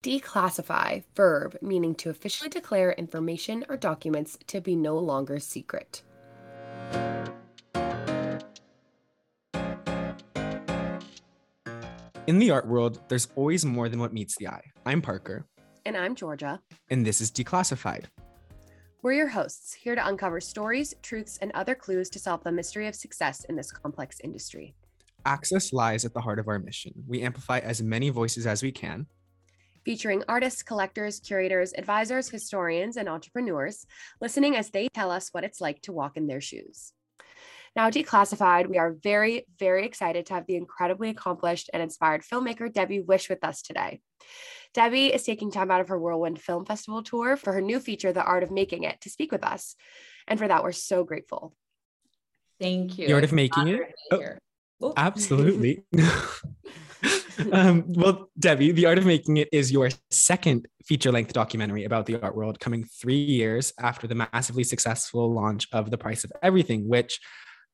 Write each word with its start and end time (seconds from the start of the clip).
Declassify, 0.00 1.02
verb 1.16 1.58
meaning 1.60 1.92
to 1.96 2.08
officially 2.08 2.48
declare 2.48 2.92
information 2.92 3.64
or 3.68 3.76
documents 3.76 4.38
to 4.46 4.60
be 4.60 4.76
no 4.76 4.96
longer 4.96 5.40
secret. 5.40 6.02
In 12.28 12.38
the 12.38 12.50
art 12.52 12.68
world, 12.68 13.00
there's 13.08 13.26
always 13.34 13.64
more 13.64 13.88
than 13.88 13.98
what 13.98 14.12
meets 14.12 14.36
the 14.36 14.46
eye. 14.46 14.62
I'm 14.86 15.02
Parker. 15.02 15.46
And 15.84 15.96
I'm 15.96 16.14
Georgia. 16.14 16.60
And 16.90 17.04
this 17.04 17.20
is 17.20 17.32
Declassified. 17.32 18.04
We're 19.02 19.14
your 19.14 19.28
hosts, 19.28 19.72
here 19.72 19.96
to 19.96 20.06
uncover 20.06 20.40
stories, 20.40 20.94
truths, 21.02 21.38
and 21.38 21.50
other 21.54 21.74
clues 21.74 22.08
to 22.10 22.20
solve 22.20 22.44
the 22.44 22.52
mystery 22.52 22.86
of 22.86 22.94
success 22.94 23.44
in 23.44 23.56
this 23.56 23.72
complex 23.72 24.20
industry. 24.22 24.74
Access 25.24 25.72
lies 25.72 26.04
at 26.04 26.14
the 26.14 26.20
heart 26.20 26.38
of 26.38 26.46
our 26.46 26.58
mission. 26.60 26.92
We 27.06 27.22
amplify 27.22 27.58
as 27.58 27.82
many 27.82 28.10
voices 28.10 28.46
as 28.46 28.62
we 28.62 28.70
can 28.70 29.06
featuring 29.88 30.22
artists, 30.28 30.62
collectors, 30.62 31.18
curators, 31.18 31.72
advisors, 31.72 32.28
historians, 32.28 32.98
and 32.98 33.08
entrepreneurs, 33.08 33.86
listening 34.20 34.54
as 34.54 34.68
they 34.68 34.86
tell 34.88 35.10
us 35.10 35.30
what 35.32 35.44
it's 35.44 35.62
like 35.62 35.80
to 35.80 35.94
walk 35.94 36.18
in 36.18 36.26
their 36.26 36.42
shoes. 36.42 36.92
Now, 37.74 37.88
Declassified, 37.88 38.66
we 38.66 38.76
are 38.76 38.98
very, 39.02 39.46
very 39.58 39.86
excited 39.86 40.26
to 40.26 40.34
have 40.34 40.46
the 40.46 40.56
incredibly 40.56 41.08
accomplished 41.08 41.70
and 41.72 41.82
inspired 41.82 42.20
filmmaker 42.20 42.70
Debi 42.70 43.02
Wisch 43.02 43.30
with 43.30 43.42
us 43.42 43.62
today. 43.62 44.00
Debi 44.74 45.08
is 45.08 45.22
taking 45.22 45.50
time 45.50 45.70
out 45.70 45.80
of 45.80 45.88
her 45.88 45.98
Whirlwind 45.98 46.38
Film 46.38 46.66
Festival 46.66 47.02
tour 47.02 47.38
for 47.38 47.54
her 47.54 47.62
new 47.62 47.80
feature, 47.80 48.12
The 48.12 48.22
Art 48.22 48.42
of 48.42 48.50
Making 48.50 48.82
It, 48.82 49.00
to 49.00 49.08
speak 49.08 49.32
with 49.32 49.42
us. 49.42 49.74
And 50.26 50.38
for 50.38 50.46
that, 50.46 50.62
we're 50.62 50.72
so 50.72 51.02
grateful. 51.02 51.54
Thank 52.60 52.98
you. 52.98 53.06
The 53.06 53.14
Art 53.14 53.24
of 53.24 53.32
Making 53.32 53.68
It? 53.68 53.94
Oh, 54.82 54.92
absolutely. 54.98 55.82
um, 57.52 57.84
well, 57.88 58.30
Debi, 58.38 58.74
The 58.74 58.86
Art 58.86 58.98
of 58.98 59.06
Making 59.06 59.38
It 59.38 59.48
is 59.52 59.70
your 59.70 59.90
second 60.10 60.66
feature 60.84 61.12
length 61.12 61.32
documentary 61.32 61.84
about 61.84 62.06
the 62.06 62.20
art 62.20 62.34
world, 62.34 62.60
coming 62.60 62.84
three 62.84 63.14
years 63.14 63.72
after 63.80 64.06
the 64.06 64.14
massively 64.14 64.64
successful 64.64 65.32
launch 65.32 65.66
of 65.72 65.90
The 65.90 65.98
Price 65.98 66.24
of 66.24 66.32
Everything, 66.42 66.88
which, 66.88 67.20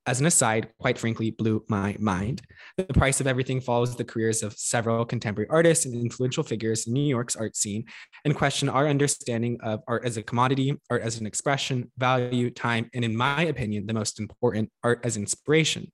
as 0.07 0.21
an 0.21 0.27
aside, 0.27 0.69
quite 0.79 0.99
frankly, 0.99 1.31
blew 1.31 1.65
my 1.69 1.97
mind. 1.99 2.43
The 2.77 2.85
Price 2.85 3.21
of 3.21 3.27
Everything 3.27 3.61
follows 3.61 3.97
the 3.97 4.05
careers 4.05 4.43
of 4.43 4.53
several 4.55 5.05
contemporary 5.05 5.49
artists 5.49 5.87
and 5.87 5.95
influential 5.95 6.43
figures 6.43 6.87
in 6.87 6.93
New 6.93 7.07
York's 7.07 7.37
art 7.37 7.57
scene 7.57 7.85
and 8.25 8.37
question 8.37 8.69
our 8.69 8.87
understanding 8.87 9.59
of 9.63 9.81
art 9.89 10.05
as 10.05 10.17
a 10.17 10.23
commodity, 10.23 10.79
art 10.91 11.03
as 11.03 11.21
an 11.21 11.27
expression, 11.27 11.91
value, 11.97 12.51
time, 12.51 12.91
and 12.95 13.05
in 13.05 13.17
my 13.17 13.45
opinion, 13.45 13.87
the 13.87 13.95
most 13.95 14.21
important, 14.21 14.71
art 14.83 15.01
as 15.05 15.17
inspiration. 15.17 15.91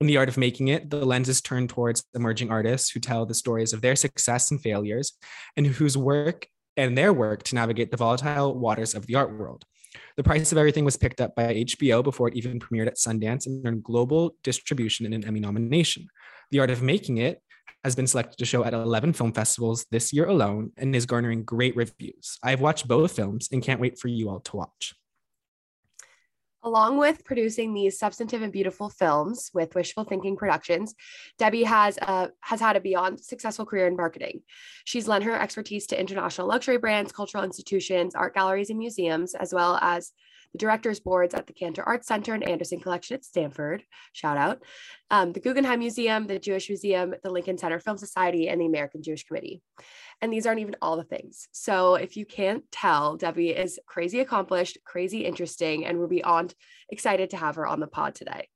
In 0.00 0.06
the 0.06 0.16
art 0.16 0.30
of 0.30 0.38
making 0.38 0.68
it, 0.68 0.88
the 0.88 1.04
lens 1.04 1.28
is 1.28 1.42
turned 1.42 1.68
towards 1.68 2.04
emerging 2.14 2.50
artists 2.50 2.90
who 2.90 3.00
tell 3.00 3.26
the 3.26 3.34
stories 3.34 3.74
of 3.74 3.82
their 3.82 3.94
success 3.94 4.50
and 4.50 4.58
failures 4.58 5.12
and 5.58 5.66
whose 5.66 5.94
work 5.94 6.46
and 6.78 6.96
their 6.96 7.12
work 7.12 7.42
to 7.44 7.54
navigate 7.54 7.90
the 7.90 7.98
volatile 7.98 8.58
waters 8.58 8.94
of 8.94 9.06
the 9.06 9.14
art 9.16 9.38
world. 9.38 9.64
The 10.16 10.22
Price 10.22 10.52
of 10.52 10.58
Everything 10.58 10.86
was 10.86 10.96
picked 10.96 11.20
up 11.20 11.34
by 11.34 11.54
HBO 11.54 12.02
before 12.02 12.28
it 12.28 12.34
even 12.34 12.58
premiered 12.58 12.86
at 12.86 12.96
Sundance 12.96 13.46
and 13.46 13.66
earned 13.66 13.82
global 13.82 14.36
distribution 14.42 15.04
and 15.04 15.14
an 15.14 15.26
Emmy 15.26 15.40
nomination. 15.40 16.06
The 16.50 16.60
Art 16.60 16.70
of 16.70 16.80
Making 16.80 17.18
It 17.18 17.42
has 17.84 17.94
been 17.94 18.06
selected 18.06 18.38
to 18.38 18.46
show 18.46 18.64
at 18.64 18.72
11 18.72 19.12
film 19.12 19.32
festivals 19.34 19.84
this 19.90 20.14
year 20.14 20.26
alone 20.26 20.72
and 20.78 20.96
is 20.96 21.04
garnering 21.04 21.44
great 21.44 21.76
reviews. 21.76 22.38
I've 22.42 22.60
watched 22.62 22.88
both 22.88 23.12
films 23.12 23.50
and 23.52 23.62
can't 23.62 23.80
wait 23.80 23.98
for 23.98 24.08
you 24.08 24.30
all 24.30 24.40
to 24.40 24.56
watch. 24.56 24.94
Along 26.62 26.98
with 26.98 27.24
producing 27.24 27.72
these 27.72 27.98
substantive 27.98 28.42
and 28.42 28.52
beautiful 28.52 28.90
films 28.90 29.50
with 29.54 29.74
Wishful 29.74 30.04
Thinking 30.04 30.36
Productions, 30.36 30.94
Debi 31.38 31.64
has 31.64 31.98
uh, 32.02 32.28
has 32.40 32.60
had 32.60 32.76
a 32.76 32.80
beyond 32.80 33.18
successful 33.18 33.64
career 33.64 33.86
in 33.86 33.96
marketing. 33.96 34.42
She's 34.84 35.08
lent 35.08 35.24
her 35.24 35.40
expertise 35.40 35.86
to 35.86 35.98
international 35.98 36.46
luxury 36.46 36.76
brands, 36.76 37.12
cultural 37.12 37.44
institutions, 37.44 38.14
art 38.14 38.34
galleries, 38.34 38.68
and 38.68 38.78
museums, 38.78 39.34
as 39.34 39.54
well 39.54 39.78
as 39.80 40.12
the 40.52 40.58
directors 40.58 41.00
boards 41.00 41.34
at 41.34 41.46
the 41.46 41.52
Cantor 41.52 41.82
Arts 41.82 42.06
Center 42.06 42.34
and 42.34 42.46
Anderson 42.46 42.80
Collection 42.80 43.14
at 43.14 43.24
Stanford, 43.24 43.84
shout 44.12 44.36
out, 44.36 44.62
um, 45.10 45.32
the 45.32 45.40
Guggenheim 45.40 45.78
Museum, 45.78 46.26
the 46.26 46.38
Jewish 46.38 46.68
Museum, 46.68 47.14
the 47.22 47.30
Lincoln 47.30 47.58
Center 47.58 47.78
Film 47.78 47.98
Society, 47.98 48.48
and 48.48 48.60
the 48.60 48.66
American 48.66 49.02
Jewish 49.02 49.24
Committee. 49.24 49.62
And 50.20 50.32
these 50.32 50.46
aren't 50.46 50.60
even 50.60 50.76
all 50.82 50.96
the 50.96 51.04
things. 51.04 51.48
So 51.52 51.94
if 51.94 52.16
you 52.16 52.26
can't 52.26 52.64
tell, 52.70 53.16
Debi 53.16 53.56
is 53.56 53.78
crazy 53.86 54.20
accomplished, 54.20 54.78
crazy 54.84 55.24
interesting, 55.24 55.86
and 55.86 55.98
we're 55.98 56.06
beyond 56.06 56.54
excited 56.90 57.30
to 57.30 57.36
have 57.36 57.56
her 57.56 57.66
on 57.66 57.80
the 57.80 57.86
pod 57.86 58.14
today. 58.14 58.48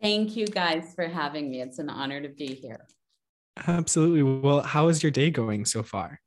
Thank 0.00 0.36
you 0.36 0.46
guys 0.46 0.94
for 0.94 1.08
having 1.08 1.50
me. 1.50 1.60
It's 1.60 1.78
an 1.78 1.90
honor 1.90 2.22
to 2.22 2.28
be 2.28 2.54
here. 2.54 2.86
Absolutely. 3.66 4.22
Well, 4.22 4.62
how 4.62 4.88
is 4.88 5.02
your 5.02 5.12
day 5.12 5.30
going 5.30 5.64
so 5.66 5.82
far? 5.82 6.20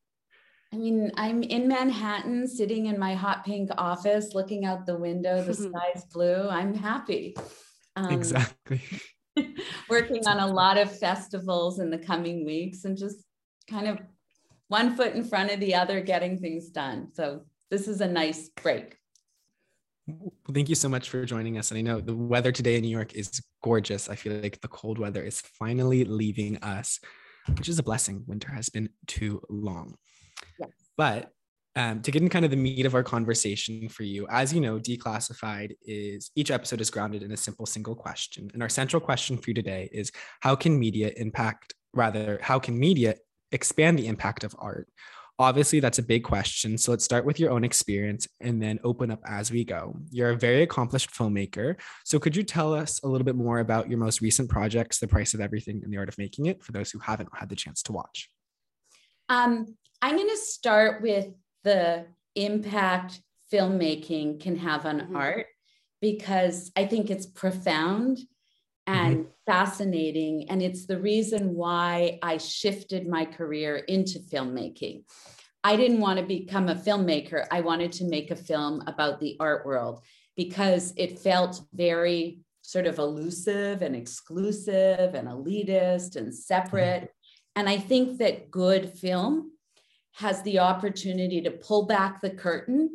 I 0.73 0.77
mean, 0.77 1.11
I'm 1.17 1.43
in 1.43 1.67
Manhattan, 1.67 2.47
sitting 2.47 2.87
in 2.87 2.97
my 2.97 3.13
hot 3.13 3.45
pink 3.45 3.69
office, 3.77 4.33
looking 4.33 4.65
out 4.65 4.87
the 4.87 4.97
window. 4.97 5.43
The 5.43 5.53
sky's 5.53 6.05
blue. 6.11 6.49
I'm 6.49 6.73
happy. 6.73 7.35
Um, 7.95 8.11
exactly. 8.11 8.81
working 9.89 10.25
on 10.25 10.39
a 10.39 10.47
lot 10.47 10.79
of 10.79 10.97
festivals 10.97 11.77
in 11.77 11.91
the 11.91 11.99
coming 11.99 12.43
weeks 12.43 12.85
and 12.85 12.97
just 12.97 13.17
kind 13.69 13.87
of 13.87 13.99
one 14.67 14.95
foot 14.95 15.13
in 15.13 15.23
front 15.23 15.51
of 15.51 15.59
the 15.59 15.75
other, 15.75 16.01
getting 16.01 16.39
things 16.39 16.69
done. 16.69 17.09
So 17.13 17.41
this 17.69 17.87
is 17.87 18.01
a 18.01 18.07
nice 18.07 18.49
break. 18.49 18.97
Well, 20.07 20.33
thank 20.55 20.69
you 20.69 20.75
so 20.75 20.89
much 20.89 21.07
for 21.07 21.23
joining 21.23 21.59
us. 21.59 21.69
And 21.69 21.77
I 21.77 21.81
know 21.81 22.01
the 22.01 22.15
weather 22.15 22.51
today 22.51 22.77
in 22.77 22.81
New 22.81 22.89
York 22.89 23.13
is 23.13 23.43
gorgeous. 23.61 24.09
I 24.09 24.15
feel 24.15 24.33
like 24.33 24.59
the 24.61 24.67
cold 24.69 24.97
weather 24.97 25.21
is 25.21 25.39
finally 25.39 26.03
leaving 26.03 26.57
us, 26.63 26.99
which 27.57 27.69
is 27.69 27.77
a 27.77 27.83
blessing. 27.83 28.23
Winter 28.25 28.51
has 28.51 28.69
been 28.69 28.89
too 29.05 29.39
long. 29.49 29.97
But 30.97 31.29
um, 31.75 32.01
to 32.03 32.11
get 32.11 32.21
in 32.21 32.29
kind 32.29 32.45
of 32.45 32.51
the 32.51 32.57
meat 32.57 32.85
of 32.85 32.93
our 32.93 33.03
conversation 33.03 33.89
for 33.89 34.03
you, 34.03 34.27
as 34.29 34.53
you 34.53 34.61
know, 34.61 34.79
Declassified 34.79 35.73
is 35.81 36.29
each 36.35 36.51
episode 36.51 36.81
is 36.81 36.91
grounded 36.91 37.23
in 37.23 37.31
a 37.31 37.37
simple 37.37 37.65
single 37.65 37.95
question. 37.95 38.51
And 38.53 38.61
our 38.61 38.69
central 38.69 38.99
question 38.99 39.37
for 39.37 39.49
you 39.49 39.55
today 39.55 39.89
is 39.91 40.11
how 40.41 40.55
can 40.55 40.77
media 40.77 41.11
impact, 41.17 41.73
rather, 41.93 42.39
how 42.43 42.59
can 42.59 42.77
media 42.77 43.15
expand 43.51 43.97
the 43.97 44.07
impact 44.07 44.43
of 44.43 44.55
art? 44.59 44.87
Obviously, 45.39 45.79
that's 45.79 45.97
a 45.97 46.03
big 46.03 46.23
question. 46.23 46.77
So 46.77 46.91
let's 46.91 47.03
start 47.03 47.25
with 47.25 47.39
your 47.39 47.49
own 47.49 47.63
experience 47.63 48.27
and 48.39 48.61
then 48.61 48.79
open 48.83 49.09
up 49.09 49.19
as 49.25 49.51
we 49.51 49.65
go. 49.65 49.97
You're 50.11 50.29
a 50.29 50.37
very 50.37 50.61
accomplished 50.61 51.09
filmmaker. 51.09 51.75
So 52.05 52.19
could 52.19 52.35
you 52.35 52.43
tell 52.43 52.71
us 52.71 53.01
a 53.01 53.07
little 53.07 53.25
bit 53.25 53.35
more 53.35 53.59
about 53.59 53.89
your 53.89 53.97
most 53.97 54.21
recent 54.21 54.47
projects, 54.47 54.99
The 54.99 55.07
Price 55.07 55.33
of 55.33 55.41
Everything 55.41 55.81
and 55.83 55.91
The 55.91 55.97
Art 55.97 56.07
of 56.07 56.19
Making 56.19 56.45
It, 56.45 56.63
for 56.63 56.71
those 56.71 56.91
who 56.91 56.99
haven't 56.99 57.29
had 57.33 57.49
the 57.49 57.55
chance 57.55 57.81
to 57.83 57.93
watch? 57.93 58.29
Um, 59.27 59.75
I'm 60.03 60.17
going 60.17 60.29
to 60.29 60.35
start 60.35 61.01
with 61.01 61.29
the 61.63 62.07
impact 62.35 63.21
filmmaking 63.53 64.41
can 64.41 64.57
have 64.57 64.85
on 64.85 64.99
mm-hmm. 64.99 65.15
art 65.15 65.45
because 66.01 66.73
I 66.75 66.87
think 66.87 67.09
it's 67.09 67.25
profound 67.25 68.19
and 68.85 69.19
mm-hmm. 69.19 69.29
fascinating. 69.45 70.49
And 70.49 70.61
it's 70.61 70.87
the 70.87 70.99
reason 70.99 71.55
why 71.55 72.19
I 72.21 72.37
shifted 72.37 73.07
my 73.07 73.23
career 73.23 73.77
into 73.77 74.19
filmmaking. 74.19 75.05
I 75.63 75.77
didn't 75.77 76.01
want 76.01 76.19
to 76.19 76.25
become 76.25 76.67
a 76.67 76.75
filmmaker. 76.75 77.45
I 77.49 77.61
wanted 77.61 77.93
to 77.93 78.03
make 78.03 78.29
a 78.29 78.35
film 78.35 78.83
about 78.87 79.21
the 79.21 79.37
art 79.39 79.65
world 79.65 80.01
because 80.35 80.93
it 80.97 81.19
felt 81.19 81.61
very 81.73 82.39
sort 82.61 82.87
of 82.87 82.99
elusive 82.99 83.81
and 83.81 83.95
exclusive 83.95 85.15
and 85.15 85.29
elitist 85.29 86.17
and 86.17 86.35
separate. 86.35 87.03
Mm-hmm. 87.03 87.55
And 87.55 87.69
I 87.69 87.77
think 87.77 88.17
that 88.17 88.51
good 88.51 88.89
film 88.89 89.52
has 90.13 90.41
the 90.43 90.59
opportunity 90.59 91.41
to 91.41 91.51
pull 91.51 91.85
back 91.85 92.21
the 92.21 92.29
curtain 92.29 92.89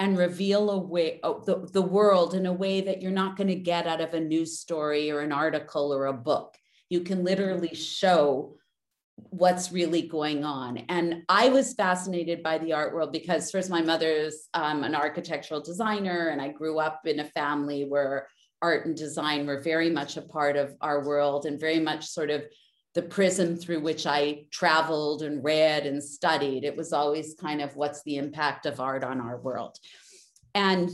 and 0.00 0.16
reveal 0.16 0.70
a 0.70 0.78
way 0.78 1.18
oh, 1.22 1.42
the, 1.44 1.66
the 1.72 1.82
world 1.82 2.34
in 2.34 2.46
a 2.46 2.52
way 2.52 2.80
that 2.80 3.02
you're 3.02 3.10
not 3.10 3.36
going 3.36 3.48
to 3.48 3.54
get 3.54 3.86
out 3.86 4.00
of 4.00 4.14
a 4.14 4.20
news 4.20 4.58
story 4.58 5.10
or 5.10 5.20
an 5.20 5.32
article 5.32 5.92
or 5.92 6.06
a 6.06 6.12
book. 6.12 6.56
You 6.88 7.00
can 7.00 7.24
literally 7.24 7.74
show 7.74 8.54
what's 9.30 9.72
really 9.72 10.02
going 10.02 10.44
on. 10.44 10.78
And 10.88 11.22
i 11.28 11.48
was 11.48 11.74
fascinated 11.74 12.42
by 12.42 12.58
the 12.58 12.72
art 12.72 12.94
world 12.94 13.12
because 13.12 13.50
first 13.50 13.70
my 13.70 13.82
mother's 13.82 14.48
um, 14.54 14.84
an 14.84 14.94
architectural 14.94 15.60
designer 15.60 16.28
and 16.28 16.40
i 16.40 16.48
grew 16.48 16.78
up 16.78 17.00
in 17.04 17.18
a 17.18 17.24
family 17.24 17.84
where 17.84 18.28
art 18.62 18.86
and 18.86 18.96
design 18.96 19.46
were 19.46 19.60
very 19.60 19.90
much 19.90 20.16
a 20.16 20.22
part 20.22 20.56
of 20.56 20.74
our 20.80 21.04
world 21.04 21.46
and 21.46 21.60
very 21.60 21.80
much 21.80 22.06
sort 22.06 22.30
of 22.30 22.44
the 22.98 23.02
prism 23.02 23.54
through 23.54 23.78
which 23.78 24.06
I 24.06 24.46
traveled 24.50 25.22
and 25.22 25.44
read 25.44 25.86
and 25.86 26.02
studied. 26.02 26.64
It 26.64 26.76
was 26.76 26.92
always 26.92 27.36
kind 27.40 27.60
of 27.62 27.76
what's 27.76 28.02
the 28.02 28.16
impact 28.16 28.66
of 28.66 28.80
art 28.80 29.04
on 29.04 29.20
our 29.20 29.38
world. 29.38 29.78
And 30.52 30.90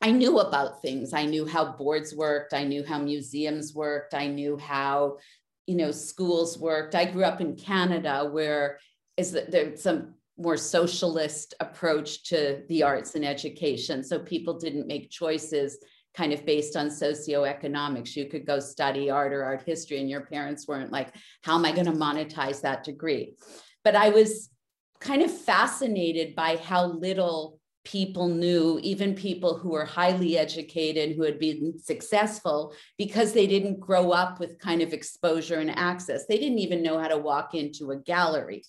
I 0.00 0.10
knew 0.10 0.38
about 0.38 0.80
things. 0.80 1.12
I 1.12 1.26
knew 1.26 1.44
how 1.44 1.72
boards 1.72 2.14
worked. 2.14 2.54
I 2.54 2.64
knew 2.64 2.82
how 2.82 2.98
museums 2.98 3.74
worked. 3.74 4.14
I 4.14 4.26
knew 4.26 4.56
how, 4.56 5.18
you 5.66 5.76
know, 5.76 5.90
schools 5.90 6.56
worked. 6.56 6.94
I 6.94 7.04
grew 7.04 7.24
up 7.24 7.42
in 7.42 7.56
Canada 7.56 8.26
where 8.32 8.78
is 9.18 9.32
that 9.32 9.50
there's 9.50 9.82
some 9.82 10.14
more 10.38 10.56
socialist 10.56 11.52
approach 11.60 12.22
to 12.30 12.62
the 12.70 12.84
arts 12.84 13.16
and 13.16 13.24
education. 13.26 14.02
So 14.02 14.18
people 14.18 14.58
didn't 14.58 14.86
make 14.86 15.10
choices 15.10 15.76
kind 16.18 16.32
of 16.32 16.44
based 16.44 16.74
on 16.74 16.88
socioeconomics. 16.88 18.16
You 18.16 18.26
could 18.26 18.44
go 18.44 18.58
study 18.58 19.08
art 19.08 19.32
or 19.32 19.44
art 19.44 19.62
history, 19.64 20.00
and 20.00 20.10
your 20.10 20.22
parents 20.22 20.66
weren't 20.66 20.90
like, 20.90 21.14
How 21.42 21.54
am 21.54 21.64
I 21.64 21.70
going 21.70 21.86
to 21.86 21.92
monetize 21.92 22.60
that 22.62 22.82
degree? 22.82 23.36
But 23.84 23.94
I 23.94 24.08
was 24.10 24.50
kind 24.98 25.22
of 25.22 25.30
fascinated 25.30 26.34
by 26.34 26.56
how 26.56 26.86
little 26.86 27.60
people 27.84 28.26
knew, 28.26 28.80
even 28.82 29.14
people 29.14 29.56
who 29.56 29.70
were 29.70 29.84
highly 29.84 30.36
educated, 30.36 31.16
who 31.16 31.22
had 31.22 31.38
been 31.38 31.78
successful, 31.78 32.74
because 32.98 33.32
they 33.32 33.46
didn't 33.46 33.78
grow 33.78 34.10
up 34.10 34.40
with 34.40 34.58
kind 34.58 34.82
of 34.82 34.92
exposure 34.92 35.60
and 35.60 35.70
access. 35.70 36.26
They 36.26 36.38
didn't 36.38 36.58
even 36.58 36.82
know 36.82 36.98
how 36.98 37.08
to 37.08 37.16
walk 37.16 37.54
into 37.54 37.92
a 37.92 37.96
gallery. 37.96 38.64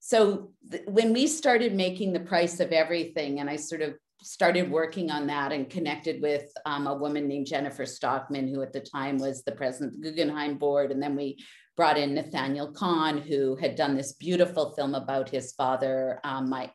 So 0.00 0.52
th- 0.68 0.82
when 0.88 1.12
we 1.12 1.28
started 1.28 1.72
making 1.72 2.12
the 2.12 2.26
price 2.32 2.58
of 2.58 2.72
everything, 2.72 3.38
and 3.38 3.48
I 3.48 3.56
sort 3.56 3.80
of 3.80 3.94
started 4.22 4.70
working 4.70 5.10
on 5.10 5.26
that 5.26 5.52
and 5.52 5.70
connected 5.70 6.20
with 6.20 6.50
um, 6.66 6.86
a 6.86 6.94
woman 6.94 7.26
named 7.26 7.46
Jennifer 7.46 7.86
Stockman, 7.86 8.48
who 8.48 8.62
at 8.62 8.72
the 8.72 8.80
time 8.80 9.18
was 9.18 9.42
the 9.42 9.52
president 9.52 9.94
of 9.94 10.02
the 10.02 10.10
Guggenheim 10.10 10.58
Board. 10.58 10.90
And 10.90 11.02
then 11.02 11.16
we 11.16 11.38
brought 11.76 11.98
in 11.98 12.14
Nathaniel 12.14 12.72
Kahn, 12.72 13.18
who 13.18 13.56
had 13.56 13.76
done 13.76 13.96
this 13.96 14.12
beautiful 14.12 14.72
film 14.72 14.94
about 14.94 15.28
his 15.28 15.52
father, 15.52 16.20
um, 16.24 16.50
my, 16.50 16.70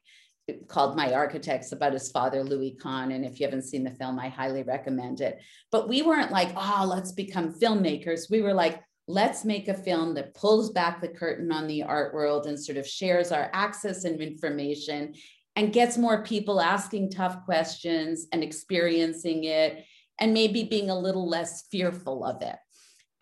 called 0.67 0.95
My 0.95 1.13
Architects, 1.13 1.71
about 1.71 1.93
his 1.93 2.11
father, 2.11 2.43
Louis 2.43 2.77
Kahn. 2.81 3.11
And 3.11 3.23
if 3.23 3.39
you 3.39 3.45
haven't 3.45 3.63
seen 3.63 3.83
the 3.83 3.91
film, 3.91 4.19
I 4.19 4.29
highly 4.29 4.63
recommend 4.63 5.21
it. 5.21 5.39
But 5.71 5.87
we 5.87 6.01
weren't 6.01 6.31
like, 6.31 6.51
oh, 6.55 6.85
let's 6.87 7.11
become 7.11 7.53
filmmakers. 7.53 8.29
We 8.29 8.41
were 8.41 8.53
like, 8.53 8.81
let's 9.07 9.45
make 9.45 9.67
a 9.67 9.73
film 9.73 10.15
that 10.15 10.33
pulls 10.33 10.71
back 10.71 10.99
the 10.99 11.07
curtain 11.07 11.51
on 11.51 11.67
the 11.67 11.83
art 11.83 12.13
world 12.13 12.47
and 12.47 12.59
sort 12.59 12.77
of 12.79 12.87
shares 12.87 13.31
our 13.31 13.51
access 13.53 14.03
and 14.03 14.19
information 14.19 15.13
and 15.55 15.73
gets 15.73 15.97
more 15.97 16.23
people 16.23 16.59
asking 16.59 17.11
tough 17.11 17.45
questions 17.45 18.27
and 18.31 18.43
experiencing 18.43 19.45
it 19.45 19.85
and 20.19 20.33
maybe 20.33 20.63
being 20.63 20.89
a 20.89 20.99
little 20.99 21.27
less 21.27 21.67
fearful 21.71 22.25
of 22.25 22.41
it. 22.41 22.55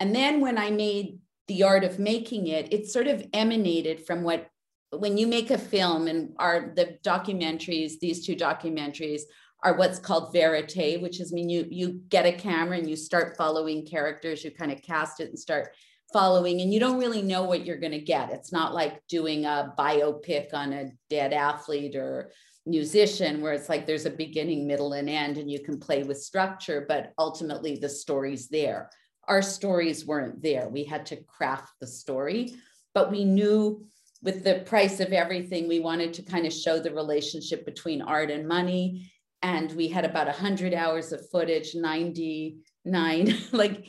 And 0.00 0.14
then 0.14 0.40
when 0.40 0.58
I 0.58 0.70
made 0.70 1.18
the 1.48 1.62
art 1.62 1.84
of 1.84 1.98
making 1.98 2.48
it, 2.48 2.72
it 2.72 2.86
sort 2.86 3.06
of 3.06 3.24
emanated 3.32 4.06
from 4.06 4.22
what 4.22 4.48
when 4.90 5.18
you 5.18 5.26
make 5.26 5.50
a 5.50 5.58
film 5.58 6.06
and 6.06 6.34
are 6.38 6.72
the 6.76 6.98
documentaries, 7.04 7.98
these 8.00 8.24
two 8.24 8.36
documentaries 8.36 9.22
are 9.62 9.76
what's 9.76 9.98
called 9.98 10.32
verite, 10.32 11.00
which 11.00 11.20
is 11.20 11.32
mean 11.32 11.48
you 11.48 11.66
you 11.70 12.00
get 12.08 12.26
a 12.26 12.32
camera 12.32 12.76
and 12.76 12.88
you 12.88 12.96
start 12.96 13.36
following 13.36 13.86
characters, 13.86 14.44
you 14.44 14.50
kind 14.50 14.70
of 14.70 14.82
cast 14.82 15.20
it 15.20 15.28
and 15.28 15.38
start 15.38 15.74
following 16.14 16.60
and 16.60 16.72
you 16.72 16.78
don't 16.78 17.00
really 17.00 17.22
know 17.22 17.42
what 17.42 17.66
you're 17.66 17.76
going 17.76 17.90
to 17.90 17.98
get. 17.98 18.30
It's 18.30 18.52
not 18.52 18.72
like 18.72 19.02
doing 19.08 19.46
a 19.46 19.74
biopic 19.76 20.54
on 20.54 20.72
a 20.72 20.92
dead 21.10 21.32
athlete 21.32 21.96
or 21.96 22.30
musician 22.66 23.42
where 23.42 23.52
it's 23.52 23.68
like 23.68 23.84
there's 23.84 24.06
a 24.06 24.10
beginning, 24.10 24.64
middle, 24.64 24.92
and 24.92 25.10
end 25.10 25.38
and 25.38 25.50
you 25.50 25.58
can 25.58 25.80
play 25.80 26.04
with 26.04 26.22
structure, 26.22 26.86
but 26.88 27.12
ultimately 27.18 27.76
the 27.76 27.88
story's 27.88 28.46
there. 28.46 28.90
Our 29.26 29.42
stories 29.42 30.06
weren't 30.06 30.40
there. 30.40 30.68
We 30.68 30.84
had 30.84 31.04
to 31.06 31.16
craft 31.16 31.72
the 31.80 31.88
story, 31.88 32.54
but 32.94 33.10
we 33.10 33.24
knew 33.24 33.84
with 34.22 34.44
the 34.44 34.62
price 34.66 35.00
of 35.00 35.12
everything, 35.12 35.66
we 35.66 35.80
wanted 35.80 36.14
to 36.14 36.22
kind 36.22 36.46
of 36.46 36.52
show 36.52 36.78
the 36.78 36.94
relationship 36.94 37.66
between 37.66 38.00
art 38.00 38.30
and 38.30 38.46
money. 38.46 39.10
And 39.42 39.72
we 39.72 39.88
had 39.88 40.04
about 40.04 40.28
100 40.28 40.74
hours 40.74 41.10
of 41.10 41.28
footage, 41.30 41.74
99, 41.74 43.36
like 43.52 43.84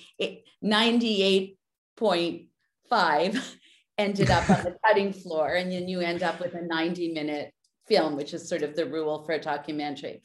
98 0.63 1.57
0.5 2.00 3.56
ended 3.97 4.30
up 4.30 4.50
on 4.50 4.63
the 4.63 4.75
cutting 4.86 5.13
floor 5.13 5.53
and 5.53 5.71
then 5.71 5.88
you 5.88 6.01
end 6.01 6.21
up 6.24 6.39
with 6.39 6.53
a 6.53 6.62
90 6.62 7.13
minute 7.13 7.53
film 7.88 8.15
which 8.15 8.33
is 8.33 8.47
sort 8.47 8.63
of 8.63 8.75
the 8.75 8.86
rule 8.86 9.24
for 9.25 9.33
a 9.33 9.39
documentary. 9.39 10.21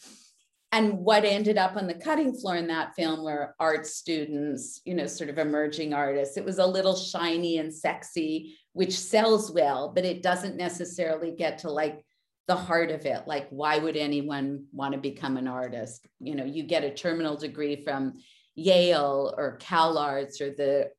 And 0.72 0.98
what 0.98 1.24
ended 1.24 1.58
up 1.58 1.76
on 1.76 1.88
the 1.88 1.94
cutting 1.94 2.32
floor 2.32 2.54
in 2.54 2.68
that 2.68 2.94
film 2.94 3.24
were 3.24 3.56
art 3.58 3.86
students 3.86 4.80
you 4.84 4.94
know 4.94 5.06
sort 5.06 5.30
of 5.30 5.38
emerging 5.38 5.94
artists. 5.94 6.36
It 6.36 6.44
was 6.44 6.58
a 6.58 6.66
little 6.66 6.96
shiny 6.96 7.58
and 7.58 7.72
sexy 7.72 8.56
which 8.72 8.98
sells 8.98 9.52
well 9.52 9.92
but 9.94 10.04
it 10.04 10.22
doesn't 10.22 10.56
necessarily 10.56 11.32
get 11.32 11.58
to 11.58 11.70
like 11.70 12.04
the 12.48 12.56
heart 12.56 12.90
of 12.90 13.06
it. 13.06 13.26
Like 13.26 13.46
why 13.50 13.78
would 13.78 13.96
anyone 13.96 14.64
want 14.72 14.94
to 14.94 15.00
become 15.00 15.36
an 15.36 15.46
artist? 15.46 16.06
You 16.18 16.34
know 16.34 16.44
you 16.44 16.64
get 16.64 16.84
a 16.84 16.90
terminal 16.90 17.36
degree 17.36 17.84
from 17.84 18.14
Yale 18.56 19.32
or 19.36 19.56
Cal 19.56 19.96
Arts 19.96 20.40
or 20.40 20.50
the 20.50 20.90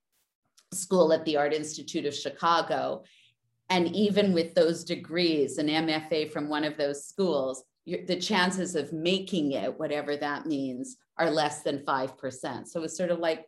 school 0.73 1.13
at 1.13 1.25
the 1.25 1.38
Art 1.38 1.53
Institute 1.53 2.06
of 2.06 2.15
Chicago. 2.15 3.03
And 3.69 3.95
even 3.95 4.33
with 4.33 4.53
those 4.53 4.83
degrees, 4.83 5.57
an 5.57 5.68
MFA 5.68 6.31
from 6.31 6.50
one 6.50 6.63
of 6.63 6.77
those 6.77 7.06
schools, 7.06 7.63
the 7.85 8.19
chances 8.19 8.75
of 8.75 8.94
making 8.94 9.53
it, 9.53 9.79
whatever 9.79 10.15
that 10.18 10.45
means, 10.45 10.97
are 11.18 11.29
less 11.29 11.62
than 11.62 11.79
5%. 11.79 12.68
So 12.68 12.83
it's 12.83 12.97
sort 12.97 13.12
of 13.12 13.19
like, 13.19 13.47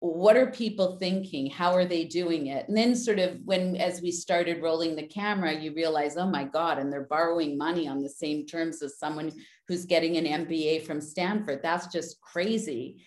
what 0.00 0.36
are 0.36 0.50
people 0.50 0.96
thinking? 0.98 1.48
How 1.48 1.72
are 1.74 1.84
they 1.84 2.04
doing 2.04 2.48
it? 2.48 2.66
And 2.66 2.76
then, 2.76 2.96
sort 2.96 3.20
of, 3.20 3.38
when 3.44 3.76
as 3.76 4.02
we 4.02 4.10
started 4.10 4.60
rolling 4.60 4.96
the 4.96 5.06
camera, 5.06 5.54
you 5.54 5.72
realize, 5.72 6.16
oh 6.16 6.26
my 6.26 6.42
God, 6.42 6.78
and 6.78 6.92
they're 6.92 7.06
borrowing 7.08 7.56
money 7.56 7.86
on 7.86 8.02
the 8.02 8.08
same 8.08 8.44
terms 8.44 8.82
as 8.82 8.98
someone 8.98 9.30
who's 9.68 9.84
getting 9.84 10.16
an 10.16 10.44
MBA 10.44 10.82
from 10.82 11.00
Stanford. 11.00 11.60
That's 11.62 11.86
just 11.86 12.20
crazy. 12.20 13.04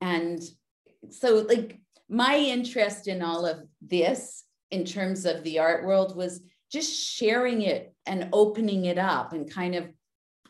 And 0.00 0.40
so, 1.10 1.44
like, 1.48 1.80
my 2.08 2.36
interest 2.36 3.08
in 3.08 3.22
all 3.22 3.46
of 3.46 3.58
this 3.80 4.44
in 4.70 4.84
terms 4.84 5.24
of 5.24 5.42
the 5.42 5.58
art 5.58 5.84
world 5.84 6.16
was 6.16 6.40
just 6.70 6.92
sharing 6.92 7.62
it 7.62 7.94
and 8.06 8.28
opening 8.32 8.86
it 8.86 8.98
up 8.98 9.32
and 9.32 9.50
kind 9.50 9.74
of 9.74 9.88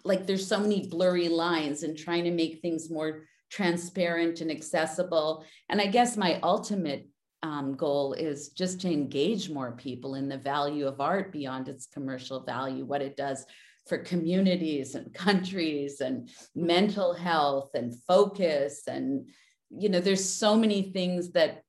like 0.05 0.27
there's 0.27 0.47
so 0.47 0.61
many 0.61 0.89
blurry 0.89 1.29
lines 1.29 1.83
and 1.83 1.97
trying 1.97 2.25
to 2.25 2.31
make 2.31 2.61
things 2.61 2.91
more 2.91 3.25
transparent 3.51 4.41
and 4.41 4.51
accessible. 4.51 5.45
And 5.69 5.81
I 5.81 5.87
guess 5.87 6.17
my 6.17 6.41
ultimate 6.43 7.09
um, 7.43 7.77
goal 7.77 8.13
is 8.13 8.51
just 8.51 8.81
to 8.81 8.93
engage 8.93 9.51
more 9.51 9.73
people 9.73 10.15
in 10.15 10.29
the 10.29 10.39
value 10.39 10.87
of 10.87 11.01
art 11.01 11.33
beyond 11.33 11.69
its 11.69 11.87
commercial 11.87 12.45
value, 12.45 12.85
what 12.85 13.03
it 13.03 13.17
does 13.17 13.45
for 13.87 13.99
communities 13.99 14.95
and 14.95 15.13
countries 15.15 16.01
and 16.01 16.29
mental 16.55 17.15
health 17.15 17.71
and 17.75 17.95
focus 18.07 18.83
and 18.89 19.29
you 19.71 19.89
know, 19.89 20.01
there's 20.01 20.25
so 20.25 20.57
many 20.57 20.83
things 20.83 21.33
that 21.33 21.63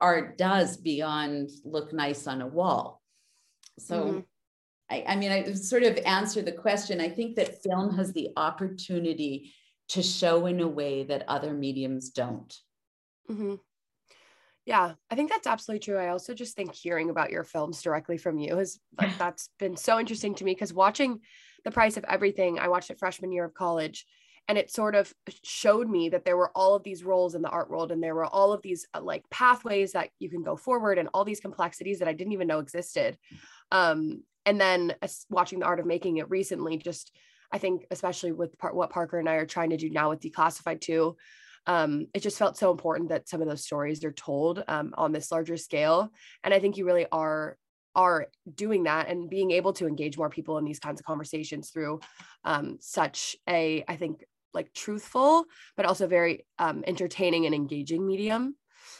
art 0.00 0.36
does 0.36 0.76
beyond 0.76 1.50
look 1.64 1.92
nice 1.92 2.26
on 2.26 2.42
a 2.42 2.46
wall. 2.46 3.00
So, 3.78 4.04
mm-hmm. 4.04 4.20
I, 4.90 5.04
I 5.08 5.16
mean, 5.16 5.32
I 5.32 5.52
sort 5.54 5.82
of 5.82 5.96
answer 6.04 6.42
the 6.42 6.52
question. 6.52 7.00
I 7.00 7.08
think 7.08 7.36
that 7.36 7.62
film 7.62 7.96
has 7.96 8.12
the 8.12 8.30
opportunity 8.36 9.54
to 9.88 10.02
show 10.02 10.46
in 10.46 10.60
a 10.60 10.68
way 10.68 11.04
that 11.04 11.28
other 11.28 11.52
mediums 11.52 12.10
don't. 12.10 12.54
Mm-hmm. 13.30 13.54
Yeah, 14.66 14.94
I 15.10 15.14
think 15.14 15.30
that's 15.30 15.46
absolutely 15.46 15.80
true. 15.80 15.98
I 15.98 16.08
also 16.08 16.32
just 16.32 16.56
think 16.56 16.74
hearing 16.74 17.10
about 17.10 17.30
your 17.30 17.44
films 17.44 17.82
directly 17.82 18.16
from 18.16 18.38
you 18.38 18.56
has 18.56 18.78
like 18.98 19.16
that's 19.18 19.50
been 19.58 19.76
so 19.76 19.98
interesting 19.98 20.34
to 20.36 20.44
me 20.44 20.52
because 20.52 20.72
watching 20.72 21.20
The 21.64 21.70
Price 21.70 21.96
of 21.96 22.04
Everything, 22.04 22.58
I 22.58 22.68
watched 22.68 22.90
it 22.90 22.98
freshman 22.98 23.32
year 23.32 23.44
of 23.44 23.54
college 23.54 24.06
and 24.48 24.58
it 24.58 24.70
sort 24.70 24.94
of 24.94 25.12
showed 25.42 25.88
me 25.88 26.10
that 26.10 26.24
there 26.24 26.36
were 26.36 26.50
all 26.54 26.74
of 26.74 26.82
these 26.82 27.04
roles 27.04 27.34
in 27.34 27.42
the 27.42 27.48
art 27.48 27.70
world 27.70 27.90
and 27.90 28.02
there 28.02 28.14
were 28.14 28.26
all 28.26 28.52
of 28.52 28.62
these 28.62 28.86
uh, 28.94 29.00
like 29.00 29.28
pathways 29.30 29.92
that 29.92 30.10
you 30.18 30.28
can 30.28 30.42
go 30.42 30.56
forward 30.56 30.98
and 30.98 31.08
all 31.14 31.24
these 31.24 31.40
complexities 31.40 31.98
that 31.98 32.08
i 32.08 32.12
didn't 32.12 32.32
even 32.32 32.48
know 32.48 32.58
existed. 32.58 33.16
Um, 33.72 34.22
and 34.46 34.60
then 34.60 34.94
uh, 35.00 35.08
watching 35.30 35.60
the 35.60 35.66
art 35.66 35.80
of 35.80 35.86
making 35.86 36.18
it 36.18 36.30
recently 36.30 36.76
just 36.76 37.12
i 37.52 37.58
think 37.58 37.86
especially 37.90 38.32
with 38.32 38.58
part, 38.58 38.74
what 38.74 38.90
parker 38.90 39.18
and 39.18 39.28
i 39.28 39.34
are 39.34 39.46
trying 39.46 39.70
to 39.70 39.76
do 39.76 39.90
now 39.90 40.10
with 40.10 40.20
declassified 40.20 40.80
too 40.80 41.16
um, 41.66 42.08
it 42.12 42.20
just 42.22 42.38
felt 42.38 42.58
so 42.58 42.70
important 42.70 43.08
that 43.08 43.26
some 43.26 43.40
of 43.40 43.48
those 43.48 43.64
stories 43.64 44.04
are 44.04 44.12
told 44.12 44.62
um, 44.68 44.92
on 44.98 45.12
this 45.12 45.32
larger 45.32 45.56
scale. 45.56 46.12
And 46.42 46.52
i 46.52 46.58
think 46.58 46.76
you 46.76 46.84
really 46.84 47.06
are 47.10 47.56
are 47.94 48.26
doing 48.54 48.84
that 48.84 49.08
and 49.08 49.30
being 49.30 49.52
able 49.52 49.72
to 49.72 49.86
engage 49.86 50.18
more 50.18 50.28
people 50.28 50.58
in 50.58 50.64
these 50.64 50.80
kinds 50.80 51.00
of 51.00 51.06
conversations 51.06 51.70
through 51.70 52.00
um, 52.44 52.76
such 52.80 53.36
a 53.48 53.84
i 53.88 53.96
think 53.96 54.24
like 54.54 54.72
truthful 54.72 55.44
but 55.76 55.86
also 55.86 56.06
very 56.06 56.46
um, 56.58 56.84
entertaining 56.86 57.46
and 57.46 57.54
engaging 57.54 58.06
medium 58.06 58.54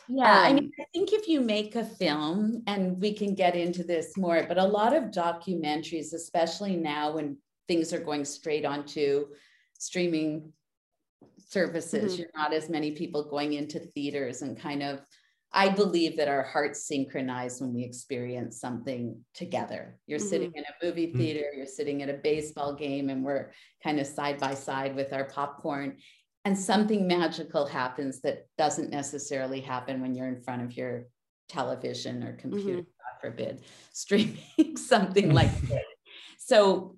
yeah 0.09 0.41
um, 0.41 0.47
i 0.47 0.53
mean 0.53 0.71
i 0.81 0.85
think 0.93 1.13
if 1.13 1.29
you 1.29 1.41
make 1.41 1.77
a 1.77 1.85
film 1.85 2.63
and 2.67 3.01
we 3.01 3.13
can 3.13 3.35
get 3.35 3.55
into 3.55 3.83
this 3.83 4.17
more 4.17 4.45
but 4.49 4.59
a 4.59 4.65
lot 4.65 4.95
of 4.95 5.05
documentaries 5.05 6.13
especially 6.13 6.77
now 6.77 7.13
when 7.13 7.37
things 7.69 7.93
are 7.93 8.01
going 8.01 8.25
straight 8.25 8.65
onto 8.65 9.27
streaming 9.79 10.53
services 11.49 12.13
mm-hmm. 12.13 12.23
you're 12.23 12.31
not 12.37 12.53
as 12.53 12.69
many 12.69 12.93
people 12.93 13.29
going 13.29 13.55
into 13.55 13.79
theaters 13.79 14.43
and 14.43 14.59
kind 14.59 14.83
of 14.83 15.01
I 15.57 15.69
believe 15.69 16.17
that 16.17 16.27
our 16.27 16.43
hearts 16.43 16.85
synchronize 16.85 17.61
when 17.61 17.73
we 17.73 17.85
experience 17.85 18.61
something 18.61 19.17
together. 19.35 19.97
You're 20.09 20.19
mm-hmm. 20.19 20.29
sitting 20.29 20.53
in 20.57 20.65
a 20.65 20.85
movie 20.85 21.07
mm-hmm. 21.07 21.19
theater, 21.19 21.53
you're 21.57 21.65
sitting 21.65 22.03
at 22.03 22.09
a 22.09 22.15
baseball 22.15 22.75
game, 22.75 23.09
and 23.09 23.25
we're 23.25 23.53
kind 23.83 24.01
of 24.01 24.07
side 24.09 24.41
by 24.41 24.55
side 24.55 24.97
with 24.97 25.13
our 25.13 25.25
popcorn. 25.25 25.99
And 26.45 26.59
something 26.59 27.07
magical 27.07 27.67
happens 27.67 28.21
that 28.23 28.49
doesn't 28.59 28.91
necessarily 28.91 29.61
happen 29.61 30.03
when 30.03 30.17
you're 30.17 30.27
in 30.27 30.43
front 30.43 30.63
of 30.63 30.77
your 30.77 31.05
television 31.49 32.25
or 32.25 32.33
computer, 32.33 32.81
mm-hmm. 32.81 32.81
God 32.81 33.21
forbid, 33.21 33.63
streaming 33.93 34.77
something 34.77 35.33
like 35.33 35.55
this. 35.69 35.83
So 36.39 36.97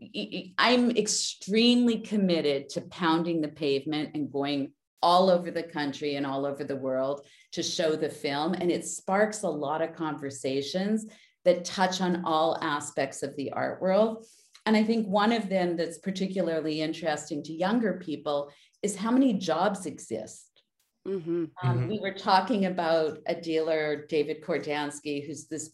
I'm 0.58 0.90
extremely 0.92 1.98
committed 2.00 2.70
to 2.70 2.80
pounding 2.80 3.42
the 3.42 3.48
pavement 3.48 4.12
and 4.14 4.32
going 4.32 4.72
all 5.02 5.30
over 5.30 5.50
the 5.50 5.62
country 5.62 6.16
and 6.16 6.26
all 6.26 6.46
over 6.46 6.64
the 6.64 6.74
world 6.74 7.24
to 7.56 7.62
show 7.62 7.96
the 7.96 8.10
film. 8.10 8.52
And 8.52 8.70
it 8.70 8.86
sparks 8.86 9.42
a 9.42 9.48
lot 9.48 9.80
of 9.80 9.96
conversations 9.96 11.06
that 11.46 11.64
touch 11.64 12.02
on 12.02 12.22
all 12.26 12.58
aspects 12.60 13.22
of 13.22 13.34
the 13.36 13.50
art 13.52 13.80
world. 13.80 14.26
And 14.66 14.76
I 14.76 14.84
think 14.84 15.06
one 15.06 15.32
of 15.32 15.48
them 15.48 15.74
that's 15.74 15.96
particularly 15.96 16.82
interesting 16.82 17.42
to 17.44 17.54
younger 17.54 17.94
people 17.94 18.50
is 18.82 18.94
how 18.94 19.10
many 19.10 19.32
jobs 19.32 19.86
exist. 19.86 20.50
Mm-hmm. 21.08 21.44
Um, 21.62 21.78
mm-hmm. 21.78 21.88
We 21.88 21.98
were 21.98 22.12
talking 22.12 22.66
about 22.66 23.20
a 23.26 23.34
dealer, 23.34 24.04
David 24.06 24.44
Kordansky, 24.44 25.26
who's 25.26 25.46
this 25.46 25.70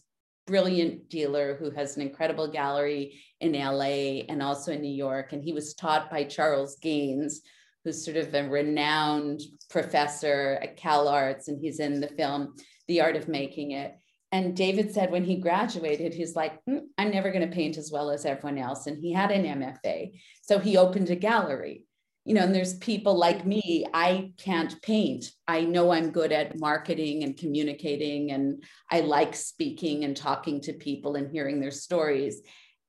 brilliant 0.47 1.09
dealer 1.09 1.57
who 1.59 1.69
has 1.71 1.97
an 1.97 2.01
incredible 2.01 2.47
gallery 2.47 3.19
in 3.41 3.51
LA 3.51 4.23
and 4.29 4.41
also 4.41 4.71
in 4.71 4.81
New 4.81 4.93
York. 4.93 5.33
And 5.33 5.43
he 5.43 5.51
was 5.51 5.73
taught 5.73 6.09
by 6.09 6.23
Charles 6.23 6.77
Gaines, 6.77 7.41
who's 7.83 8.03
sort 8.03 8.17
of 8.17 8.33
a 8.33 8.47
renowned 8.47 9.41
professor 9.69 10.59
at 10.61 10.77
Cal 10.77 11.07
Arts, 11.07 11.47
and 11.47 11.59
he's 11.59 11.79
in 11.79 11.99
the 11.99 12.07
film 12.07 12.55
The 12.87 13.01
Art 13.01 13.15
of 13.15 13.27
Making 13.27 13.71
It. 13.71 13.95
And 14.31 14.57
David 14.57 14.91
said 14.91 15.11
when 15.11 15.23
he 15.23 15.35
graduated, 15.35 16.13
he's 16.13 16.35
like, 16.35 16.59
mm, 16.67 16.81
I'm 16.97 17.11
never 17.11 17.31
going 17.31 17.47
to 17.47 17.55
paint 17.55 17.77
as 17.77 17.91
well 17.91 18.09
as 18.09 18.25
everyone 18.25 18.57
else. 18.57 18.87
And 18.87 18.97
he 18.97 19.13
had 19.13 19.29
an 19.29 19.45
MFA. 19.45 20.19
So 20.41 20.57
he 20.57 20.75
opened 20.75 21.11
a 21.11 21.15
gallery. 21.15 21.85
You 22.25 22.33
know, 22.35 22.41
and 22.41 22.55
there's 22.55 22.77
people 22.77 23.15
like 23.15 23.45
me, 23.45 23.85
I 23.93 24.31
can't 24.37 24.81
paint. 24.81 25.25
I 25.45 25.65
know 25.65 25.91
I'm 25.91 26.11
good 26.11 26.31
at 26.31 26.57
marketing 26.57 27.23
and 27.23 27.37
communicating, 27.37 28.31
and 28.31 28.63
I 28.89 29.01
like 29.01 29.35
speaking 29.35 30.05
and 30.05 30.15
talking 30.15 30.61
to 30.61 30.73
people 30.73 31.15
and 31.15 31.29
hearing 31.29 31.59
their 31.59 31.69
stories. 31.69 32.41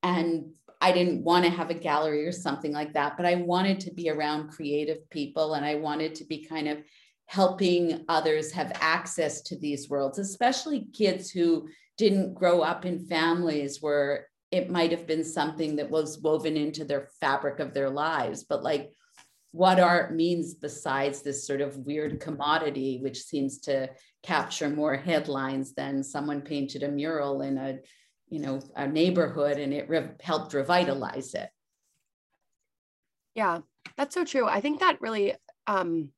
And 0.05 0.53
I 0.85 0.93
didn't 0.93 1.25
want 1.25 1.47
to 1.47 1.51
have 1.51 1.71
a 1.71 1.75
gallery 1.89 2.27
or 2.27 2.31
something 2.31 2.71
like 2.71 2.93
that, 2.93 3.17
but 3.17 3.25
I 3.25 3.37
wanted 3.37 3.81
to 3.81 3.91
be 3.91 4.11
around 4.11 4.51
creative 4.51 5.09
people 5.09 5.55
and 5.55 5.65
I 5.65 5.77
wanted 5.77 6.15
to 6.17 6.25
be 6.27 6.45
kind 6.45 6.69
of 6.69 6.85
helping 7.25 8.05
others 8.07 8.53
have 8.53 8.77
access 8.83 9.41
to 9.45 9.59
these 9.59 9.89
worlds, 9.89 10.19
especially 10.19 10.89
kids 10.93 11.31
who 11.31 11.71
didn't 11.97 12.35
grow 12.35 12.61
up 12.61 12.85
in 12.85 13.07
families 13.07 13.81
where 13.81 14.29
it 14.51 14.69
might 14.69 14.91
have 14.91 15.07
been 15.07 15.25
something 15.25 15.77
that 15.77 15.91
was 15.91 16.21
woven 16.21 16.55
into 16.55 16.85
their 16.85 17.09
fabric 17.19 17.61
of 17.61 17.73
their 17.73 17.89
lives. 17.89 18.45
But 18.45 18.63
like 18.63 18.93
what 19.53 19.81
art 19.81 20.15
means 20.15 20.53
besides 20.53 21.23
this 21.23 21.47
sort 21.47 21.63
of 21.63 21.79
weird 21.79 22.21
commodity, 22.21 22.99
which 23.03 23.23
seems 23.23 23.59
to 23.61 23.89
capture 24.23 24.69
more 24.69 24.97
headlines 24.97 25.73
than 25.73 26.03
someone 26.03 26.43
painted 26.43 26.83
a 26.83 26.89
mural 26.89 27.41
in 27.41 27.57
a, 27.57 27.79
you 28.35 28.41
know, 28.41 28.61
a 28.75 28.89
neighborhood 28.89 29.59
and 29.59 29.73
it 29.73 29.89
re- 29.89 30.11
helped 30.21 30.55
revitalize 30.55 31.35
it. 31.35 31.51
Yeah, 33.37 33.61
that's 33.97 34.13
so 34.13 34.25
true. 34.25 34.49
I 34.49 34.61
think 34.61 34.81
that 34.81 35.01
really 35.01 35.35
um, 35.69 36.11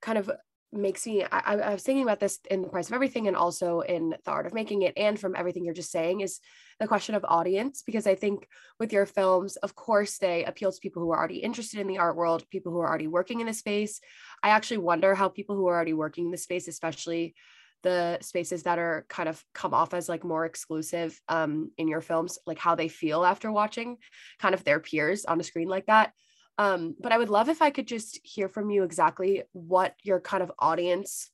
kind 0.00 0.16
of 0.16 0.30
makes 0.72 1.06
me 1.06 1.22
I, 1.22 1.56
I, 1.56 1.72
was 1.74 1.82
thinking 1.82 2.02
about 2.02 2.18
this 2.18 2.40
in 2.50 2.62
the 2.62 2.68
price 2.68 2.88
of 2.88 2.94
everything 2.94 3.28
and 3.28 3.36
also 3.36 3.80
in 3.80 4.16
the 4.24 4.30
art 4.30 4.46
of 4.46 4.54
making 4.54 4.82
it 4.82 4.94
and 4.96 5.20
from 5.20 5.36
everything 5.36 5.64
you're 5.64 5.74
just 5.74 5.92
saying 5.92 6.20
is 6.20 6.40
the 6.80 6.88
question 6.88 7.14
of 7.14 7.24
audience 7.28 7.84
because 7.86 8.08
i 8.08 8.16
think 8.16 8.48
with 8.80 8.92
your 8.92 9.06
films 9.06 9.54
of 9.58 9.76
course 9.76 10.18
they 10.18 10.44
appeal 10.44 10.72
to 10.72 10.80
people 10.80 11.00
who 11.00 11.12
are 11.12 11.18
already 11.18 11.36
interested 11.36 11.78
in 11.78 11.86
the 11.86 11.98
art 11.98 12.16
world 12.16 12.44
people 12.50 12.72
who 12.72 12.80
are 12.80 12.88
already 12.88 13.06
working 13.06 13.38
in 13.38 13.46
the 13.46 13.54
space 13.54 14.00
i 14.42 14.48
actually 14.48 14.78
wonder 14.78 15.14
how 15.14 15.28
people 15.28 15.54
who 15.54 15.68
are 15.68 15.76
already 15.76 15.92
working 15.92 16.24
in 16.24 16.32
the 16.32 16.36
space 16.36 16.66
especially 16.66 17.36
the 17.84 18.18
spaces 18.20 18.64
that 18.64 18.80
are 18.80 19.06
kind 19.08 19.28
of 19.28 19.40
come 19.54 19.72
off 19.72 19.94
as 19.94 20.08
like 20.08 20.24
more 20.24 20.44
exclusive 20.44 21.20
um, 21.28 21.70
in 21.78 21.86
your 21.86 22.00
films 22.00 22.38
like 22.46 22.58
how 22.58 22.74
they 22.74 22.88
feel 22.88 23.24
after 23.24 23.52
watching 23.52 23.96
kind 24.40 24.54
of 24.54 24.64
their 24.64 24.80
peers 24.80 25.24
on 25.24 25.38
a 25.38 25.44
screen 25.44 25.68
like 25.68 25.86
that 25.86 26.12
um, 26.58 26.94
but 27.00 27.12
I 27.12 27.18
would 27.18 27.30
love 27.30 27.48
if 27.48 27.62
I 27.62 27.70
could 27.70 27.86
just 27.86 28.20
hear 28.22 28.48
from 28.48 28.70
you 28.70 28.84
exactly 28.84 29.42
what 29.52 29.94
your 30.02 30.20
kind 30.20 30.42
of 30.42 30.52
audience, 30.58 31.30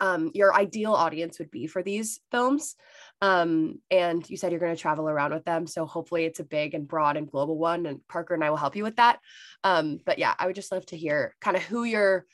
um, 0.00 0.30
your 0.34 0.54
ideal 0.54 0.94
audience 0.94 1.38
would 1.38 1.50
be 1.50 1.66
for 1.66 1.82
these 1.82 2.20
films. 2.30 2.74
Um, 3.20 3.80
and 3.90 4.28
you 4.28 4.36
said 4.36 4.50
you're 4.50 4.60
going 4.60 4.74
to 4.74 4.80
travel 4.80 5.08
around 5.08 5.34
with 5.34 5.44
them. 5.44 5.66
So 5.66 5.84
hopefully 5.84 6.24
it's 6.24 6.40
a 6.40 6.44
big 6.44 6.74
and 6.74 6.88
broad 6.88 7.16
and 7.16 7.30
global 7.30 7.58
one. 7.58 7.84
And 7.84 8.00
Parker 8.08 8.34
and 8.34 8.42
I 8.42 8.50
will 8.50 8.56
help 8.56 8.74
you 8.74 8.84
with 8.84 8.96
that. 8.96 9.18
Um, 9.64 9.98
but 10.04 10.18
yeah, 10.18 10.34
I 10.38 10.46
would 10.46 10.56
just 10.56 10.72
love 10.72 10.86
to 10.86 10.96
hear 10.96 11.34
kind 11.40 11.56
of 11.56 11.62
who 11.62 11.84
you're 11.84 12.24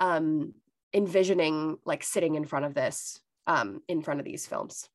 um, 0.00 0.54
envisioning 0.94 1.78
like 1.84 2.02
sitting 2.02 2.34
in 2.34 2.44
front 2.44 2.64
of 2.64 2.74
this, 2.74 3.20
um, 3.46 3.82
in 3.88 4.02
front 4.02 4.20
of 4.20 4.26
these 4.26 4.46
films. 4.46 4.88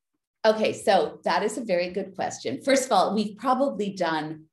Okay, 0.44 0.72
so 0.72 1.18
that 1.24 1.42
is 1.42 1.58
a 1.58 1.64
very 1.64 1.90
good 1.90 2.14
question. 2.14 2.62
First 2.62 2.86
of 2.86 2.92
all, 2.92 3.14
we've 3.14 3.36
probably 3.36 3.90
done 3.90 4.44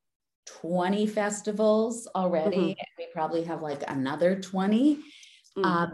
20 0.45 1.07
festivals 1.07 2.07
already. 2.15 2.57
Mm-hmm. 2.57 2.67
And 2.67 2.87
we 2.97 3.07
probably 3.13 3.43
have 3.43 3.61
like 3.61 3.83
another 3.87 4.39
20. 4.39 4.95
Mm-hmm. 4.95 5.65
Um, 5.65 5.93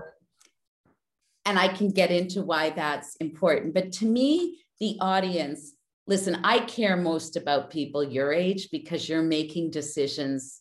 and 1.45 1.57
I 1.57 1.67
can 1.69 1.89
get 1.89 2.11
into 2.11 2.41
why 2.41 2.69
that's 2.69 3.15
important. 3.17 3.73
But 3.73 3.91
to 3.93 4.05
me, 4.05 4.59
the 4.79 4.97
audience, 5.01 5.73
listen, 6.07 6.39
I 6.43 6.59
care 6.59 6.95
most 6.95 7.35
about 7.35 7.71
people 7.71 8.03
your 8.03 8.31
age 8.31 8.69
because 8.71 9.09
you're 9.09 9.23
making 9.23 9.71
decisions 9.71 10.60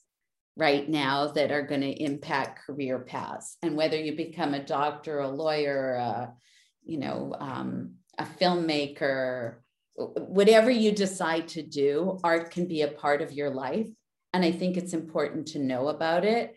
right 0.57 0.88
now 0.88 1.28
that 1.28 1.50
are 1.50 1.62
going 1.62 1.80
to 1.80 2.02
impact 2.02 2.66
career 2.66 2.99
paths. 2.99 3.57
And 3.62 3.76
whether 3.76 3.97
you 3.97 4.16
become 4.16 4.54
a 4.54 4.64
doctor, 4.64 5.21
a 5.21 5.28
lawyer, 5.28 5.95
a, 5.95 6.35
you 6.85 6.99
know, 6.99 7.35
um, 7.38 7.95
a 8.19 8.25
filmmaker, 8.25 9.57
whatever 9.95 10.71
you 10.71 10.92
decide 10.92 11.49
to 11.49 11.62
do, 11.62 12.19
art 12.25 12.50
can 12.50 12.66
be 12.66 12.83
a 12.83 12.88
part 12.88 13.23
of 13.23 13.33
your 13.33 13.50
life. 13.50 13.88
And 14.33 14.45
I 14.45 14.52
think 14.52 14.76
it's 14.76 14.92
important 14.92 15.49
to 15.49 15.59
know 15.59 15.88
about 15.88 16.25
it. 16.25 16.57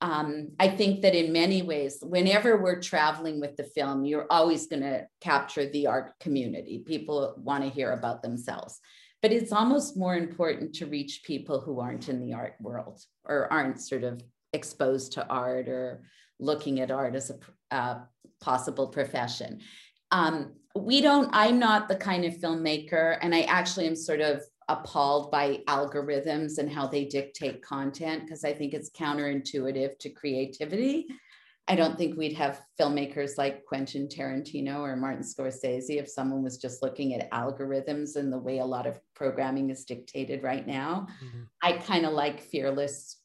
Um, 0.00 0.50
I 0.58 0.68
think 0.68 1.02
that 1.02 1.14
in 1.14 1.32
many 1.32 1.62
ways, 1.62 1.98
whenever 2.02 2.58
we're 2.58 2.80
traveling 2.80 3.40
with 3.40 3.56
the 3.56 3.64
film, 3.64 4.04
you're 4.04 4.26
always 4.30 4.66
going 4.66 4.82
to 4.82 5.06
capture 5.20 5.66
the 5.66 5.86
art 5.86 6.12
community. 6.20 6.82
People 6.84 7.34
want 7.38 7.64
to 7.64 7.70
hear 7.70 7.92
about 7.92 8.22
themselves. 8.22 8.80
But 9.24 9.32
it's 9.32 9.52
almost 9.52 9.96
more 9.96 10.18
important 10.18 10.74
to 10.74 10.84
reach 10.84 11.22
people 11.24 11.58
who 11.58 11.80
aren't 11.80 12.10
in 12.10 12.20
the 12.20 12.34
art 12.34 12.56
world 12.60 13.00
or 13.24 13.50
aren't 13.50 13.80
sort 13.80 14.04
of 14.04 14.20
exposed 14.52 15.12
to 15.12 15.26
art 15.28 15.66
or 15.66 16.02
looking 16.38 16.80
at 16.80 16.90
art 16.90 17.14
as 17.14 17.30
a 17.30 17.38
uh, 17.74 18.00
possible 18.42 18.88
profession. 18.88 19.60
Um, 20.10 20.56
we 20.76 21.00
don't, 21.00 21.30
I'm 21.32 21.58
not 21.58 21.88
the 21.88 21.96
kind 21.96 22.26
of 22.26 22.34
filmmaker, 22.34 23.16
and 23.22 23.34
I 23.34 23.44
actually 23.44 23.86
am 23.86 23.96
sort 23.96 24.20
of 24.20 24.42
appalled 24.68 25.30
by 25.30 25.60
algorithms 25.68 26.58
and 26.58 26.70
how 26.70 26.86
they 26.86 27.06
dictate 27.06 27.62
content 27.62 28.24
because 28.26 28.44
I 28.44 28.52
think 28.52 28.74
it's 28.74 28.90
counterintuitive 28.90 29.98
to 30.00 30.10
creativity. 30.10 31.06
I 31.66 31.76
don't 31.76 31.96
think 31.96 32.18
we'd 32.18 32.34
have 32.34 32.60
filmmakers 32.78 33.38
like 33.38 33.64
Quentin 33.64 34.06
Tarantino 34.06 34.80
or 34.80 34.96
Martin 34.96 35.22
Scorsese 35.22 35.98
if 35.98 36.10
someone 36.10 36.42
was 36.42 36.58
just 36.58 36.82
looking 36.82 37.14
at 37.14 37.30
algorithms 37.30 38.16
and 38.16 38.30
the 38.30 38.38
way 38.38 38.58
a 38.58 38.66
lot 38.66 38.86
of 38.86 39.00
programming 39.14 39.70
is 39.70 39.84
dictated 39.84 40.42
right 40.42 40.66
now. 40.66 41.06
Mm-hmm. 41.24 41.42
I 41.62 41.72
kind 41.78 42.04
of 42.04 42.12
like 42.12 42.42
fearless 42.42 43.18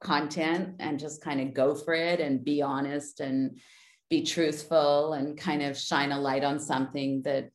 content 0.00 0.76
and 0.78 0.98
just 0.98 1.20
kind 1.20 1.40
of 1.40 1.52
go 1.52 1.74
for 1.74 1.92
it 1.92 2.20
and 2.20 2.42
be 2.42 2.62
honest 2.62 3.20
and 3.20 3.58
be 4.08 4.22
truthful 4.22 5.12
and 5.12 5.36
kind 5.36 5.62
of 5.62 5.76
shine 5.76 6.12
a 6.12 6.20
light 6.20 6.44
on 6.44 6.58
something 6.58 7.22
that 7.22 7.50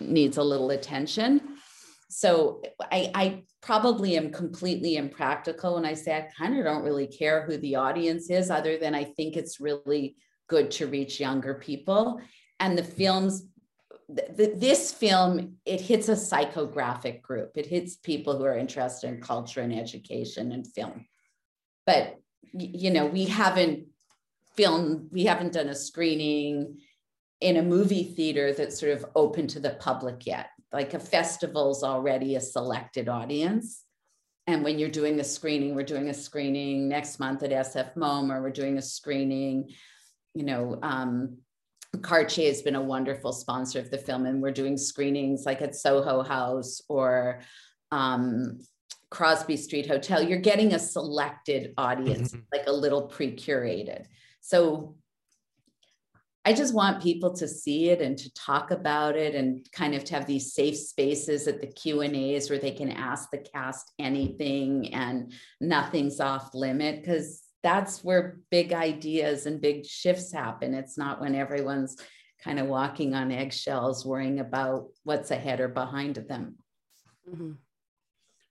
needs 0.00 0.36
a 0.36 0.42
little 0.42 0.70
attention. 0.70 1.53
So 2.16 2.62
I, 2.80 3.10
I 3.12 3.42
probably 3.60 4.16
am 4.16 4.30
completely 4.30 4.94
impractical 4.94 5.74
when 5.74 5.84
I 5.84 5.94
say 5.94 6.16
I 6.16 6.28
kind 6.38 6.56
of 6.56 6.64
don't 6.64 6.84
really 6.84 7.08
care 7.08 7.44
who 7.44 7.56
the 7.56 7.74
audience 7.74 8.30
is, 8.30 8.50
other 8.50 8.78
than 8.78 8.94
I 8.94 9.02
think 9.02 9.36
it's 9.36 9.58
really 9.58 10.14
good 10.48 10.70
to 10.72 10.86
reach 10.86 11.18
younger 11.18 11.54
people. 11.54 12.20
And 12.60 12.78
the 12.78 12.84
films, 12.84 13.48
th- 14.16 14.60
this 14.60 14.92
film, 14.92 15.56
it 15.66 15.80
hits 15.80 16.08
a 16.08 16.12
psychographic 16.12 17.20
group. 17.20 17.50
It 17.56 17.66
hits 17.66 17.96
people 17.96 18.38
who 18.38 18.44
are 18.44 18.56
interested 18.56 19.08
in 19.08 19.20
culture 19.20 19.62
and 19.62 19.74
education 19.74 20.52
and 20.52 20.64
film. 20.64 21.06
But 21.84 22.14
you 22.52 22.92
know, 22.92 23.06
we 23.06 23.24
haven't 23.24 23.88
film, 24.56 25.08
we 25.10 25.24
haven't 25.24 25.54
done 25.54 25.66
a 25.68 25.74
screening 25.74 26.78
in 27.40 27.56
a 27.56 27.62
movie 27.62 28.04
theater 28.04 28.52
that's 28.52 28.78
sort 28.78 28.92
of 28.92 29.04
open 29.16 29.48
to 29.48 29.58
the 29.58 29.70
public 29.70 30.26
yet. 30.26 30.46
Like 30.74 30.92
a 30.92 30.98
festival's 30.98 31.82
already 31.82 32.34
a 32.34 32.40
selected 32.40 33.08
audience. 33.08 33.84
And 34.46 34.62
when 34.62 34.78
you're 34.78 34.90
doing 34.90 35.18
a 35.20 35.24
screening, 35.24 35.74
we're 35.74 35.84
doing 35.84 36.10
a 36.10 36.14
screening 36.14 36.88
next 36.88 37.18
month 37.18 37.42
at 37.42 37.50
SF 37.50 37.94
MoMA, 37.94 38.42
we're 38.42 38.50
doing 38.50 38.76
a 38.76 38.82
screening, 38.82 39.70
you 40.34 40.42
know, 40.42 40.78
um, 40.82 41.38
Cartier 42.02 42.48
has 42.48 42.60
been 42.60 42.74
a 42.74 42.82
wonderful 42.82 43.32
sponsor 43.32 43.78
of 43.78 43.90
the 43.90 43.98
film, 43.98 44.26
and 44.26 44.42
we're 44.42 44.50
doing 44.50 44.76
screenings 44.76 45.46
like 45.46 45.62
at 45.62 45.74
Soho 45.74 46.22
House 46.22 46.82
or 46.88 47.40
um, 47.92 48.58
Crosby 49.10 49.56
Street 49.56 49.86
Hotel. 49.86 50.22
You're 50.22 50.38
getting 50.40 50.74
a 50.74 50.78
selected 50.78 51.72
audience, 51.78 52.32
mm-hmm. 52.32 52.44
like 52.52 52.66
a 52.66 52.72
little 52.72 53.02
pre 53.02 53.34
curated. 53.34 54.06
So 54.40 54.96
I 56.46 56.52
just 56.52 56.74
want 56.74 57.02
people 57.02 57.34
to 57.36 57.48
see 57.48 57.88
it 57.88 58.02
and 58.02 58.18
to 58.18 58.32
talk 58.34 58.70
about 58.70 59.16
it 59.16 59.34
and 59.34 59.66
kind 59.72 59.94
of 59.94 60.04
to 60.04 60.14
have 60.14 60.26
these 60.26 60.52
safe 60.52 60.76
spaces 60.76 61.48
at 61.48 61.60
the 61.60 61.66
Q 61.66 62.02
and 62.02 62.14
A's 62.14 62.50
where 62.50 62.58
they 62.58 62.72
can 62.72 62.90
ask 62.90 63.30
the 63.30 63.38
cast 63.38 63.92
anything 63.98 64.92
and 64.92 65.32
nothing's 65.60 66.20
off 66.20 66.54
limit 66.54 67.00
because 67.00 67.42
that's 67.62 68.04
where 68.04 68.40
big 68.50 68.74
ideas 68.74 69.46
and 69.46 69.60
big 69.60 69.86
shifts 69.86 70.32
happen. 70.32 70.74
It's 70.74 70.98
not 70.98 71.18
when 71.18 71.34
everyone's 71.34 71.96
kind 72.42 72.58
of 72.58 72.66
walking 72.66 73.14
on 73.14 73.32
eggshells, 73.32 74.04
worrying 74.04 74.38
about 74.38 74.88
what's 75.02 75.30
ahead 75.30 75.60
or 75.60 75.68
behind 75.68 76.16
them. 76.16 76.56
Mm-hmm. 77.28 77.52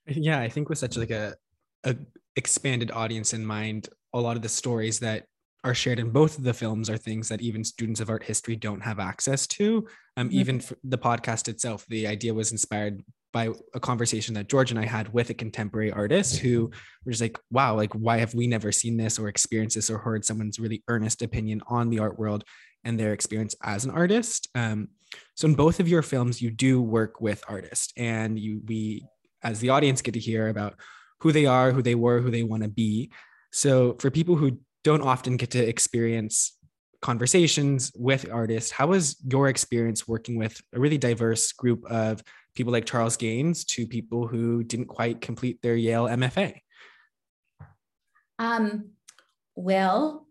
Yeah, 0.07 0.39
I 0.39 0.49
think 0.49 0.67
with 0.67 0.79
such 0.79 0.97
like 0.97 1.11
a, 1.11 1.35
a 1.83 1.95
expanded 2.35 2.89
audience 2.89 3.35
in 3.35 3.45
mind, 3.45 3.87
a 4.13 4.19
lot 4.19 4.35
of 4.35 4.41
the 4.41 4.49
stories 4.49 4.99
that 4.99 5.27
are 5.63 5.73
shared 5.73 5.99
in 5.99 6.09
both 6.09 6.37
of 6.37 6.43
the 6.43 6.53
films 6.53 6.89
are 6.89 6.97
things 6.97 7.29
that 7.29 7.41
even 7.41 7.63
students 7.63 7.99
of 8.01 8.09
art 8.09 8.23
history 8.23 8.55
don't 8.55 8.81
have 8.81 8.99
access 8.99 9.47
to. 9.47 9.87
Um, 10.17 10.29
mm-hmm. 10.29 10.39
Even 10.39 10.61
the 10.83 10.97
podcast 10.97 11.47
itself, 11.47 11.85
the 11.87 12.07
idea 12.07 12.33
was 12.33 12.51
inspired 12.51 13.03
by 13.31 13.49
a 13.73 13.79
conversation 13.79 14.35
that 14.35 14.47
George 14.47 14.69
and 14.69 14.79
I 14.79 14.85
had 14.85 15.11
with 15.11 15.29
a 15.31 15.33
contemporary 15.33 15.91
artist 15.91 16.37
who 16.37 16.69
was 17.05 17.19
like, 17.19 17.39
wow, 17.49 17.75
like, 17.75 17.91
why 17.93 18.17
have 18.17 18.35
we 18.35 18.45
never 18.45 18.71
seen 18.71 18.95
this 18.95 19.17
or 19.17 19.27
experienced 19.27 19.75
this 19.75 19.89
or 19.89 19.97
heard 19.97 20.23
someone's 20.23 20.59
really 20.59 20.83
earnest 20.87 21.21
opinion 21.23 21.61
on 21.67 21.89
the 21.89 21.99
art 21.99 22.19
world 22.19 22.43
and 22.83 22.99
their 22.99 23.13
experience 23.13 23.55
as 23.63 23.85
an 23.85 23.91
artist? 23.91 24.49
Um, 24.53 24.89
so 25.35 25.47
in 25.47 25.55
both 25.55 25.79
of 25.79 25.87
your 25.87 26.03
films, 26.03 26.41
you 26.41 26.51
do 26.51 26.81
work 26.81 27.21
with 27.21 27.43
artists 27.47 27.91
and 27.97 28.37
you, 28.37 28.61
we, 28.67 29.05
as 29.41 29.59
the 29.59 29.69
audience, 29.69 30.01
get 30.01 30.13
to 30.13 30.19
hear 30.19 30.49
about 30.49 30.75
who 31.21 31.31
they 31.31 31.47
are, 31.47 31.71
who 31.71 31.81
they 31.81 31.95
were, 31.95 32.21
who 32.21 32.29
they 32.29 32.43
want 32.43 32.63
to 32.63 32.69
be. 32.69 33.11
So 33.51 33.95
for 33.99 34.11
people 34.11 34.35
who 34.35 34.59
don't 34.83 35.01
often 35.01 35.37
get 35.37 35.51
to 35.51 35.59
experience 35.59 36.57
conversations 37.01 37.91
with 37.95 38.31
artists, 38.31 38.71
how 38.71 38.87
was 38.87 39.17
your 39.25 39.49
experience 39.49 40.07
working 40.07 40.37
with 40.37 40.59
a 40.73 40.79
really 40.79 40.97
diverse 40.97 41.51
group 41.51 41.85
of 41.85 42.23
people 42.55 42.71
like 42.71 42.85
Charles 42.85 43.17
Gaines 43.17 43.65
to 43.65 43.85
people 43.85 44.27
who 44.27 44.63
didn't 44.63 44.87
quite 44.87 45.21
complete 45.21 45.61
their 45.61 45.75
Yale 45.75 46.05
MFA? 46.05 46.55
Um, 48.39 48.91
well, 49.55 50.27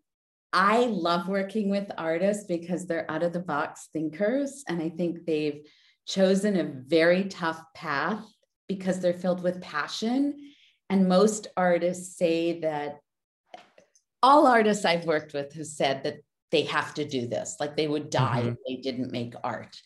I 0.53 0.87
love 0.87 1.29
working 1.29 1.71
with 1.71 1.91
artists 1.97 2.45
because 2.45 2.87
they're 2.87 3.11
out 3.11 3.23
of 3.23 3.33
the 3.33 3.41
box 3.41 3.89
thinkers. 3.93 4.65
And 4.69 4.83
I 4.83 4.91
think 4.91 5.25
they've 5.25 5.67
chosen 6.07 6.57
a 6.57 6.65
very 6.65 7.25
tough 7.25 7.63
path 7.75 8.25
because 8.69 9.01
they're 9.01 9.15
filled 9.15 9.43
with 9.43 9.63
passion. 9.63 10.53
And 10.91 11.09
most 11.09 11.47
artists 11.57 12.17
say 12.19 12.61
that 12.61 12.99
all 14.23 14.47
artists 14.47 14.85
I've 14.85 15.07
worked 15.07 15.33
with 15.33 15.53
have 15.55 15.67
said 15.67 16.05
that 16.05 16.17
they 16.51 16.63
have 16.63 16.95
to 16.95 17.05
do 17.05 17.27
this, 17.27 17.57
like 17.59 17.77
they 17.77 17.89
would 17.89 18.11
die 18.11 18.41
mm-hmm. 18.41 18.49
if 18.51 18.57
they 18.67 18.77
didn't 18.77 19.11
make 19.11 19.35
art. 19.43 19.77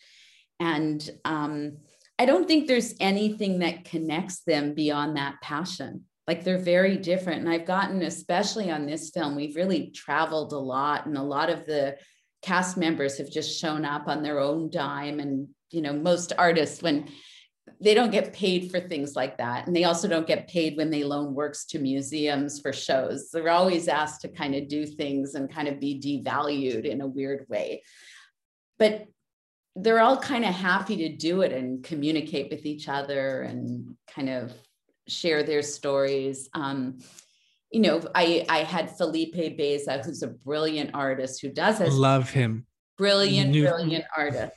And 0.59 1.09
um, 1.23 1.77
I 2.19 2.25
don't 2.25 2.47
think 2.47 2.67
there's 2.67 2.95
anything 2.99 3.59
that 3.59 3.85
connects 3.85 4.41
them 4.43 4.73
beyond 4.73 5.17
that 5.17 5.35
passion. 5.41 6.05
Like 6.27 6.43
they're 6.43 6.57
very 6.57 6.97
different. 6.97 7.39
And 7.39 7.49
I've 7.49 7.65
gotten, 7.65 8.01
especially 8.01 8.69
on 8.69 8.85
this 8.85 9.11
film, 9.11 9.35
we've 9.35 9.55
really 9.55 9.91
traveled 9.91 10.51
a 10.51 10.57
lot, 10.57 11.05
and 11.05 11.17
a 11.17 11.23
lot 11.23 11.49
of 11.49 11.65
the 11.65 11.97
cast 12.41 12.75
members 12.75 13.17
have 13.17 13.31
just 13.31 13.59
shown 13.59 13.85
up 13.85 14.07
on 14.07 14.23
their 14.23 14.39
own 14.39 14.69
dime. 14.69 15.19
And, 15.19 15.47
you 15.71 15.81
know, 15.81 15.93
most 15.93 16.33
artists, 16.37 16.81
when 16.81 17.07
they 17.79 17.93
don't 17.93 18.11
get 18.11 18.33
paid 18.33 18.71
for 18.71 18.79
things 18.79 19.15
like 19.15 19.37
that. 19.37 19.67
And 19.67 19.75
they 19.75 19.83
also 19.83 20.07
don't 20.07 20.25
get 20.25 20.47
paid 20.47 20.77
when 20.77 20.89
they 20.89 21.03
loan 21.03 21.35
works 21.35 21.65
to 21.65 21.79
museums 21.79 22.59
for 22.59 22.73
shows. 22.73 23.29
They're 23.29 23.49
always 23.49 23.87
asked 23.87 24.21
to 24.21 24.29
kind 24.29 24.55
of 24.55 24.67
do 24.67 24.85
things 24.85 25.35
and 25.35 25.51
kind 25.51 25.67
of 25.67 25.79
be 25.79 25.99
devalued 25.99 26.85
in 26.85 27.01
a 27.01 27.07
weird 27.07 27.45
way. 27.49 27.83
But 28.79 29.05
they're 29.75 29.99
all 29.99 30.17
kind 30.17 30.43
of 30.43 30.55
happy 30.55 30.97
to 30.97 31.09
do 31.09 31.41
it 31.41 31.51
and 31.51 31.83
communicate 31.83 32.49
with 32.49 32.65
each 32.65 32.89
other 32.89 33.41
and 33.41 33.95
kind 34.07 34.29
of 34.29 34.51
share 35.07 35.43
their 35.43 35.61
stories. 35.61 36.49
Um, 36.55 36.97
you 37.71 37.81
know, 37.81 38.01
I 38.15 38.45
I 38.49 38.59
had 38.59 38.97
Felipe 38.97 39.57
Baeza, 39.57 40.01
who's 40.03 40.23
a 40.23 40.27
brilliant 40.29 40.91
artist 40.95 41.41
who 41.41 41.49
does 41.49 41.77
this. 41.77 41.93
Love 41.93 42.31
him. 42.31 42.65
Brilliant, 42.97 43.51
New- 43.51 43.63
brilliant 43.63 44.05
artist. 44.17 44.53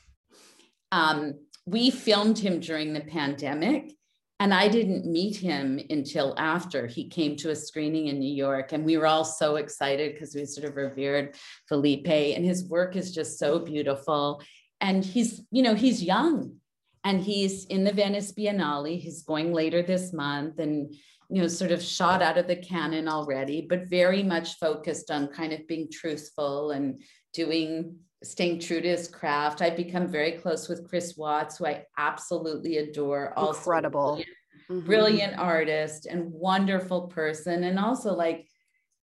Um, 0.90 1.34
we 1.66 1.90
filmed 1.90 2.38
him 2.38 2.60
during 2.60 2.92
the 2.92 3.00
pandemic, 3.00 3.92
and 4.38 4.54
I 4.54 4.68
didn't 4.68 5.04
meet 5.04 5.36
him 5.36 5.80
until 5.90 6.34
after 6.38 6.86
he 6.86 7.08
came 7.08 7.36
to 7.36 7.50
a 7.50 7.56
screening 7.56 8.06
in 8.06 8.18
New 8.18 8.34
York. 8.34 8.72
And 8.72 8.84
we 8.84 8.96
were 8.96 9.06
all 9.06 9.24
so 9.24 9.56
excited 9.56 10.14
because 10.14 10.34
we 10.34 10.46
sort 10.46 10.66
of 10.66 10.76
revered 10.76 11.36
Felipe, 11.68 12.08
and 12.08 12.44
his 12.44 12.64
work 12.64 12.96
is 12.96 13.14
just 13.14 13.38
so 13.38 13.58
beautiful 13.58 14.42
and 14.80 15.04
he's 15.04 15.42
you 15.50 15.62
know 15.62 15.74
he's 15.74 16.02
young 16.02 16.56
and 17.04 17.20
he's 17.20 17.64
in 17.66 17.84
the 17.84 17.92
venice 17.92 18.32
biennale 18.32 18.98
he's 18.98 19.22
going 19.22 19.52
later 19.52 19.82
this 19.82 20.12
month 20.12 20.58
and 20.58 20.94
you 21.28 21.40
know 21.40 21.48
sort 21.48 21.70
of 21.70 21.82
shot 21.82 22.22
out 22.22 22.38
of 22.38 22.46
the 22.46 22.56
cannon 22.56 23.08
already 23.08 23.66
but 23.68 23.88
very 23.88 24.22
much 24.22 24.56
focused 24.58 25.10
on 25.10 25.28
kind 25.28 25.52
of 25.52 25.66
being 25.66 25.88
truthful 25.90 26.70
and 26.70 27.02
doing 27.32 27.96
staying 28.22 28.60
true 28.60 28.80
to 28.80 28.88
his 28.88 29.08
craft 29.08 29.62
i've 29.62 29.76
become 29.76 30.06
very 30.06 30.32
close 30.32 30.68
with 30.68 30.88
chris 30.88 31.16
watts 31.16 31.58
who 31.58 31.66
i 31.66 31.84
absolutely 31.96 32.78
adore 32.78 33.32
incredible 33.36 34.16
brilliant, 34.16 34.28
mm-hmm. 34.70 34.86
brilliant 34.86 35.38
artist 35.38 36.06
and 36.06 36.30
wonderful 36.32 37.08
person 37.08 37.64
and 37.64 37.78
also 37.78 38.14
like 38.14 38.46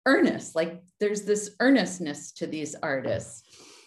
earnest 0.07 0.55
like 0.55 0.83
there's 1.01 1.23
this 1.23 1.55
earnestness 1.61 2.33
to 2.33 2.47
these 2.47 2.75
artists 2.83 3.43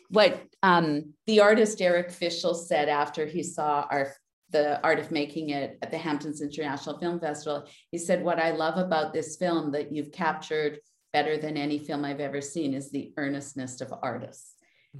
what 0.09 0.41
um, 0.63 1.13
the 1.25 1.41
artist 1.41 1.81
Eric 1.81 2.09
Fischl 2.09 2.55
said 2.55 2.89
after 2.89 3.25
he 3.25 3.43
saw 3.43 3.85
our 3.89 4.13
the 4.49 4.81
art 4.81 4.99
of 4.99 5.11
making 5.11 5.49
it 5.49 5.77
at 5.81 5.91
the 5.91 5.97
Hamptons 5.97 6.41
International 6.41 6.97
Film 6.97 7.19
Festival. 7.19 7.67
He 7.91 7.97
said, 7.97 8.23
"What 8.23 8.39
I 8.39 8.51
love 8.51 8.77
about 8.77 9.13
this 9.13 9.35
film 9.35 9.71
that 9.71 9.91
you've 9.91 10.11
captured 10.11 10.79
better 11.11 11.37
than 11.37 11.57
any 11.57 11.79
film 11.79 12.05
I've 12.05 12.21
ever 12.21 12.39
seen 12.39 12.73
is 12.73 12.89
the 12.89 13.13
earnestness 13.17 13.81
of 13.81 13.93
artists." 14.01 14.53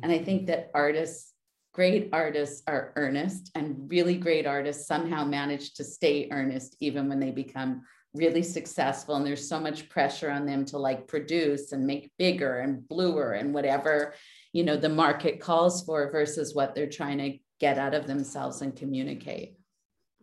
And 0.03 0.11
I 0.11 0.19
think 0.19 0.47
that 0.47 0.71
artists, 0.73 1.33
great 1.73 2.09
artists, 2.13 2.63
are 2.67 2.93
earnest, 2.95 3.51
and 3.55 3.89
really 3.89 4.17
great 4.17 4.45
artists 4.45 4.87
somehow 4.87 5.25
manage 5.25 5.73
to 5.75 5.83
stay 5.83 6.27
earnest 6.31 6.75
even 6.79 7.09
when 7.09 7.19
they 7.19 7.31
become 7.31 7.83
really 8.17 8.43
successful 8.43 9.15
and 9.15 9.25
there's 9.25 9.47
so 9.47 9.59
much 9.59 9.89
pressure 9.89 10.29
on 10.29 10.45
them 10.45 10.65
to 10.65 10.77
like 10.77 11.07
produce 11.07 11.71
and 11.71 11.85
make 11.85 12.11
bigger 12.17 12.59
and 12.59 12.87
bluer 12.87 13.33
and 13.33 13.53
whatever 13.53 14.13
you 14.53 14.63
know 14.63 14.75
the 14.75 14.89
market 14.89 15.39
calls 15.39 15.83
for 15.83 16.11
versus 16.11 16.55
what 16.55 16.73
they're 16.73 16.89
trying 16.89 17.17
to 17.17 17.37
get 17.59 17.77
out 17.77 17.93
of 17.93 18.07
themselves 18.07 18.61
and 18.61 18.75
communicate 18.75 19.57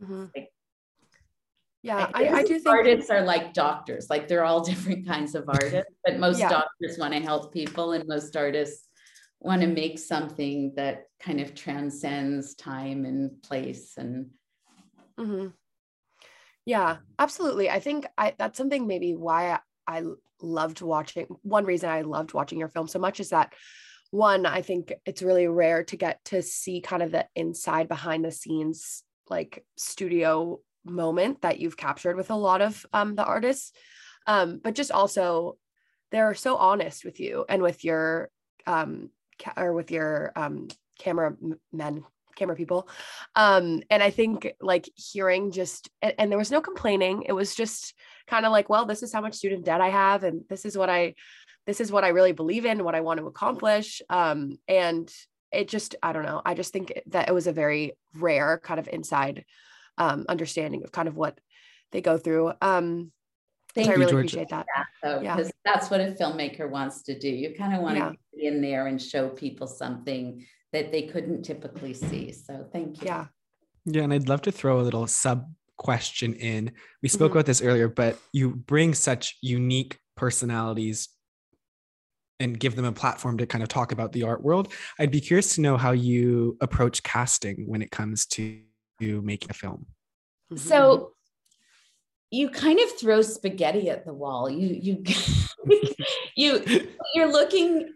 mm-hmm. 0.03 0.27
like, 0.35 0.51
yeah 1.83 2.11
I, 2.15 2.29
I, 2.29 2.43
do 2.43 2.55
think 2.55 2.67
artists 2.67 3.11
are 3.11 3.23
like 3.23 3.53
doctors 3.53 4.09
like 4.11 4.29
they're 4.29 4.45
all 4.45 4.61
different 4.65 5.07
kinds 5.07 5.35
of 5.35 5.45
artists 5.49 5.93
but 6.05 6.19
most 6.19 6.41
yeah. 6.41 6.49
doctors 6.49 6.99
want 6.99 7.15
to 7.15 7.21
help 7.21 7.53
people 7.53 7.93
and 7.93 8.09
most 8.09 8.37
artists 8.37 8.84
want 9.45 9.61
to 9.61 9.69
make 9.69 9.99
something 9.99 10.73
that 10.75 11.05
kind 11.21 11.39
of 11.39 11.55
transcends 11.55 12.55
time 12.55 13.05
and 13.05 13.43
place 13.43 13.93
and 13.99 14.31
mm-hmm. 15.21 15.49
yeah 16.65 16.97
absolutely 17.19 17.69
i 17.69 17.79
think 17.79 18.07
i 18.17 18.35
that's 18.39 18.57
something 18.57 18.87
maybe 18.87 19.15
why 19.15 19.59
I, 19.87 20.03
loved 20.43 20.83
watching 20.83 21.27
one 21.43 21.65
reason 21.65 21.89
i 21.89 22.03
loved 22.03 22.35
watching 22.35 22.59
your 22.59 22.69
film 22.69 22.89
so 22.89 22.99
much 22.99 23.21
is 23.21 23.31
that 23.31 23.55
one 24.11 24.45
i 24.45 24.61
think 24.61 24.93
it's 25.07 25.23
really 25.23 25.47
rare 25.47 25.85
to 25.85 25.97
get 25.97 26.23
to 26.25 26.43
see 26.43 26.81
kind 26.81 27.03
of 27.03 27.13
the 27.13 27.27
inside 27.37 27.89
behind 27.89 28.25
the 28.25 28.33
scenes 28.33 29.05
like 29.31 29.65
studio 29.77 30.59
moment 30.85 31.41
that 31.43 31.61
you've 31.61 31.77
captured 31.77 32.17
with 32.17 32.31
a 32.31 32.37
lot 32.37 32.61
of 32.61 32.85
um, 32.93 33.15
the 33.15 33.25
artists 33.25 33.73
um, 34.27 34.61
but 34.63 34.75
just 34.75 34.91
also 34.91 35.57
they're 36.11 36.35
so 36.35 36.57
honest 36.57 37.05
with 37.05 37.21
you 37.21 37.45
and 37.49 37.63
with 37.63 37.85
your 37.85 38.29
um, 38.67 39.09
ca- 39.43 39.55
or 39.57 39.73
with 39.73 39.91
your 39.91 40.33
um, 40.37 40.69
camera 40.99 41.37
men 41.73 42.05
camera 42.37 42.57
people 42.57 42.89
um 43.37 43.81
and 43.91 44.03
i 44.03 44.11
think 44.11 44.55
like 44.61 44.91
hearing 44.97 45.53
just 45.53 45.89
and, 46.03 46.15
and 46.19 46.33
there 46.33 46.39
was 46.39 46.51
no 46.51 46.61
complaining 46.61 47.23
it 47.29 47.33
was 47.33 47.55
just 47.55 47.95
kind 48.27 48.45
of 48.45 48.51
like 48.51 48.69
well 48.69 48.87
this 48.87 49.05
is 49.05 49.13
how 49.13 49.21
much 49.21 49.35
student 49.35 49.65
debt 49.65 49.81
i 49.81 49.89
have 49.89 50.25
and 50.25 50.43
this 50.49 50.65
is 50.65 50.77
what 50.77 50.91
i 50.91 51.15
this 51.67 51.81
is 51.81 51.91
what 51.91 52.05
I 52.05 52.09
really 52.09 52.33
believe 52.33 52.65
in, 52.65 52.85
what 52.85 52.95
I 52.95 53.01
want 53.01 53.21
to 53.21 53.27
accomplish. 53.27 54.03
Um, 54.11 54.59
and 54.69 55.11
it 55.53 55.69
just, 55.69 55.95
I 56.03 56.13
don't 56.13 56.25
know, 56.25 56.43
I 56.45 56.55
just 56.55 56.73
think 56.73 56.93
that 57.07 57.29
it 57.29 57.33
was 57.33 57.47
a 57.47 57.53
very 57.53 57.93
rare 58.15 58.61
kind 58.63 58.81
of 58.81 58.89
inside 58.89 59.45
um, 59.97 60.27
understanding 60.29 60.83
of 60.85 60.93
kind 60.93 61.09
of 61.09 61.17
what 61.17 61.39
they 61.93 62.01
go 62.01 62.19
through. 62.19 62.53
Um, 62.61 63.13
Thank 63.75 63.89
you, 63.89 63.93
I 63.93 63.97
really 63.97 64.13
Georgia. 64.13 64.41
appreciate 64.41 64.49
that. 64.51 64.67
Yeah, 65.03 65.21
yeah. 65.21 65.37
Because 65.37 65.53
that's 65.65 65.91
what 65.91 66.01
a 66.01 66.13
filmmaker 66.13 66.71
wants 66.71 67.03
to 67.03 67.19
do. 67.19 67.29
You 67.29 67.55
kind 67.55 67.75
of 67.75 67.83
want 67.83 67.97
yeah. 67.97 68.11
to 68.11 68.17
get 68.41 68.53
in 68.53 68.61
there 68.61 68.87
and 68.87 69.03
show 69.03 69.29
people 69.29 69.67
something 69.67 70.47
that 70.73 70.93
they 70.93 71.03
couldn't 71.03 71.43
typically 71.43 71.95
see. 71.95 72.33
So 72.33 72.67
thank 72.73 73.01
you. 73.01 73.07
Yeah. 73.07 73.27
Yeah. 73.85 74.03
And 74.03 74.13
I'd 74.13 74.29
love 74.29 74.43
to 74.43 74.53
throw 74.53 74.81
a 74.81 74.83
little 74.83 75.07
sub 75.07 75.51
question 75.77 76.35
in. 76.35 76.73
We 77.03 77.09
spoke 77.09 77.31
mm-hmm. 77.31 77.39
about 77.39 77.47
this 77.47 77.63
earlier, 77.63 77.89
but 77.89 78.19
you 78.33 78.51
bring 78.51 78.95
such 78.95 79.39
unique 79.43 79.99
personalities 80.17 81.09
and 82.39 82.59
give 82.59 82.77
them 82.77 82.85
a 82.85 82.93
platform 82.93 83.39
to 83.39 83.47
kind 83.47 83.63
of 83.63 83.69
talk 83.69 83.91
about 83.91 84.13
the 84.13 84.23
art 84.23 84.43
world. 84.43 84.73
I'd 84.99 85.11
be 85.11 85.21
curious 85.21 85.55
to 85.57 85.61
know 85.61 85.77
how 85.77 85.93
you 85.93 86.57
approach 86.61 87.03
casting 87.03 87.65
when 87.67 87.83
it 87.83 87.91
comes 87.91 88.27
to 88.27 88.61
making 89.01 89.51
a 89.51 89.55
film. 89.55 89.87
Mm-hmm. 90.53 90.69
So 90.69 91.14
you 92.35 92.49
kind 92.51 92.81
of 92.81 92.99
throw 92.99 93.23
spaghetti 93.23 93.89
at 93.89 94.05
the 94.05 94.13
wall. 94.13 94.51
You 94.51 94.69
you 94.69 95.05
you 96.37 96.89
you're 97.15 97.33
looking 97.33 97.95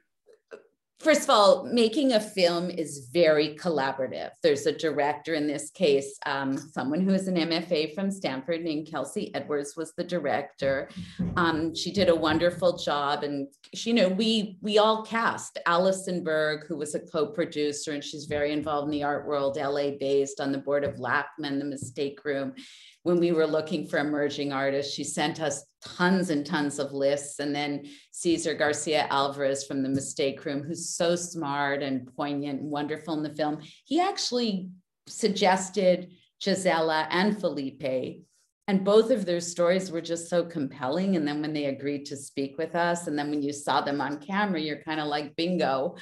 first 1.00 1.22
of 1.22 1.30
all, 1.30 1.64
making 1.64 2.12
a 2.12 2.20
film 2.20 2.70
is 2.70 3.08
very 3.12 3.56
collaborative. 3.56 4.30
There's 4.42 4.66
a 4.66 4.72
director 4.72 5.34
in 5.34 5.46
this 5.46 5.70
case, 5.70 6.18
um, 6.26 6.58
someone 6.58 7.00
who 7.00 7.14
is 7.14 7.28
an 7.28 7.36
MFA 7.36 7.94
from 7.94 8.10
Stanford 8.10 8.62
named 8.62 8.88
Kelcey 8.88 9.30
Edwards 9.32 9.74
was 9.76 9.92
the 9.96 10.02
director. 10.02 10.88
Um, 11.36 11.74
she 11.74 11.92
did 11.92 12.08
a 12.08 12.14
wonderful 12.14 12.76
job, 12.76 13.22
and 13.22 13.46
she, 13.74 13.90
you 13.90 13.96
know, 13.96 14.08
we 14.08 14.58
we 14.60 14.78
all 14.78 15.04
cast 15.04 15.58
Allison 15.66 16.24
Berg, 16.24 16.66
who 16.66 16.76
was 16.76 16.94
a 16.94 17.00
co-producer, 17.00 17.92
and 17.92 18.02
she's 18.02 18.24
very 18.24 18.52
involved 18.52 18.86
in 18.86 18.92
the 18.92 19.04
art 19.04 19.26
world, 19.26 19.56
LA 19.56 19.90
based, 19.98 20.40
on 20.40 20.52
the 20.52 20.58
board 20.58 20.84
of 20.84 20.96
LACMA, 20.96 21.58
the 21.58 21.64
Mistake 21.64 22.24
Room 22.24 22.54
when 23.02 23.20
we 23.20 23.32
were 23.32 23.46
looking 23.46 23.86
for 23.86 23.98
emerging 23.98 24.52
artists, 24.52 24.94
she 24.94 25.04
sent 25.04 25.40
us 25.40 25.64
tons 25.82 26.30
and 26.30 26.44
tons 26.44 26.78
of 26.78 26.92
lists. 26.92 27.38
And 27.38 27.54
then 27.54 27.84
Cesar 28.10 28.54
Garcia 28.54 29.06
Alvarez 29.10 29.64
from 29.64 29.82
the 29.82 29.88
Mistake 29.88 30.44
Room, 30.44 30.62
who's 30.62 30.90
so 30.90 31.16
smart 31.16 31.82
and 31.82 32.12
poignant 32.16 32.60
and 32.60 32.70
wonderful 32.70 33.14
in 33.14 33.22
the 33.22 33.34
film, 33.34 33.60
he 33.84 34.00
actually 34.00 34.68
suggested 35.06 36.12
Gisela 36.40 37.08
and 37.10 37.38
Felipe. 37.38 38.24
And 38.66 38.84
both 38.84 39.10
of 39.10 39.24
their 39.24 39.40
stories 39.40 39.90
were 39.90 40.02
just 40.02 40.28
so 40.28 40.44
compelling. 40.44 41.16
And 41.16 41.26
then 41.26 41.40
when 41.40 41.54
they 41.54 41.66
agreed 41.66 42.04
to 42.06 42.16
speak 42.16 42.58
with 42.58 42.74
us, 42.74 43.06
and 43.06 43.18
then 43.18 43.30
when 43.30 43.42
you 43.42 43.52
saw 43.52 43.80
them 43.80 44.02
on 44.02 44.18
camera, 44.18 44.60
you're 44.60 44.82
kind 44.82 45.00
of 45.00 45.06
like, 45.06 45.34
bingo. 45.36 45.96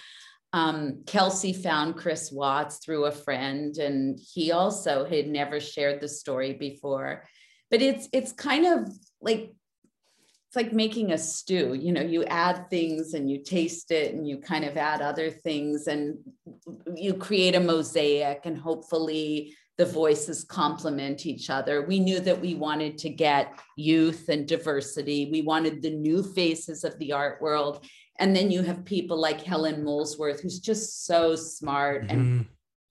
Um, 0.56 1.02
Kelcey 1.04 1.54
found 1.54 1.96
Chris 1.96 2.32
Watts 2.32 2.78
through 2.78 3.04
a 3.04 3.12
friend, 3.12 3.76
and 3.76 4.18
he 4.18 4.52
also 4.52 5.04
had 5.04 5.28
never 5.28 5.60
shared 5.60 6.00
the 6.00 6.08
story 6.08 6.54
before. 6.54 7.24
But 7.70 7.82
it's 7.82 8.08
it's 8.10 8.32
kind 8.32 8.64
of 8.64 8.88
like 9.20 9.52
it's 10.46 10.56
like 10.56 10.72
making 10.72 11.12
a 11.12 11.18
stew. 11.18 11.74
You 11.74 11.92
know, 11.92 12.00
you 12.00 12.24
add 12.24 12.70
things 12.70 13.12
and 13.12 13.30
you 13.30 13.42
taste 13.44 13.90
it, 13.90 14.14
and 14.14 14.26
you 14.26 14.38
kind 14.38 14.64
of 14.64 14.78
add 14.78 15.02
other 15.02 15.28
things, 15.30 15.88
and 15.88 16.16
you 16.94 17.12
create 17.12 17.54
a 17.54 17.60
mosaic, 17.60 18.46
and 18.46 18.56
hopefully 18.56 19.54
the 19.76 19.84
voices 19.84 20.42
complement 20.42 21.26
each 21.26 21.50
other. 21.50 21.82
We 21.82 22.00
knew 22.00 22.18
that 22.20 22.40
we 22.40 22.54
wanted 22.54 22.96
to 22.96 23.10
get 23.10 23.60
youth 23.76 24.30
and 24.30 24.48
diversity. 24.48 25.28
We 25.30 25.42
wanted 25.42 25.82
the 25.82 25.90
new 25.90 26.22
faces 26.22 26.82
of 26.82 26.98
the 26.98 27.12
art 27.12 27.42
world 27.42 27.84
and 28.18 28.34
then 28.34 28.50
you 28.50 28.62
have 28.62 28.84
people 28.84 29.18
like 29.18 29.42
Helen 29.42 29.84
Molesworth, 29.84 30.40
who's 30.40 30.58
just 30.58 31.06
so 31.06 31.36
smart 31.36 32.02
mm-hmm. 32.02 32.10
and 32.10 32.46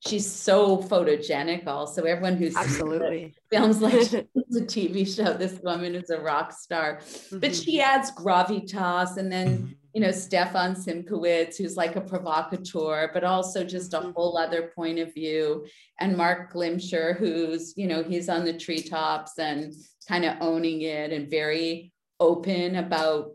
she's 0.07 0.31
so 0.31 0.77
photogenic 0.77 1.67
also. 1.67 2.03
Everyone 2.03 2.37
who's 2.37 2.55
absolutely 2.55 3.33
films 3.51 3.81
like 3.81 3.93
it's 3.93 4.13
a 4.13 4.61
TV 4.61 5.07
show. 5.07 5.33
This 5.33 5.59
woman 5.63 5.95
is 5.95 6.09
a 6.09 6.19
rock 6.19 6.53
star, 6.53 6.97
mm-hmm. 6.97 7.39
but 7.39 7.55
she 7.55 7.81
adds 7.81 8.11
gravitas. 8.11 9.17
And 9.17 9.31
then, 9.31 9.57
mm-hmm. 9.57 9.71
you 9.93 10.01
know, 10.01 10.11
Stefan 10.11 10.75
Simchowitz, 10.75 11.57
who's 11.57 11.75
like 11.75 11.95
a 11.95 12.01
provocateur, 12.01 13.09
but 13.13 13.23
also 13.23 13.63
just 13.63 13.93
a 13.93 13.97
mm-hmm. 13.97 14.11
whole 14.11 14.37
other 14.37 14.71
point 14.75 14.99
of 14.99 15.13
view. 15.13 15.65
And 15.99 16.17
Marc 16.17 16.53
Glimcher, 16.53 17.17
who's, 17.17 17.73
you 17.75 17.87
know, 17.87 18.03
he's 18.03 18.29
on 18.29 18.45
the 18.45 18.57
treetops 18.57 19.39
and 19.39 19.73
kind 20.07 20.25
of 20.25 20.37
owning 20.39 20.81
it 20.81 21.11
and 21.11 21.29
very 21.29 21.91
open 22.19 22.75
about 22.75 23.31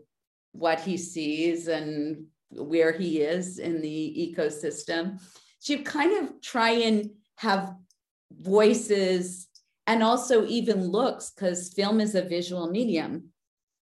what 0.51 0.79
he 0.81 0.97
sees 0.97 1.67
and 1.67 2.25
where 2.49 2.91
he 2.91 3.21
is 3.21 3.59
in 3.59 3.81
the 3.81 4.35
ecosystem. 4.35 5.19
So 5.59 5.73
you 5.73 5.83
kind 5.83 6.23
of 6.23 6.41
try 6.41 6.71
and 6.71 7.11
have 7.37 7.73
voices 8.39 9.47
and 9.87 10.03
also 10.03 10.45
even 10.45 10.87
looks 10.87 11.31
because 11.31 11.73
film 11.73 11.99
is 11.99 12.15
a 12.15 12.21
visual 12.21 12.69
medium. 12.69 13.29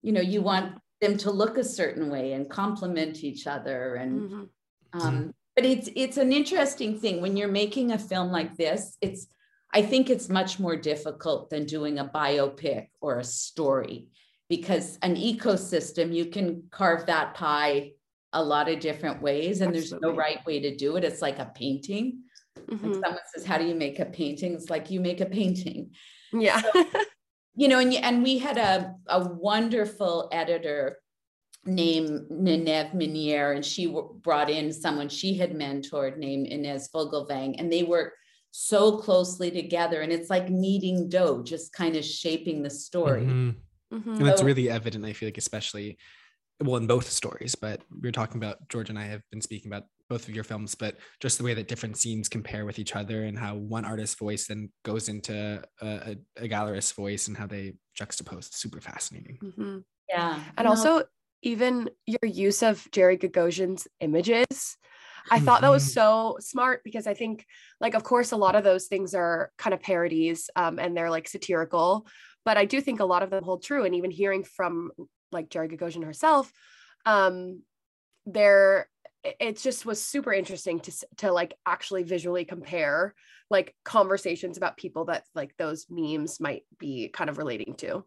You 0.02 0.12
know, 0.14 0.22
you 0.22 0.42
want 0.42 0.80
them 1.02 1.18
to 1.18 1.32
look 1.32 1.58
a 1.58 1.64
certain 1.64 2.10
way 2.10 2.34
and 2.34 2.50
complement 2.50 3.24
each 3.24 3.48
other 3.48 3.96
and 3.96 4.22
mm-hmm. 4.22 5.00
um, 5.00 5.34
but 5.56 5.66
it's 5.66 5.90
it's 5.96 6.18
an 6.18 6.32
interesting 6.32 7.00
thing 7.00 7.22
when 7.22 7.38
you're 7.38 7.48
making 7.48 7.92
a 7.92 7.98
film 7.98 8.32
like 8.32 8.56
this 8.58 8.98
it's 9.02 9.28
i 9.74 9.82
think 9.82 10.10
it's 10.10 10.30
much 10.30 10.60
more 10.60 10.76
difficult 10.76 11.50
than 11.50 11.66
doing 11.66 12.00
a 12.00 12.06
biopic 12.06 12.88
or 13.02 13.20
a 13.20 13.24
story 13.24 14.08
because 14.50 14.98
an 15.04 15.16
ecosystem, 15.16 16.14
you 16.14 16.26
can 16.26 16.64
carve 16.72 17.06
that 17.06 17.36
pie 17.36 17.92
a 18.34 18.44
lot 18.44 18.70
of 18.70 18.80
different 18.80 19.22
ways 19.22 19.62
and 19.62 19.76
Absolutely. 19.76 20.00
there's 20.00 20.02
no 20.02 20.18
right 20.18 20.46
way 20.46 20.60
to 20.60 20.76
do 20.76 20.98
it. 20.98 21.04
It's 21.04 21.22
like 21.22 21.40
a 21.40 21.52
painting. 21.56 22.24
Mm-hmm. 22.68 22.86
Like 22.86 23.02
someone 23.04 23.22
says, 23.34 23.46
How 23.46 23.58
do 23.58 23.66
you 23.66 23.76
make 23.76 24.00
a 24.00 24.06
painting? 24.06 24.54
It's 24.54 24.70
like 24.70 24.92
you 24.92 25.00
make 25.00 25.22
a 25.22 25.26
painting. 25.26 25.92
Yeah. 26.34 26.62
So, 26.62 26.86
you 27.56 27.68
know, 27.68 27.80
and, 27.80 27.94
and 27.94 28.24
we 28.24 28.38
had 28.38 28.58
a, 28.58 28.96
a 29.08 29.28
wonderful 29.28 30.30
editor 30.32 30.98
named 31.66 32.30
Nineve 32.30 32.94
Minier, 32.94 33.52
and 33.52 33.66
she 33.66 33.86
w- 33.86 34.14
brought 34.22 34.50
in 34.50 34.72
someone 34.72 35.10
she 35.10 35.36
had 35.36 35.52
mentored 35.52 36.18
named 36.18 36.48
Inez 36.48 36.90
Vogelvang, 36.94 37.56
and 37.58 37.72
they 37.72 37.84
work 37.84 38.14
so 38.52 38.98
closely 38.98 39.52
together. 39.52 40.02
And 40.02 40.12
it's 40.12 40.30
like 40.30 40.50
kneading 40.50 41.10
dough, 41.10 41.44
just 41.44 41.74
kind 41.74 41.96
of 41.96 42.06
shaping 42.06 42.64
the 42.64 42.70
story. 42.70 43.24
Mm-hmm. 43.24 43.50
Mm-hmm. 43.94 44.16
And 44.16 44.26
that's 44.26 44.44
really 44.44 44.70
evident, 44.70 45.06
I 45.06 45.14
feel 45.14 45.28
like, 45.28 45.38
especially 45.38 45.98
well 46.62 46.78
in 46.78 46.88
both 46.88 47.10
stories, 47.10 47.56
but 47.56 47.82
we 48.02 48.10
are 48.10 48.12
talking 48.14 48.38
about 48.38 48.68
George 48.68 48.90
and 48.90 49.00
I 49.00 49.06
have 49.06 49.22
been 49.32 49.42
speaking 49.42 49.72
about 49.72 49.84
both 50.10 50.28
of 50.28 50.36
your 50.36 50.44
films, 50.44 50.76
but 50.76 50.98
just 51.20 51.38
the 51.38 51.44
way 51.44 51.54
that 51.54 51.68
different 51.68 51.98
scenes 51.98 52.28
compare 52.28 52.66
with 52.66 52.80
each 52.80 52.96
other 52.96 53.24
and 53.24 53.38
how 53.38 53.56
one 53.56 53.86
artist's 53.86 54.18
voice 54.18 54.48
then 54.48 54.70
goes 54.84 55.08
into 55.08 55.64
a, 55.82 55.88
a, 55.88 56.16
a 56.44 56.50
gallerist's 56.50 56.92
voice 56.92 57.28
and 57.28 57.38
how 57.38 57.48
they 57.48 57.74
juxtapose. 57.98 58.54
super 58.54 58.82
fascinating. 58.82 59.38
Mm-hmm. 59.42 59.78
Yeah. 60.10 60.40
And 60.58 60.66
no. 60.66 60.72
also 60.72 61.04
even 61.44 61.90
your 62.06 62.20
use 62.30 62.64
of 62.64 62.86
Jerry 62.92 63.18
Gogosian's 63.18 63.88
images. 64.00 64.78
I 65.32 65.40
thought 65.40 65.62
that 65.62 65.70
was 65.70 65.84
mm-hmm. 65.84 65.92
so 65.92 66.38
smart 66.40 66.82
because 66.84 67.06
I 67.06 67.14
think, 67.14 67.46
like, 67.80 67.94
of 67.94 68.04
course, 68.04 68.32
a 68.32 68.38
lot 68.38 68.56
of 68.56 68.64
those 68.64 68.88
things 68.88 69.14
are 69.14 69.52
kind 69.58 69.74
of 69.74 69.82
parodies 69.82 70.50
um, 70.56 70.80
and 70.80 70.98
they're 70.98 71.10
like 71.10 71.28
satirical, 71.28 72.08
but 72.46 72.58
I 72.58 72.66
do 72.66 72.82
think 72.82 73.00
a 73.00 73.06
lot 73.06 73.24
of 73.24 73.30
them 73.30 73.44
hold 73.44 73.64
true. 73.64 73.86
And 73.86 73.96
even 73.96 74.12
hearing 74.12 74.44
from 74.44 74.92
like 75.32 75.50
Jerry 75.50 75.70
Gogosian 75.70 76.04
herself, 76.04 76.52
um, 77.06 77.62
there 78.26 78.88
it 79.24 79.58
just 79.58 79.86
was 79.86 80.02
super 80.02 80.32
interesting 80.32 80.80
to 80.80 80.92
to 81.18 81.32
like 81.32 81.54
actually 81.66 82.04
visually 82.04 82.46
compare 82.46 83.14
like 83.50 83.76
conversations 83.84 84.58
about 84.58 84.78
people 84.78 85.06
that 85.06 85.24
like 85.36 85.56
those 85.58 85.88
memes 85.90 86.40
might 86.40 86.64
be 86.78 87.10
kind 87.10 87.30
of 87.30 87.38
relating 87.38 87.76
to. 87.76 88.06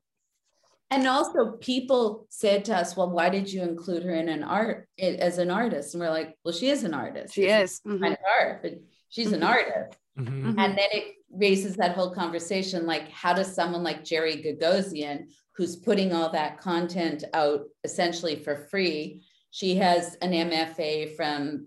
And 0.91 1.07
also, 1.07 1.53
people 1.53 2.27
said 2.29 2.67
to 2.67 2.77
us, 2.77 2.97
"Well, 2.97 3.11
why 3.11 3.31
did 3.31 3.51
you 3.51 3.63
include 3.63 4.03
her 4.03 4.15
in 4.15 4.29
an 4.29 4.43
art 4.43 4.89
as 4.99 5.39
an 5.39 5.51
artist?" 5.51 5.95
And 5.95 6.03
we're 6.03 6.11
like, 6.11 6.37
"Well, 6.45 6.53
she 6.53 6.69
is 6.69 6.85
an 6.85 6.93
artist. 6.93 7.35
She 7.35 7.47
is 7.47 7.81
mm-hmm. 7.81 8.03
kind 8.03 8.13
of 8.13 8.19
art, 8.41 8.63
but 8.63 8.75
she's 9.09 9.29
mm-hmm. 9.29 9.37
an 9.37 9.43
artist." 9.43 9.99
Mm-hmm. 10.19 10.59
And 10.59 10.79
then 10.79 10.89
it 10.93 11.15
raises 11.33 11.77
that 11.77 11.95
whole 11.95 12.11
conversation 12.11 12.87
like 12.87 13.09
how 13.11 13.33
does 13.33 13.55
someone 13.55 13.83
like 13.83 14.05
Jerry 14.05 14.37
Gogosian 14.37 15.27
who's 15.57 15.77
putting 15.77 16.13
all 16.13 16.31
that 16.31 16.59
content 16.59 17.25
out 17.33 17.63
essentially 17.85 18.37
for 18.37 18.57
free 18.71 19.23
she 19.51 19.77
has 19.77 20.17
an 20.23 20.33
MFA 20.33 21.17
from 21.17 21.67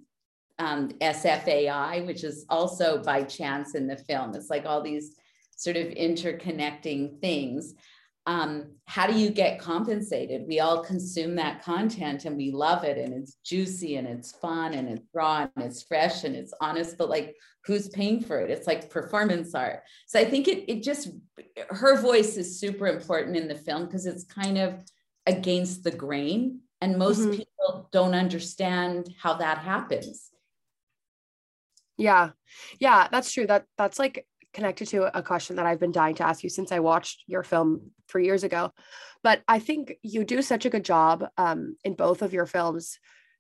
um, 0.60 0.90
SFAI 1.02 2.06
which 2.06 2.24
is 2.24 2.46
also 2.50 3.02
by 3.02 3.24
chance 3.24 3.76
in 3.76 3.88
the 3.88 3.98
film. 3.98 4.34
It's 4.36 4.50
like 4.50 4.66
all 4.66 4.82
these 4.82 5.16
sort 5.56 5.78
of 5.78 5.88
interconnecting 5.88 7.20
things 7.22 7.74
um, 8.28 8.72
how 8.86 9.06
do 9.06 9.18
you 9.18 9.30
get 9.30 9.60
compensated? 9.60 10.48
We 10.48 10.60
all 10.60 10.84
consume 10.84 11.36
that 11.36 11.64
content 11.64 12.26
and 12.26 12.36
we 12.36 12.52
love 12.52 12.84
it 12.84 12.98
and 12.98 13.14
it's 13.14 13.36
juicy 13.46 13.98
and 13.98 14.08
it's 14.08 14.32
fun 14.32 14.74
and 14.74 14.90
it's 14.90 15.06
raw 15.14 15.48
and 15.56 15.66
it's 15.66 15.84
fresh 15.84 16.24
and 16.24 16.36
it's 16.36 16.54
honest, 16.60 16.98
but 16.98 17.10
like 17.10 17.36
who's 17.66 17.88
paying 17.90 18.22
for 18.22 18.40
it? 18.40 18.50
It's 18.50 18.68
like 18.68 18.90
performance 18.90 19.54
art. 19.54 19.84
So 20.08 20.20
I 20.20 20.26
think 20.26 20.48
it, 20.48 20.66
it 20.72 20.84
just, 20.84 21.10
her 21.70 22.00
voice 22.02 22.38
is 22.38 22.60
super 22.60 22.88
important 22.88 23.38
in 23.38 23.48
the 23.48 23.56
film 23.56 23.86
because 23.86 24.06
it's 24.06 24.24
kind 24.24 24.58
of 24.58 24.80
against 25.28 25.84
the 25.84 25.92
grain 25.92 26.62
and 26.82 26.98
most 26.98 27.22
mm-hmm. 27.22 27.32
people 27.32 27.90
don't 27.92 28.16
understand 28.16 29.10
how 29.22 29.36
that 29.36 29.60
happens. 29.60 30.32
Yeah. 31.98 32.32
Yeah, 32.80 33.08
that's 33.12 33.32
true. 33.32 33.48
That 33.48 33.66
that's 33.78 34.00
like 34.00 34.26
connected 34.56 34.88
to 34.88 35.16
a 35.16 35.22
question 35.22 35.58
that 35.58 35.66
I've 35.66 35.80
been 35.80 35.92
dying 35.92 36.16
to 36.16 36.28
ask 36.28 36.44
you 36.44 36.50
since 36.50 36.72
I 36.72 36.80
watched 36.80 37.24
your 37.28 37.44
film 37.44 37.92
three 38.10 38.26
years 38.26 38.44
ago. 38.44 38.72
But 39.22 39.44
I 39.48 39.60
think 39.60 39.96
you 40.02 40.24
do 40.24 40.42
such 40.42 40.66
a 40.66 40.70
good 40.70 40.86
job 40.86 41.26
um, 41.38 41.76
in 41.84 41.94
both 41.94 42.22
of 42.22 42.34
your 42.34 42.46
films 42.46 42.98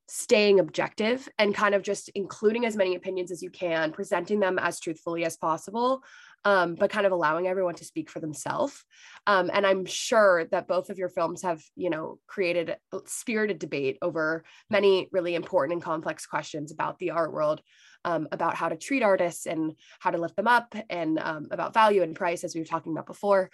staying 0.08 0.60
objective 0.60 1.28
and 1.39 1.56
kind 1.56 1.73
of 1.73 1.82
just 1.82 2.10
including 2.13 2.65
as 2.65 2.75
many 2.75 2.95
opinions 2.95 3.32
as 3.32 3.41
you 3.41 3.49
can, 3.49 3.91
presenting 3.91 4.39
them 4.39 4.60
as 4.60 4.80
truthfully 4.80 5.25
as 5.25 5.36
possible, 5.36 6.04
um, 6.43 6.75
but 6.75 6.91
kind 6.91 7.08
of 7.08 7.12
allowing 7.12 7.47
everyone 7.47 7.73
to 7.73 7.86
speak 7.86 8.10
for 8.10 8.19
themselves. 8.19 8.84
Um, 9.25 9.49
and 9.51 9.65
I'm 9.65 9.86
sure 9.86 10.45
that 10.51 10.67
both 10.67 10.91
of 10.91 10.99
your 10.99 11.10
films 11.10 11.41
have, 11.41 11.63
you 11.75 11.89
know, 11.89 12.19
created 12.28 12.78
spirited 13.06 13.58
debate 13.58 13.97
over 14.01 14.43
many 14.69 15.08
really 15.12 15.34
important 15.34 15.73
and 15.73 15.82
complex 15.82 16.28
questions 16.28 16.71
about 16.71 16.99
the 16.99 17.12
art 17.12 17.34
world 17.34 17.62
um, 18.05 18.27
about 18.31 18.55
how 18.55 18.69
to 18.69 18.77
treat 18.77 19.03
artists 19.03 19.45
and 19.45 19.73
how 19.99 20.11
to 20.11 20.17
lift 20.17 20.37
them 20.37 20.47
up 20.47 20.73
and 20.89 21.19
um, 21.19 21.47
about 21.51 21.73
value 21.73 22.03
and 22.03 22.15
price, 22.15 22.43
as 22.43 22.55
we 22.55 22.61
were 22.61 22.65
talking 22.65 22.93
about 22.93 23.05
before. 23.05 23.49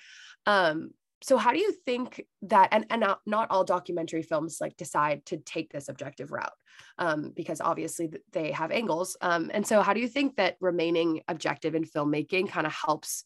Um, 0.45 0.91
so 1.23 1.37
how 1.37 1.51
do 1.51 1.59
you 1.59 1.71
think 1.85 2.25
that 2.43 2.69
and, 2.71 2.85
and 2.89 3.01
not, 3.01 3.21
not 3.25 3.49
all 3.51 3.63
documentary 3.63 4.23
films 4.23 4.57
like 4.59 4.75
decide 4.75 5.25
to 5.27 5.37
take 5.37 5.71
this 5.71 5.89
objective 5.89 6.31
route? 6.31 6.53
Um, 6.97 7.31
because 7.35 7.61
obviously 7.61 8.11
they 8.31 8.51
have 8.51 8.71
angles. 8.71 9.17
Um, 9.21 9.49
and 9.53 9.65
so 9.65 9.81
how 9.81 9.93
do 9.93 9.99
you 9.99 10.07
think 10.07 10.35
that 10.35 10.57
remaining 10.59 11.21
objective 11.27 11.75
in 11.75 11.83
filmmaking 11.83 12.49
kind 12.49 12.67
of 12.67 12.73
helps 12.73 13.23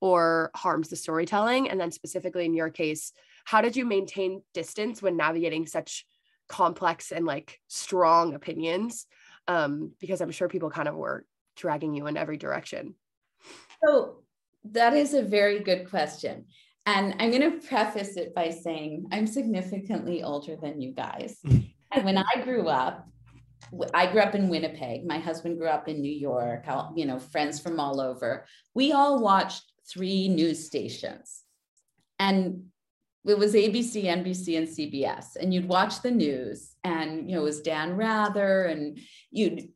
or 0.00 0.50
harms 0.54 0.88
the 0.88 0.96
storytelling? 0.96 1.68
And 1.68 1.80
then 1.80 1.90
specifically 1.90 2.44
in 2.44 2.54
your 2.54 2.70
case 2.70 3.12
how 3.44 3.60
did 3.60 3.76
you 3.76 3.84
maintain 3.84 4.42
distance 4.54 5.02
when 5.02 5.16
navigating 5.16 5.66
such 5.66 6.06
complex 6.48 7.12
and 7.12 7.24
like 7.24 7.60
strong 7.68 8.34
opinions 8.34 9.06
um, 9.48 9.92
because 10.00 10.20
i'm 10.20 10.30
sure 10.30 10.48
people 10.48 10.70
kind 10.70 10.88
of 10.88 10.94
were 10.94 11.24
dragging 11.56 11.94
you 11.94 12.06
in 12.06 12.16
every 12.16 12.36
direction 12.36 12.94
so 13.84 14.18
that 14.64 14.94
is 14.94 15.14
a 15.14 15.22
very 15.22 15.60
good 15.60 15.88
question 15.90 16.44
and 16.86 17.14
I'm 17.20 17.30
going 17.30 17.60
to 17.60 17.66
preface 17.66 18.16
it 18.16 18.34
by 18.34 18.50
saying 18.50 19.06
I'm 19.12 19.26
significantly 19.26 20.22
older 20.22 20.56
than 20.56 20.80
you 20.80 20.92
guys. 20.92 21.38
and 21.44 22.04
when 22.04 22.18
I 22.18 22.42
grew 22.42 22.68
up, 22.68 23.06
I 23.94 24.10
grew 24.10 24.20
up 24.20 24.34
in 24.34 24.48
Winnipeg. 24.48 25.06
My 25.06 25.18
husband 25.18 25.58
grew 25.58 25.68
up 25.68 25.88
in 25.88 26.02
New 26.02 26.12
York, 26.12 26.66
you 26.96 27.06
know, 27.06 27.18
friends 27.18 27.60
from 27.60 27.78
all 27.78 28.00
over. 28.00 28.44
We 28.74 28.92
all 28.92 29.22
watched 29.22 29.62
three 29.88 30.28
news 30.28 30.66
stations. 30.66 31.42
And 32.18 32.64
it 33.24 33.38
was 33.38 33.54
ABC, 33.54 34.04
NBC, 34.04 34.58
and 34.58 34.66
CBS. 34.68 35.36
And 35.40 35.54
you'd 35.54 35.68
watch 35.68 36.02
the 36.02 36.10
news, 36.10 36.74
and 36.82 37.30
you 37.30 37.36
know, 37.36 37.42
it 37.42 37.44
was 37.44 37.60
Dan 37.60 37.96
Rather, 37.96 38.64
and 38.64 38.98
you'd 39.30 39.68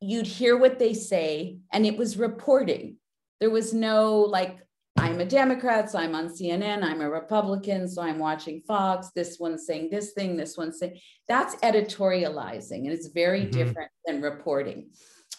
you'd 0.00 0.26
hear 0.26 0.56
what 0.56 0.78
they 0.78 0.92
say, 0.94 1.58
and 1.72 1.86
it 1.86 1.96
was 1.96 2.16
reporting. 2.16 2.96
There 3.40 3.50
was 3.50 3.72
no 3.72 4.20
like 4.20 4.58
I'm 4.96 5.20
a 5.20 5.24
Democrat, 5.24 5.90
so 5.90 5.98
I'm 5.98 6.14
on 6.14 6.28
CNN. 6.28 6.82
I'm 6.82 7.00
a 7.00 7.10
Republican, 7.10 7.88
so 7.88 8.02
I'm 8.02 8.18
watching 8.18 8.62
Fox. 8.66 9.10
This 9.14 9.38
one's 9.38 9.66
saying 9.66 9.90
this 9.90 10.12
thing, 10.12 10.36
this 10.36 10.56
one's 10.56 10.78
saying 10.78 10.98
that's 11.28 11.56
editorializing, 11.56 12.84
and 12.84 12.92
it's 12.92 13.08
very 13.08 13.42
mm-hmm. 13.42 13.50
different 13.50 13.90
than 14.04 14.20
reporting. 14.20 14.90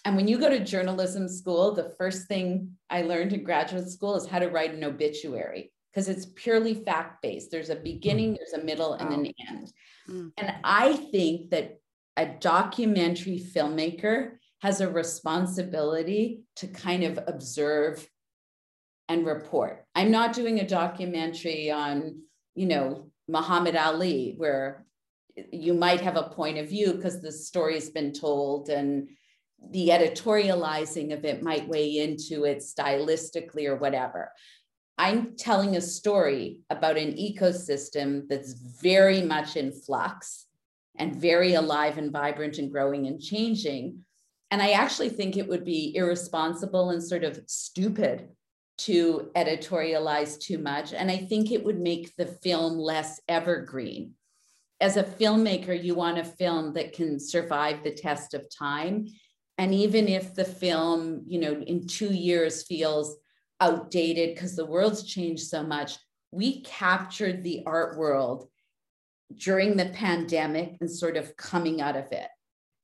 And 0.05 0.15
when 0.15 0.27
you 0.27 0.37
go 0.37 0.49
to 0.49 0.63
journalism 0.63 1.27
school, 1.27 1.73
the 1.73 1.93
first 1.97 2.27
thing 2.27 2.77
I 2.89 3.01
learned 3.01 3.33
in 3.33 3.43
graduate 3.43 3.89
school 3.89 4.15
is 4.15 4.27
how 4.27 4.39
to 4.39 4.49
write 4.49 4.73
an 4.73 4.83
obituary 4.83 5.71
because 5.95 6.09
it's 6.09 6.25
purely 6.35 6.73
fact 6.73 7.21
based. 7.21 7.51
There's 7.51 7.69
a 7.69 7.75
beginning, 7.75 8.33
mm. 8.33 8.37
there's 8.37 8.61
a 8.61 8.65
middle, 8.65 8.93
and 8.93 9.13
an 9.13 9.31
end. 9.49 9.71
Mm. 10.09 10.31
And 10.37 10.55
I 10.63 10.93
think 10.93 11.51
that 11.51 11.79
a 12.17 12.25
documentary 12.25 13.39
filmmaker 13.39 14.31
has 14.61 14.81
a 14.81 14.89
responsibility 14.89 16.41
to 16.57 16.67
kind 16.67 17.03
of 17.03 17.19
observe 17.27 18.07
and 19.07 19.25
report. 19.25 19.85
I'm 19.95 20.11
not 20.11 20.33
doing 20.33 20.59
a 20.59 20.67
documentary 20.67 21.71
on, 21.71 22.23
you 22.55 22.65
know, 22.65 23.11
Muhammad 23.29 23.75
Ali, 23.75 24.33
where 24.37 24.85
you 25.51 25.73
might 25.73 26.01
have 26.01 26.17
a 26.17 26.29
point 26.29 26.57
of 26.57 26.69
view 26.69 26.93
because 26.93 27.21
the 27.21 27.31
story's 27.31 27.89
been 27.89 28.11
told 28.11 28.69
and 28.69 29.09
the 29.71 29.89
editorializing 29.89 31.13
of 31.13 31.23
it 31.23 31.41
might 31.41 31.67
weigh 31.67 31.97
into 31.99 32.43
it 32.43 32.59
stylistically 32.59 33.65
or 33.65 33.75
whatever. 33.75 34.31
I'm 34.97 35.35
telling 35.35 35.75
a 35.75 35.81
story 35.81 36.59
about 36.69 36.97
an 36.97 37.13
ecosystem 37.13 38.27
that's 38.29 38.53
very 38.53 39.21
much 39.21 39.57
in 39.57 39.71
flux 39.71 40.45
and 40.97 41.15
very 41.15 41.53
alive 41.55 41.97
and 41.97 42.11
vibrant 42.11 42.57
and 42.57 42.71
growing 42.71 43.07
and 43.07 43.21
changing. 43.21 44.05
And 44.51 44.61
I 44.61 44.71
actually 44.71 45.09
think 45.09 45.35
it 45.35 45.47
would 45.47 45.65
be 45.65 45.93
irresponsible 45.95 46.91
and 46.91 47.03
sort 47.03 47.23
of 47.23 47.41
stupid 47.45 48.29
to 48.77 49.31
editorialize 49.35 50.39
too 50.39 50.57
much. 50.57 50.93
And 50.93 51.11
I 51.11 51.17
think 51.17 51.51
it 51.51 51.63
would 51.63 51.79
make 51.79 52.15
the 52.15 52.25
film 52.25 52.77
less 52.77 53.19
evergreen. 53.27 54.13
As 54.81 54.97
a 54.97 55.03
filmmaker, 55.03 55.81
you 55.81 55.95
want 55.95 56.19
a 56.19 56.23
film 56.23 56.73
that 56.73 56.93
can 56.93 57.19
survive 57.19 57.83
the 57.83 57.93
test 57.93 58.33
of 58.33 58.45
time. 58.53 59.07
And 59.57 59.73
even 59.73 60.07
if 60.07 60.35
the 60.35 60.45
film, 60.45 61.23
you 61.25 61.39
know, 61.39 61.53
in 61.53 61.87
two 61.87 62.13
years 62.13 62.63
feels 62.63 63.17
outdated 63.61 64.35
because 64.35 64.55
the 64.55 64.65
world's 64.65 65.03
changed 65.03 65.43
so 65.43 65.63
much, 65.63 65.97
we 66.31 66.61
captured 66.61 67.43
the 67.43 67.63
art 67.65 67.97
world 67.97 68.47
during 69.37 69.75
the 69.75 69.89
pandemic 69.89 70.77
and 70.81 70.91
sort 70.91 71.17
of 71.17 71.35
coming 71.37 71.81
out 71.81 71.95
of 71.95 72.11
it. 72.11 72.27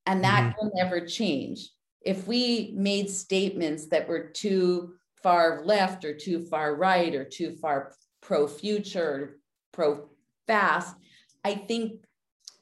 And 0.06 0.24
that 0.24 0.42
mm-hmm. 0.42 0.66
will 0.66 0.72
never 0.76 1.06
change. 1.06 1.70
If 2.02 2.28
we 2.28 2.74
made 2.76 3.10
statements 3.10 3.88
that 3.88 4.08
were 4.08 4.30
too 4.30 4.94
far 5.22 5.62
left 5.66 6.04
or 6.04 6.16
too 6.16 6.46
far 6.46 6.76
right 6.76 7.14
or 7.14 7.24
too 7.24 7.56
far 7.58 7.94
pro 8.22 8.48
future, 8.48 9.40
pro 9.72 10.10
fast, 10.48 10.96
I 11.44 11.56
think 11.56 12.04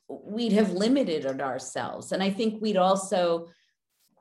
we'd 0.10 0.54
have 0.54 0.72
limited 0.72 1.26
it 1.26 1.42
ourselves. 1.42 2.12
And 2.12 2.22
I 2.22 2.32
think 2.32 2.62
we'd 2.62 2.78
also 2.78 3.48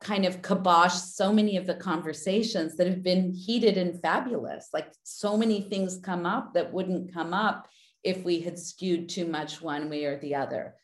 kind 0.00 0.24
of 0.24 0.42
kibosh 0.42 0.94
so 0.94 1.32
many 1.32 1.56
of 1.56 1.66
the 1.66 1.74
conversations 1.74 2.76
that 2.76 2.86
have 2.86 3.02
been 3.02 3.32
heated 3.32 3.76
and 3.76 4.00
fabulous. 4.00 4.68
Like 4.72 4.92
so 5.02 5.36
many 5.36 5.62
things 5.62 6.00
come 6.02 6.26
up 6.26 6.54
that 6.54 6.72
wouldn't 6.72 7.12
come 7.12 7.34
up 7.34 7.68
if 8.04 8.24
we 8.24 8.40
had 8.40 8.58
skewed 8.58 9.08
too 9.08 9.26
much 9.26 9.60
one 9.60 9.90
way 9.90 10.04
or 10.04 10.18
the 10.18 10.36
other. 10.36 10.74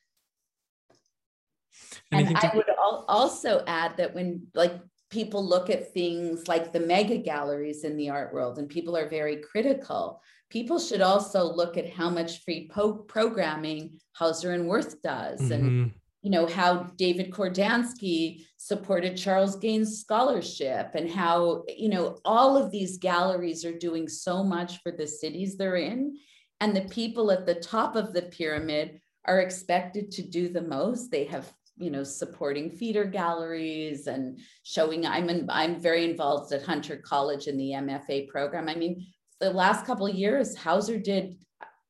And, 2.12 2.28
and 2.28 2.36
I, 2.36 2.52
would 2.54 2.68
al- 2.68 3.04
also 3.08 3.64
add 3.66 3.96
that 3.96 4.14
when 4.14 4.46
like 4.54 4.74
people 5.10 5.46
look 5.46 5.70
at 5.70 5.92
things 5.92 6.48
like 6.48 6.72
the 6.72 6.80
mega 6.80 7.18
galleries 7.18 7.84
in 7.84 7.96
the 7.96 8.10
art 8.10 8.32
world 8.32 8.58
and 8.58 8.68
people 8.68 8.96
are 8.96 9.08
very 9.08 9.36
critical 9.36 10.20
people 10.50 10.78
should 10.78 11.00
also 11.00 11.52
look 11.52 11.76
at 11.76 11.92
how 11.92 12.08
much 12.08 12.42
free 12.44 12.68
po- 12.72 13.04
programming 13.08 13.98
hauser 14.12 14.52
and 14.52 14.68
wirth 14.68 15.02
does 15.02 15.40
mm-hmm. 15.40 15.52
and 15.52 15.92
you 16.24 16.30
know 16.30 16.46
how 16.46 16.84
david 16.96 17.30
kordansky 17.30 18.44
supported 18.56 19.16
charles 19.16 19.56
gaines 19.56 20.00
scholarship 20.00 20.90
and 20.94 21.08
how 21.10 21.62
you 21.68 21.88
know 21.88 22.18
all 22.24 22.56
of 22.56 22.72
these 22.72 22.98
galleries 22.98 23.64
are 23.64 23.78
doing 23.78 24.08
so 24.08 24.42
much 24.42 24.82
for 24.82 24.90
the 24.90 25.06
cities 25.06 25.56
they're 25.56 25.76
in. 25.76 26.16
And 26.60 26.74
the 26.74 26.82
people 26.82 27.30
at 27.30 27.46
the 27.46 27.56
top 27.56 27.96
of 27.96 28.12
the 28.12 28.22
pyramid 28.22 29.00
are 29.26 29.40
expected 29.40 30.10
to 30.12 30.22
do 30.22 30.48
the 30.48 30.62
most. 30.62 31.10
They 31.10 31.24
have 31.24 31.52
you 31.76 31.90
know 31.90 32.04
supporting 32.04 32.70
feeder 32.70 33.04
galleries 33.04 34.06
and 34.06 34.38
showing 34.62 35.04
i'm 35.04 35.28
in, 35.28 35.44
i'm 35.50 35.80
very 35.80 36.08
involved 36.08 36.52
at 36.52 36.62
hunter 36.62 36.96
college 36.96 37.48
in 37.48 37.56
the 37.56 37.70
mfa 37.70 38.28
program. 38.28 38.68
I 38.68 38.76
mean 38.76 39.04
the 39.40 39.50
last 39.50 39.84
couple 39.84 40.06
of 40.06 40.14
years 40.14 40.56
hauser 40.56 40.98
did 40.98 41.36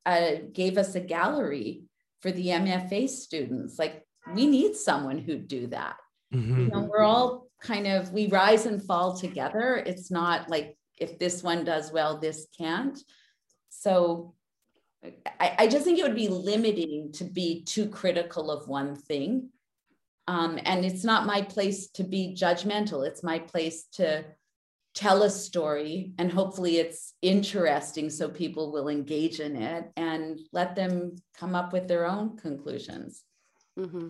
uh, 0.07 0.37
gave 0.53 0.79
us 0.79 0.94
a 0.94 1.01
gallery 1.01 1.85
for 2.20 2.33
the 2.33 2.47
mfa 2.47 3.09
students. 3.09 3.79
Like 3.79 4.04
we 4.32 4.46
need 4.46 4.74
someone 4.74 5.18
who'd 5.18 5.48
do 5.48 5.66
that 5.66 5.96
mm-hmm. 6.32 6.60
you 6.60 6.66
know 6.68 6.80
we're 6.80 7.02
all 7.02 7.46
kind 7.60 7.87
of 7.87 8.12
we 8.12 8.26
rise 8.28 8.66
and 8.66 8.82
fall 8.82 9.16
together 9.16 9.82
it's 9.87 10.10
not 10.10 10.48
like 10.48 10.76
if 10.98 11.18
this 11.18 11.42
one 11.42 11.64
does 11.64 11.92
well 11.92 12.18
this 12.18 12.46
can't 12.56 12.98
so 13.70 14.34
I, 15.38 15.54
I 15.58 15.66
just 15.66 15.84
think 15.84 15.98
it 15.98 16.02
would 16.02 16.14
be 16.14 16.28
limiting 16.28 17.12
to 17.12 17.24
be 17.24 17.62
too 17.64 17.88
critical 17.88 18.50
of 18.50 18.68
one 18.68 18.96
thing 18.96 19.50
um, 20.26 20.58
and 20.64 20.84
it's 20.84 21.04
not 21.04 21.26
my 21.26 21.42
place 21.42 21.88
to 21.90 22.04
be 22.04 22.34
judgmental. 22.38 23.06
It's 23.06 23.22
my 23.22 23.38
place 23.38 23.84
to 23.94 24.24
tell 24.94 25.24
a 25.24 25.30
story 25.30 26.12
and 26.18 26.30
hopefully 26.30 26.78
it's 26.78 27.14
interesting 27.20 28.08
so 28.08 28.28
people 28.28 28.70
will 28.70 28.88
engage 28.88 29.40
in 29.40 29.56
it 29.56 29.90
and 29.96 30.38
let 30.52 30.76
them 30.76 31.16
come 31.37 31.54
up 31.54 31.72
with 31.72 31.88
their 31.88 32.06
own 32.06 32.37
conclusions. 32.37 33.22
Mm-hmm. 33.78 34.08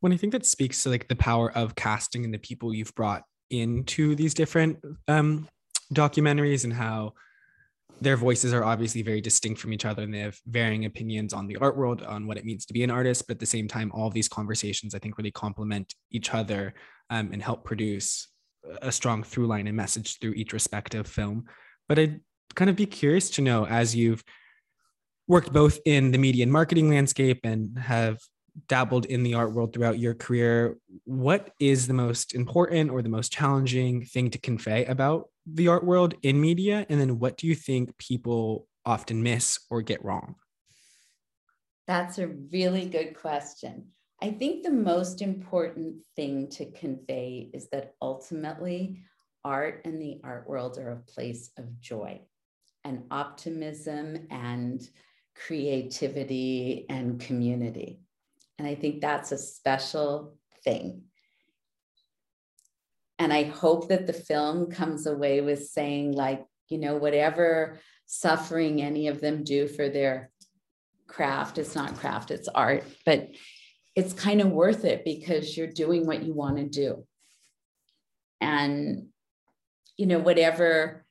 When 0.00 0.12
I 0.12 0.16
think 0.16 0.32
that 0.32 0.46
speaks 0.46 0.82
to 0.82 0.90
like 0.90 1.08
the 1.08 1.16
power 1.16 1.52
of 1.52 1.74
casting 1.74 2.24
and 2.24 2.32
the 2.32 2.38
people 2.38 2.74
you've 2.74 2.94
brought 2.94 3.22
into 3.50 4.14
these 4.14 4.34
different 4.34 4.78
um, 5.08 5.48
documentaries 5.92 6.64
and 6.64 6.72
how 6.72 7.14
their 8.00 8.16
voices 8.16 8.52
are 8.52 8.64
obviously 8.64 9.02
very 9.02 9.20
distinct 9.20 9.60
from 9.60 9.72
each 9.72 9.84
other 9.84 10.02
and 10.02 10.12
they 10.12 10.18
have 10.18 10.38
varying 10.46 10.84
opinions 10.84 11.32
on 11.32 11.46
the 11.46 11.56
art 11.56 11.76
world 11.76 12.02
on 12.02 12.26
what 12.26 12.36
it 12.36 12.44
means 12.44 12.66
to 12.66 12.72
be 12.72 12.82
an 12.82 12.90
artist 12.90 13.26
but 13.26 13.34
at 13.34 13.40
the 13.40 13.46
same 13.46 13.68
time 13.68 13.90
all 13.92 14.10
these 14.10 14.28
conversations 14.28 14.94
i 14.94 14.98
think 14.98 15.16
really 15.16 15.30
complement 15.30 15.94
each 16.10 16.34
other 16.34 16.74
um, 17.10 17.30
and 17.32 17.42
help 17.42 17.64
produce 17.64 18.28
a 18.82 18.90
strong 18.90 19.22
through 19.22 19.46
line 19.46 19.66
and 19.66 19.76
message 19.76 20.18
through 20.18 20.32
each 20.32 20.52
respective 20.52 21.06
film 21.06 21.44
but 21.88 21.98
i'd 21.98 22.20
kind 22.54 22.68
of 22.68 22.76
be 22.76 22.86
curious 22.86 23.30
to 23.30 23.42
know 23.42 23.66
as 23.66 23.94
you've 23.94 24.24
worked 25.28 25.52
both 25.52 25.78
in 25.86 26.10
the 26.10 26.18
media 26.18 26.42
and 26.42 26.52
marketing 26.52 26.90
landscape 26.90 27.40
and 27.44 27.78
have 27.78 28.18
dabbled 28.68 29.06
in 29.06 29.22
the 29.22 29.34
art 29.34 29.52
world 29.52 29.72
throughout 29.72 29.98
your 29.98 30.14
career 30.14 30.76
what 31.04 31.50
is 31.60 31.86
the 31.86 31.94
most 31.94 32.34
important 32.34 32.90
or 32.90 33.02
the 33.02 33.08
most 33.08 33.32
challenging 33.32 34.04
thing 34.04 34.30
to 34.30 34.38
convey 34.38 34.84
about 34.86 35.28
the 35.46 35.68
art 35.68 35.84
world 35.84 36.14
in 36.22 36.40
media? 36.40 36.86
And 36.88 37.00
then 37.00 37.18
what 37.18 37.36
do 37.36 37.46
you 37.46 37.54
think 37.54 37.96
people 37.98 38.66
often 38.86 39.22
miss 39.22 39.58
or 39.70 39.82
get 39.82 40.04
wrong? 40.04 40.36
That's 41.86 42.18
a 42.18 42.28
really 42.28 42.86
good 42.86 43.14
question. 43.14 43.88
I 44.22 44.30
think 44.30 44.62
the 44.62 44.70
most 44.70 45.20
important 45.20 46.02
thing 46.16 46.48
to 46.52 46.70
convey 46.70 47.50
is 47.52 47.68
that 47.70 47.94
ultimately 48.00 49.02
art 49.44 49.82
and 49.84 50.00
the 50.00 50.20
art 50.24 50.48
world 50.48 50.78
are 50.78 50.92
a 50.92 51.12
place 51.12 51.50
of 51.58 51.80
joy. 51.80 52.20
and 52.86 53.04
optimism 53.10 54.26
and 54.30 54.86
creativity 55.34 56.84
and 56.90 57.18
community. 57.18 58.03
And 58.58 58.68
I 58.68 58.74
think 58.74 59.00
that's 59.00 59.32
a 59.32 59.38
special 59.38 60.36
thing. 60.62 61.02
And 63.18 63.32
I 63.32 63.44
hope 63.44 63.88
that 63.88 64.06
the 64.06 64.12
film 64.12 64.70
comes 64.70 65.06
away 65.06 65.40
with 65.40 65.66
saying, 65.68 66.12
like, 66.12 66.44
you 66.68 66.78
know, 66.78 66.96
whatever 66.96 67.78
suffering 68.06 68.82
any 68.82 69.08
of 69.08 69.20
them 69.20 69.44
do 69.44 69.68
for 69.68 69.88
their 69.88 70.30
craft, 71.06 71.58
it's 71.58 71.74
not 71.74 71.96
craft, 71.96 72.30
it's 72.30 72.48
art, 72.48 72.84
but 73.06 73.28
it's 73.94 74.12
kind 74.12 74.40
of 74.40 74.50
worth 74.50 74.84
it 74.84 75.04
because 75.04 75.56
you're 75.56 75.68
doing 75.68 76.06
what 76.06 76.22
you 76.22 76.34
want 76.34 76.56
to 76.56 76.68
do. 76.68 77.06
And, 78.40 79.06
you 79.96 80.06
know, 80.06 80.18
whatever 80.18 81.04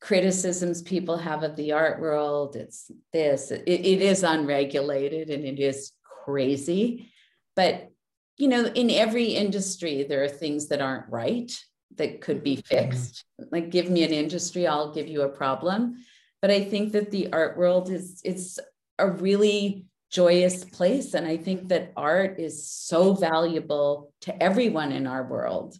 criticisms 0.00 0.80
people 0.82 1.16
have 1.16 1.42
of 1.42 1.56
the 1.56 1.72
art 1.72 2.00
world, 2.00 2.54
it's 2.54 2.90
this, 3.12 3.50
it, 3.50 3.64
it 3.66 4.00
is 4.00 4.22
unregulated 4.22 5.28
and 5.30 5.44
it 5.44 5.58
is 5.58 5.92
crazy. 6.28 7.10
But, 7.56 7.90
you 8.36 8.48
know, 8.48 8.66
in 8.66 8.90
every 8.90 9.28
industry, 9.28 10.04
there 10.04 10.22
are 10.22 10.28
things 10.28 10.68
that 10.68 10.82
aren't 10.82 11.08
right 11.10 11.50
that 11.96 12.20
could 12.20 12.42
be 12.42 12.56
mm-hmm. 12.56 12.76
fixed. 12.76 13.24
Like, 13.50 13.70
give 13.70 13.88
me 13.88 14.04
an 14.04 14.12
industry, 14.12 14.66
I'll 14.66 14.92
give 14.92 15.08
you 15.08 15.22
a 15.22 15.28
problem. 15.28 16.04
But 16.42 16.50
I 16.50 16.64
think 16.64 16.92
that 16.92 17.10
the 17.10 17.32
art 17.32 17.56
world 17.56 17.90
is, 17.90 18.20
it's 18.24 18.58
a 18.98 19.10
really 19.10 19.86
joyous 20.10 20.64
place. 20.64 21.14
And 21.14 21.26
I 21.26 21.36
think 21.36 21.68
that 21.68 21.92
art 21.96 22.38
is 22.38 22.70
so 22.70 23.14
valuable 23.14 24.12
to 24.22 24.42
everyone 24.42 24.92
in 24.92 25.06
our 25.06 25.26
world. 25.26 25.76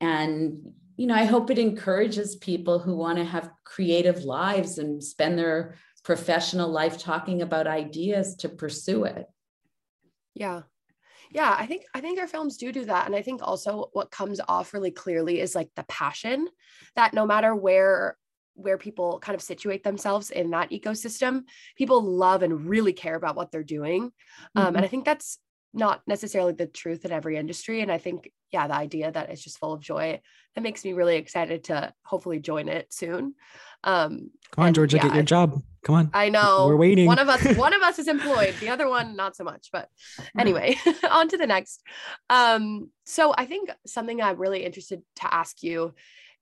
And, 0.00 0.72
you 0.96 1.06
know, 1.06 1.14
I 1.14 1.24
hope 1.24 1.50
it 1.50 1.58
encourages 1.58 2.36
people 2.36 2.78
who 2.78 2.96
want 2.96 3.18
to 3.18 3.24
have 3.24 3.50
creative 3.64 4.24
lives 4.24 4.78
and 4.78 5.02
spend 5.02 5.38
their 5.38 5.74
professional 6.04 6.70
life 6.70 6.98
talking 6.98 7.42
about 7.42 7.66
ideas 7.66 8.36
to 8.36 8.48
pursue 8.48 9.04
it. 9.04 9.26
Yeah. 10.34 10.62
Yeah, 11.32 11.54
I 11.56 11.66
think 11.66 11.84
I 11.94 12.00
think 12.00 12.18
our 12.18 12.26
films 12.26 12.56
do 12.56 12.72
do 12.72 12.84
that 12.86 13.06
and 13.06 13.14
I 13.14 13.22
think 13.22 13.40
also 13.42 13.90
what 13.92 14.10
comes 14.10 14.40
off 14.48 14.74
really 14.74 14.90
clearly 14.90 15.40
is 15.40 15.54
like 15.54 15.70
the 15.76 15.84
passion 15.84 16.48
that 16.96 17.14
no 17.14 17.24
matter 17.24 17.54
where 17.54 18.16
where 18.54 18.78
people 18.78 19.20
kind 19.20 19.36
of 19.36 19.42
situate 19.42 19.84
themselves 19.84 20.30
in 20.30 20.50
that 20.50 20.70
ecosystem 20.70 21.42
people 21.76 22.02
love 22.02 22.42
and 22.42 22.68
really 22.68 22.92
care 22.92 23.14
about 23.14 23.36
what 23.36 23.52
they're 23.52 23.62
doing 23.62 24.06
mm-hmm. 24.06 24.58
um, 24.60 24.66
and 24.68 24.78
i 24.78 24.80
mm-hmm. 24.80 24.90
think 24.90 25.04
that's 25.04 25.38
not 25.72 26.02
necessarily 26.06 26.52
the 26.52 26.66
truth 26.66 27.04
in 27.04 27.12
every 27.12 27.36
industry 27.36 27.80
and 27.80 27.92
i 27.92 27.98
think 27.98 28.30
yeah 28.52 28.66
the 28.66 28.74
idea 28.74 29.10
that 29.10 29.30
it's 29.30 29.42
just 29.42 29.58
full 29.58 29.72
of 29.72 29.80
joy 29.80 30.20
that 30.54 30.62
makes 30.62 30.84
me 30.84 30.92
really 30.92 31.16
excited 31.16 31.64
to 31.64 31.92
hopefully 32.02 32.40
join 32.40 32.68
it 32.68 32.92
soon. 32.92 33.34
Um 33.84 34.30
come 34.50 34.64
on 34.64 34.74
georgia 34.74 34.96
yeah, 34.96 35.04
get 35.04 35.14
your 35.14 35.22
job. 35.22 35.62
Come 35.82 35.94
on. 35.94 36.10
I 36.12 36.28
know. 36.28 36.66
We're 36.66 36.76
waiting. 36.76 37.06
One 37.06 37.18
of 37.18 37.28
us 37.28 37.42
one 37.56 37.72
of 37.72 37.82
us 37.82 37.98
is 37.98 38.08
employed 38.08 38.54
the 38.60 38.68
other 38.68 38.88
one 38.88 39.16
not 39.16 39.36
so 39.36 39.44
much 39.44 39.68
but 39.72 39.88
anyway 40.38 40.76
on 41.10 41.28
to 41.28 41.36
the 41.36 41.46
next. 41.46 41.82
Um 42.28 42.90
so 43.04 43.34
i 43.36 43.44
think 43.46 43.70
something 43.86 44.20
i'm 44.20 44.36
really 44.36 44.64
interested 44.64 45.02
to 45.16 45.34
ask 45.34 45.62
you 45.62 45.94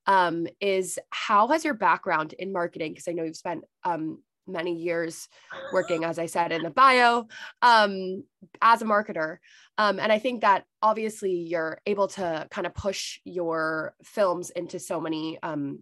um, 0.09 0.47
is 0.59 0.97
how 1.11 1.47
has 1.49 1.63
your 1.63 1.75
background 1.75 2.33
in 2.33 2.51
marketing, 2.51 2.93
because 2.93 3.07
I 3.07 3.11
know 3.11 3.23
you've 3.23 3.35
spent 3.35 3.63
um, 3.83 4.23
many 4.49 4.73
years 4.73 5.27
working, 5.71 6.03
as 6.03 6.19
I 6.19 6.25
said 6.25 6.51
in 6.51 6.63
the 6.63 6.69
bio, 6.69 7.27
um, 7.61 8.23
as 8.61 8.81
a 8.81 8.85
marketer. 8.85 9.37
Um, 9.77 9.99
and 9.99 10.11
I 10.11 10.19
think 10.19 10.41
that 10.41 10.65
obviously 10.81 11.33
you're 11.33 11.79
able 11.85 12.07
to 12.09 12.47
kind 12.51 12.67
of 12.67 12.73
push 12.73 13.19
your 13.23 13.93
films 14.03 14.49
into 14.49 14.79
so 14.79 14.99
many 14.99 15.37
um, 15.41 15.79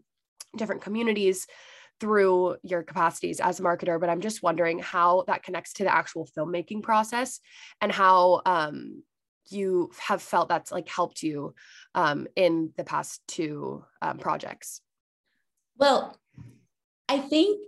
different 0.56 0.82
communities 0.82 1.48
through 2.00 2.58
your 2.62 2.84
capacities 2.84 3.40
as 3.40 3.60
a 3.60 3.64
marketer. 3.64 4.00
But 4.00 4.10
I'm 4.10 4.22
just 4.22 4.44
wondering 4.44 4.80
how 4.80 5.24
that 5.28 5.44
connects 5.44 5.74
to 5.74 5.84
the 5.84 5.94
actual 5.94 6.28
filmmaking 6.38 6.84
process 6.84 7.40
and 7.82 7.92
how 7.92 8.42
um, 8.46 9.02
you 9.52 9.92
have 10.00 10.22
felt 10.22 10.50
that's 10.50 10.72
like 10.72 10.88
helped 10.88 11.24
you 11.24 11.54
um, 11.96 12.28
in 12.36 12.72
the 12.78 12.84
past 12.84 13.22
two 13.28 13.84
um, 14.02 14.18
projects? 14.18 14.82
Well, 15.78 16.18
I 17.08 17.20
think 17.20 17.62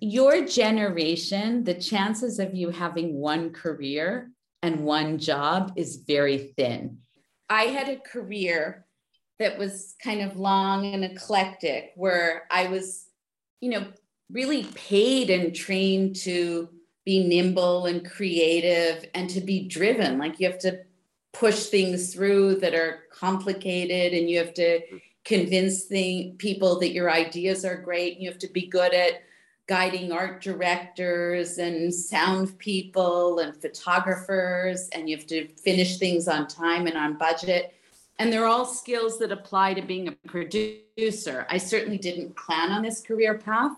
your 0.00 0.44
generation, 0.44 1.64
the 1.64 1.74
chances 1.74 2.38
of 2.38 2.54
you 2.54 2.70
having 2.70 3.14
one 3.16 3.50
career 3.50 4.30
and 4.62 4.84
one 4.84 5.18
job 5.18 5.72
is 5.76 5.96
very 5.96 6.52
thin. 6.56 6.98
I 7.48 7.64
had 7.64 7.88
a 7.88 7.96
career 7.96 8.86
that 9.38 9.58
was 9.58 9.94
kind 10.02 10.22
of 10.22 10.38
long 10.38 10.86
and 10.86 11.04
eclectic 11.04 11.92
where 11.94 12.44
I 12.50 12.68
was, 12.68 13.06
you 13.60 13.70
know, 13.70 13.86
really 14.30 14.64
paid 14.64 15.30
and 15.30 15.54
trained 15.54 16.16
to 16.16 16.68
be 17.04 17.26
nimble 17.26 17.86
and 17.86 18.08
creative 18.08 19.08
and 19.14 19.30
to 19.30 19.40
be 19.40 19.68
driven. 19.68 20.18
Like 20.18 20.40
you 20.40 20.50
have 20.50 20.58
to 20.60 20.80
push 21.32 21.66
things 21.66 22.12
through 22.12 22.56
that 22.56 22.74
are 22.74 23.04
complicated 23.12 24.18
and 24.18 24.28
you 24.28 24.38
have 24.38 24.54
to 24.54 24.80
mm-hmm. 24.80 24.96
convince 25.24 25.86
the 25.88 26.34
people 26.38 26.80
that 26.80 26.92
your 26.92 27.10
ideas 27.10 27.64
are 27.64 27.76
great 27.76 28.14
and 28.14 28.22
you 28.22 28.30
have 28.30 28.40
to 28.40 28.52
be 28.52 28.66
good 28.66 28.92
at 28.92 29.22
guiding 29.68 30.12
art 30.12 30.42
directors 30.42 31.58
and 31.58 31.92
sound 31.92 32.56
people 32.58 33.40
and 33.40 33.60
photographers 33.60 34.88
and 34.90 35.08
you 35.08 35.16
have 35.16 35.26
to 35.26 35.48
finish 35.64 35.98
things 35.98 36.28
on 36.28 36.46
time 36.46 36.86
and 36.86 36.96
on 36.96 37.18
budget 37.18 37.74
and 38.18 38.32
they're 38.32 38.46
all 38.46 38.64
skills 38.64 39.18
that 39.18 39.32
apply 39.32 39.74
to 39.74 39.82
being 39.82 40.08
a 40.08 40.12
producer 40.28 41.46
i 41.50 41.58
certainly 41.58 41.98
didn't 41.98 42.36
plan 42.36 42.70
on 42.70 42.82
this 42.82 43.00
career 43.00 43.38
path 43.38 43.76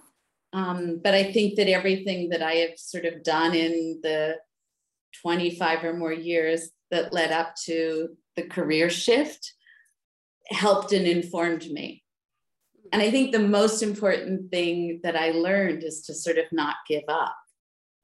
um, 0.53 1.01
but 1.03 1.15
i 1.15 1.33
think 1.33 1.55
that 1.57 1.69
everything 1.69 2.29
that 2.29 2.43
i 2.43 2.53
have 2.53 2.79
sort 2.79 3.05
of 3.05 3.23
done 3.23 3.55
in 3.55 3.99
the 4.03 4.37
25 5.23 5.85
or 5.85 5.95
more 5.95 6.13
years 6.13 6.71
that 6.91 7.13
led 7.13 7.33
up 7.33 7.55
to 7.65 8.17
the 8.37 8.43
career 8.43 8.91
shift 8.91 9.55
helped 10.51 10.93
and 10.93 11.07
informed 11.07 11.71
me. 11.71 12.03
And 12.93 13.03
I 13.03 13.11
think 13.11 13.33
the 13.33 13.39
most 13.39 13.83
important 13.83 14.51
thing 14.51 15.01
that 15.03 15.17
I 15.17 15.31
learned 15.31 15.85
is 15.85 16.03
to 16.03 16.15
sort 16.15 16.39
of 16.39 16.47
not 16.53 16.77
give 16.89 17.05
up. 17.09 17.37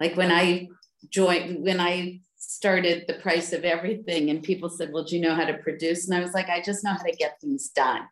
Like 0.00 0.16
when 0.16 0.30
I 0.30 0.68
joined, 1.08 1.64
when 1.64 1.80
I 1.80 2.20
started 2.36 3.04
the 3.06 3.14
price 3.14 3.52
of 3.52 3.64
everything, 3.64 4.30
and 4.30 4.42
people 4.42 4.68
said, 4.68 4.92
Well, 4.92 5.04
do 5.04 5.16
you 5.16 5.22
know 5.22 5.34
how 5.34 5.44
to 5.44 5.58
produce? 5.58 6.06
And 6.06 6.16
I 6.16 6.20
was 6.20 6.34
like, 6.34 6.48
I 6.48 6.60
just 6.60 6.84
know 6.84 6.92
how 6.92 7.02
to 7.02 7.16
get 7.16 7.40
things 7.40 7.70
done. 7.70 8.02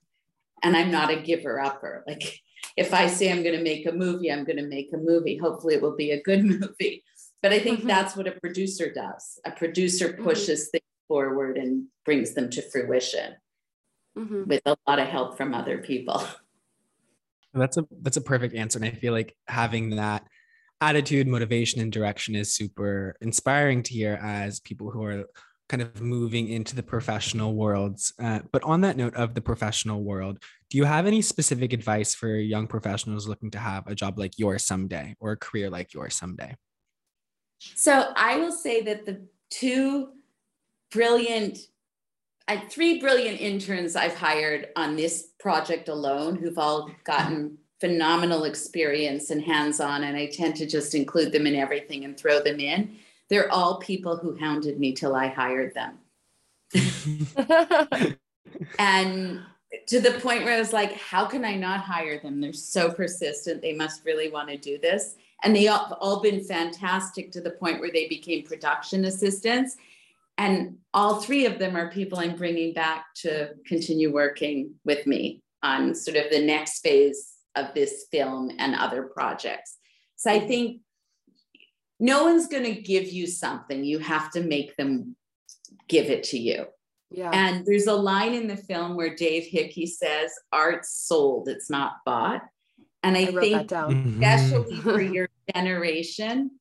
And 0.62 0.76
I'm 0.76 0.90
not 0.90 1.10
a 1.10 1.20
giver 1.20 1.60
upper. 1.60 2.04
Like 2.06 2.40
if 2.76 2.94
I 2.94 3.06
say 3.06 3.30
I'm 3.30 3.42
going 3.42 3.56
to 3.56 3.62
make 3.62 3.86
a 3.86 3.92
movie, 3.92 4.30
I'm 4.30 4.44
going 4.44 4.56
to 4.56 4.66
make 4.66 4.92
a 4.92 4.98
movie. 4.98 5.36
Hopefully, 5.36 5.74
it 5.74 5.82
will 5.82 5.96
be 5.96 6.12
a 6.12 6.22
good 6.22 6.44
movie. 6.60 7.04
But 7.42 7.52
I 7.52 7.58
think 7.58 7.80
mm-hmm. 7.80 7.88
that's 7.88 8.16
what 8.16 8.28
a 8.28 8.32
producer 8.32 8.92
does. 8.92 9.40
A 9.44 9.50
producer 9.50 10.10
mm-hmm. 10.10 10.22
pushes 10.22 10.60
mm-hmm. 10.60 10.70
things 10.72 10.84
forward 11.08 11.58
and 11.58 11.86
brings 12.04 12.34
them 12.34 12.48
to 12.50 12.62
fruition 12.62 13.34
mm-hmm. 14.16 14.44
with 14.46 14.62
a 14.64 14.76
lot 14.86 14.98
of 14.98 15.08
help 15.08 15.36
from 15.36 15.54
other 15.54 15.78
people. 15.78 16.24
That's 17.54 17.76
a 17.76 17.86
that's 18.02 18.16
a 18.16 18.22
perfect 18.22 18.54
answer. 18.54 18.78
And 18.78 18.86
I 18.86 18.90
feel 18.90 19.12
like 19.12 19.36
having 19.46 19.90
that 19.96 20.24
attitude, 20.80 21.26
motivation, 21.28 21.80
and 21.80 21.92
direction 21.92 22.34
is 22.34 22.54
super 22.54 23.14
inspiring 23.20 23.82
to 23.84 23.92
hear 23.92 24.18
as 24.22 24.60
people 24.60 24.90
who 24.90 25.04
are 25.04 25.24
kind 25.68 25.80
of 25.80 26.02
moving 26.02 26.48
into 26.48 26.76
the 26.76 26.82
professional 26.82 27.54
worlds. 27.54 28.12
Uh, 28.22 28.40
but 28.52 28.62
on 28.62 28.82
that 28.82 28.96
note 28.96 29.14
of 29.14 29.34
the 29.34 29.40
professional 29.40 30.02
world, 30.02 30.38
do 30.68 30.76
you 30.76 30.84
have 30.84 31.06
any 31.06 31.22
specific 31.22 31.72
advice 31.72 32.14
for 32.14 32.28
young 32.28 32.66
professionals 32.66 33.28
looking 33.28 33.50
to 33.50 33.58
have 33.58 33.86
a 33.86 33.94
job 33.94 34.18
like 34.18 34.38
yours 34.38 34.66
someday 34.66 35.16
or 35.20 35.32
a 35.32 35.36
career 35.36 35.70
like 35.70 35.94
yours 35.94 36.14
someday? 36.14 36.54
So 37.58 38.12
I 38.16 38.36
will 38.36 38.52
say 38.52 38.82
that 38.82 39.06
the 39.06 39.26
two 39.50 40.10
brilliant, 40.90 41.58
I, 42.48 42.56
three 42.56 42.98
brilliant 43.00 43.40
interns 43.40 43.96
I've 43.96 44.16
hired 44.16 44.68
on 44.76 44.96
this 44.96 45.28
project 45.38 45.88
alone 45.88 46.36
who've 46.36 46.58
all 46.58 46.90
gotten 47.04 47.58
phenomenal 47.80 48.44
experience 48.44 49.30
and 49.30 49.42
hands 49.42 49.80
on, 49.80 50.04
and 50.04 50.16
I 50.16 50.26
tend 50.26 50.56
to 50.56 50.66
just 50.66 50.94
include 50.94 51.32
them 51.32 51.46
in 51.46 51.54
everything 51.54 52.04
and 52.04 52.16
throw 52.16 52.40
them 52.40 52.60
in. 52.60 52.96
They're 53.28 53.50
all 53.50 53.78
people 53.78 54.16
who 54.16 54.36
hounded 54.36 54.78
me 54.78 54.92
till 54.92 55.14
I 55.14 55.28
hired 55.28 55.74
them. 55.74 55.98
and 58.78 59.40
to 59.86 60.00
the 60.00 60.18
point 60.20 60.44
where 60.44 60.54
I 60.54 60.58
was 60.58 60.72
like, 60.72 60.92
how 60.92 61.24
can 61.24 61.44
I 61.44 61.56
not 61.56 61.80
hire 61.80 62.18
them? 62.20 62.40
They're 62.40 62.52
so 62.52 62.90
persistent. 62.90 63.62
They 63.62 63.74
must 63.74 64.04
really 64.04 64.30
want 64.30 64.48
to 64.50 64.56
do 64.56 64.78
this 64.78 65.16
and 65.42 65.54
they 65.54 65.64
have 65.64 65.92
all 66.00 66.20
been 66.20 66.42
fantastic 66.42 67.30
to 67.32 67.40
the 67.40 67.50
point 67.50 67.80
where 67.80 67.90
they 67.90 68.08
became 68.08 68.44
production 68.44 69.04
assistants 69.04 69.76
and 70.38 70.76
all 70.94 71.20
three 71.20 71.46
of 71.46 71.58
them 71.58 71.76
are 71.76 71.90
people 71.90 72.18
i'm 72.18 72.36
bringing 72.36 72.72
back 72.72 73.06
to 73.14 73.50
continue 73.66 74.12
working 74.12 74.74
with 74.84 75.06
me 75.06 75.42
on 75.62 75.94
sort 75.94 76.16
of 76.16 76.30
the 76.30 76.44
next 76.44 76.80
phase 76.80 77.34
of 77.54 77.72
this 77.74 78.06
film 78.10 78.50
and 78.58 78.74
other 78.74 79.02
projects 79.02 79.78
so 80.16 80.30
i 80.30 80.40
think 80.40 80.80
no 82.00 82.24
one's 82.24 82.48
going 82.48 82.64
to 82.64 82.80
give 82.80 83.12
you 83.12 83.26
something 83.26 83.84
you 83.84 83.98
have 83.98 84.30
to 84.30 84.42
make 84.42 84.76
them 84.76 85.14
give 85.88 86.06
it 86.06 86.24
to 86.24 86.38
you 86.38 86.66
yeah. 87.14 87.30
And 87.32 87.66
there's 87.66 87.86
a 87.86 87.94
line 87.94 88.34
in 88.34 88.48
the 88.48 88.56
film 88.56 88.96
where 88.96 89.14
Dave 89.14 89.44
Hickey 89.44 89.86
says, 89.86 90.32
Art's 90.50 90.94
sold, 91.06 91.48
it's 91.48 91.68
not 91.68 91.96
bought. 92.04 92.42
And 93.02 93.16
I, 93.16 93.22
I 93.22 93.26
think, 93.32 93.68
mm-hmm. 93.68 94.22
especially 94.22 94.76
for 94.80 95.00
your 95.00 95.28
generation, 95.54 96.52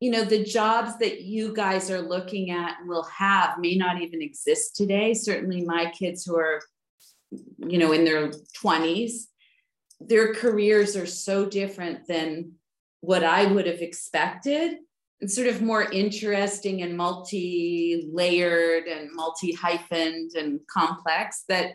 you 0.00 0.10
know, 0.10 0.24
the 0.24 0.42
jobs 0.42 0.96
that 0.98 1.20
you 1.22 1.54
guys 1.54 1.90
are 1.90 2.00
looking 2.00 2.50
at 2.50 2.78
will 2.86 3.04
have 3.04 3.58
may 3.58 3.76
not 3.76 4.00
even 4.00 4.22
exist 4.22 4.74
today. 4.74 5.12
Certainly, 5.12 5.62
my 5.62 5.90
kids 5.90 6.24
who 6.24 6.36
are, 6.36 6.60
you 7.30 7.78
know, 7.78 7.92
in 7.92 8.04
their 8.04 8.30
20s, 8.62 9.26
their 10.00 10.34
careers 10.34 10.96
are 10.96 11.06
so 11.06 11.44
different 11.44 12.08
than 12.08 12.52
what 13.02 13.22
I 13.22 13.44
would 13.44 13.66
have 13.66 13.82
expected 13.82 14.78
and 15.20 15.30
sort 15.30 15.48
of 15.48 15.60
more 15.60 15.82
interesting 15.82 16.80
and 16.80 16.96
multi 16.96 18.08
layered 18.10 18.84
and 18.84 19.10
multi 19.12 19.54
hyphened 19.54 20.34
and 20.34 20.60
complex 20.66 21.44
that 21.48 21.74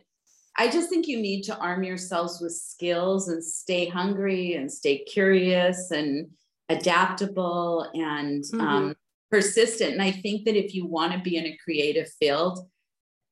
I 0.57 0.69
just 0.69 0.89
think 0.89 1.07
you 1.07 1.21
need 1.21 1.43
to 1.43 1.57
arm 1.57 1.83
yourselves 1.83 2.39
with 2.41 2.53
skills 2.53 3.27
and 3.27 3.43
stay 3.43 3.87
hungry 3.87 4.55
and 4.55 4.71
stay 4.71 5.03
curious 5.03 5.91
and 5.91 6.29
adaptable 6.69 7.89
and 7.93 8.43
mm-hmm. 8.43 8.61
um, 8.61 8.95
persistent. 9.31 9.93
And 9.93 10.01
I 10.01 10.11
think 10.11 10.45
that 10.45 10.55
if 10.55 10.73
you 10.73 10.85
want 10.85 11.13
to 11.13 11.19
be 11.19 11.37
in 11.37 11.45
a 11.45 11.57
creative 11.63 12.09
field, 12.19 12.59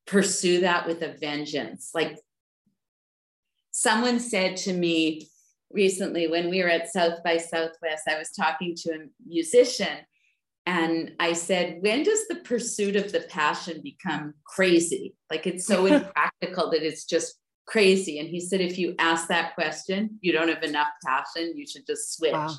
pursue 0.05 0.61
that 0.61 0.85
with 0.85 1.01
a 1.01 1.15
vengeance. 1.19 1.91
Like 1.93 2.19
someone 3.71 4.19
said 4.19 4.57
to 4.57 4.73
me 4.73 5.29
recently 5.71 6.27
when 6.27 6.49
we 6.49 6.61
were 6.61 6.69
at 6.69 6.91
South 6.91 7.23
by 7.23 7.37
Southwest, 7.37 8.03
I 8.07 8.17
was 8.17 8.31
talking 8.31 8.75
to 8.75 8.91
a 8.91 9.07
musician 9.25 9.97
and 10.65 11.11
I 11.19 11.33
said, 11.33 11.79
when 11.81 12.03
does 12.03 12.27
the 12.27 12.35
pursuit 12.35 12.95
of 12.95 13.11
the 13.11 13.21
passion 13.21 13.81
become 13.81 14.33
crazy? 14.45 15.15
Like 15.29 15.45
it's 15.45 15.65
so 15.65 15.85
impractical 15.87 16.71
that 16.71 16.83
it's 16.83 17.05
just 17.05 17.35
crazy. 17.65 18.19
And 18.19 18.29
he 18.29 18.39
said, 18.39 18.61
if 18.61 18.77
you 18.77 18.95
ask 18.99 19.27
that 19.27 19.55
question, 19.55 20.17
you 20.21 20.31
don't 20.31 20.49
have 20.49 20.63
enough 20.63 20.89
passion, 21.05 21.53
you 21.55 21.65
should 21.67 21.85
just 21.85 22.15
switch. 22.15 22.33
Wow. 22.33 22.55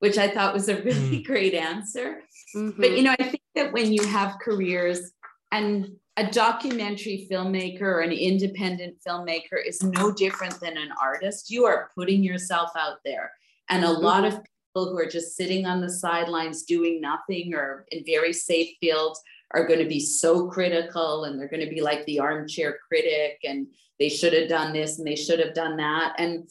Which 0.00 0.18
I 0.18 0.28
thought 0.28 0.54
was 0.54 0.68
a 0.68 0.82
really 0.82 1.20
mm. 1.20 1.24
great 1.26 1.54
answer. 1.54 2.22
Mm-hmm. 2.56 2.80
But 2.80 2.92
you 2.92 3.02
know, 3.02 3.14
I 3.18 3.24
think 3.24 3.42
that 3.54 3.72
when 3.72 3.92
you 3.92 4.04
have 4.06 4.38
careers 4.42 5.12
and 5.52 5.92
a 6.16 6.30
documentary 6.30 7.26
filmmaker 7.30 7.82
or 7.82 8.00
an 8.00 8.12
independent 8.12 8.96
filmmaker 9.06 9.56
is 9.64 9.82
no 9.82 10.12
different 10.12 10.60
than 10.60 10.76
an 10.76 10.90
artist. 11.00 11.50
You 11.50 11.64
are 11.64 11.90
putting 11.94 12.22
yourself 12.22 12.70
out 12.76 12.98
there. 13.06 13.32
And 13.70 13.84
a 13.84 13.90
lot 13.90 14.26
of 14.26 14.34
people 14.34 14.90
who 14.90 14.98
are 14.98 15.06
just 15.06 15.34
sitting 15.36 15.64
on 15.64 15.80
the 15.80 15.88
sidelines 15.88 16.64
doing 16.64 17.00
nothing 17.00 17.54
or 17.54 17.86
in 17.90 18.04
very 18.04 18.34
safe 18.34 18.76
fields 18.80 19.18
are 19.52 19.66
going 19.66 19.78
to 19.78 19.88
be 19.88 20.00
so 20.00 20.48
critical 20.48 21.24
and 21.24 21.38
they're 21.38 21.48
going 21.48 21.64
to 21.64 21.74
be 21.74 21.80
like 21.80 22.04
the 22.04 22.20
armchair 22.20 22.78
critic 22.86 23.38
and 23.44 23.66
they 23.98 24.10
should 24.10 24.32
have 24.32 24.48
done 24.48 24.72
this 24.72 24.98
and 24.98 25.06
they 25.06 25.16
should 25.16 25.40
have 25.40 25.54
done 25.54 25.76
that. 25.78 26.14
And 26.18 26.48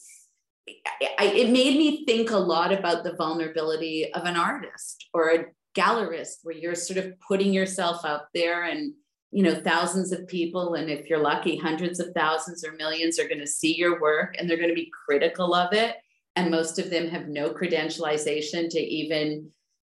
I, 1.17 1.26
it 1.26 1.49
made 1.49 1.78
me 1.78 2.05
think 2.05 2.32
a 2.32 2.38
lot 2.38 2.72
about 2.72 3.03
the 3.03 3.15
vulnerability 3.15 4.11
of 4.13 4.26
an 4.26 4.36
artist 4.36 5.07
or 5.13 5.30
a 5.30 5.45
gallerist 5.76 6.38
where 6.43 6.55
you're 6.55 6.76
sort 6.76 6.97
of 6.97 7.13
putting 7.20 7.53
yourself 7.53 8.03
out 8.05 8.24
there 8.34 8.63
and 8.63 8.93
you 9.32 9.43
know 9.43 9.53
thousands 9.53 10.11
of 10.11 10.28
people 10.28 10.74
and 10.74 10.89
if 10.89 11.07
you're 11.07 11.20
lucky 11.20 11.55
hundreds 11.55 11.99
of 11.99 12.11
thousands 12.15 12.65
or 12.65 12.74
millions 12.74 13.20
are 13.20 13.28
going 13.28 13.39
to 13.39 13.47
see 13.47 13.76
your 13.76 14.01
work 14.01 14.36
and 14.38 14.49
they're 14.49 14.57
going 14.57 14.70
to 14.70 14.76
be 14.76 14.91
critical 15.05 15.53
of 15.53 15.74
it. 15.74 15.95
And 16.36 16.51
most 16.51 16.80
of 16.80 16.89
them 16.89 17.07
have 17.09 17.28
no 17.28 17.49
credentialization 17.49 18.70
to 18.70 18.80
even 18.80 19.49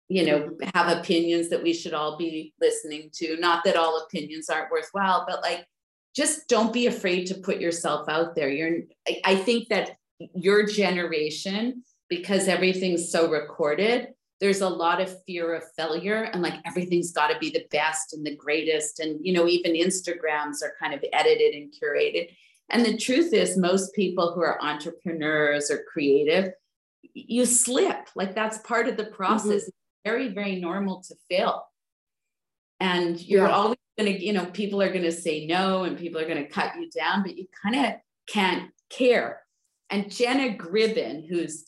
you 0.09 0.27
know 0.27 0.51
have 0.75 0.97
opinions 0.97 1.49
that 1.51 1.63
we 1.63 1.73
should 1.73 1.95
all 1.95 2.17
be 2.17 2.53
listening 2.61 3.11
to. 3.15 3.37
Not 3.37 3.65
that 3.65 3.77
all 3.77 4.03
opinions 4.03 4.49
aren't 4.49 4.71
worthwhile 4.71 5.25
but 5.29 5.43
like 5.43 5.67
just 6.17 6.49
don't 6.49 6.73
be 6.73 6.87
afraid 6.87 7.27
to 7.27 7.35
put 7.35 7.61
yourself 7.61 8.09
out 8.09 8.35
there. 8.35 8.49
You're 8.49 8.81
I, 9.07 9.21
I 9.25 9.37
think 9.37 9.69
that 9.69 9.98
your 10.35 10.67
generation 10.67 11.83
because 12.09 12.49
everything's 12.49 13.11
so 13.11 13.31
recorded 13.31 14.09
there's 14.41 14.61
a 14.61 14.69
lot 14.69 15.01
of 15.01 15.23
fear 15.25 15.55
of 15.55 15.65
failure 15.77 16.25
and 16.33 16.43
like 16.43 16.55
everything's 16.65 17.13
got 17.13 17.29
to 17.29 17.39
be 17.39 17.51
the 17.51 17.67
best 17.71 18.13
and 18.13 18.25
the 18.25 18.37
greatest. 18.37 19.01
And 19.01 19.19
you 19.25 19.33
know 19.33 19.49
even 19.49 19.73
instagrams 19.73 20.63
are 20.63 20.75
kind 20.81 20.95
of 20.95 21.05
edited 21.13 21.55
and 21.55 21.73
curated. 21.73 22.31
And 22.71 22.85
the 22.85 22.97
truth 22.97 23.33
is 23.33 23.57
most 23.57 23.95
people 23.95 24.33
who 24.35 24.43
are 24.43 24.63
entrepreneurs 24.63 25.71
or 25.71 25.83
creative 25.91 26.53
you 27.15 27.47
slip. 27.47 28.09
Like 28.15 28.35
that's 28.35 28.59
part 28.59 28.87
of 28.87 28.97
the 28.97 29.07
process 29.07 29.47
mm-hmm. 29.47 29.57
it's 29.57 29.71
very 30.05 30.29
very 30.29 30.61
normal 30.61 31.03
to 31.03 31.15
fail. 31.29 31.65
And 32.81 33.21
you're 33.21 33.47
yeah. 33.47 33.55
always 33.55 33.79
going 33.99 34.13
to 34.13 34.25
you 34.25 34.33
know 34.33 34.47
people 34.47 34.81
are 34.81 34.93
going 34.93 35.03
to 35.03 35.13
say 35.13 35.47
no 35.47 35.83
and 35.83 35.99
people 35.99 36.21
are 36.21 36.29
going 36.29 36.45
to 36.45 36.49
cut 36.49 36.77
you 36.77 36.89
down 36.91 37.25
but 37.25 37.37
you 37.37 37.47
kind 37.65 37.87
of 37.87 37.95
can't 38.29 38.71
care 38.89 39.41
and 39.91 40.11
Jenna 40.11 40.57
Gribbon 40.57 41.29
who's 41.29 41.65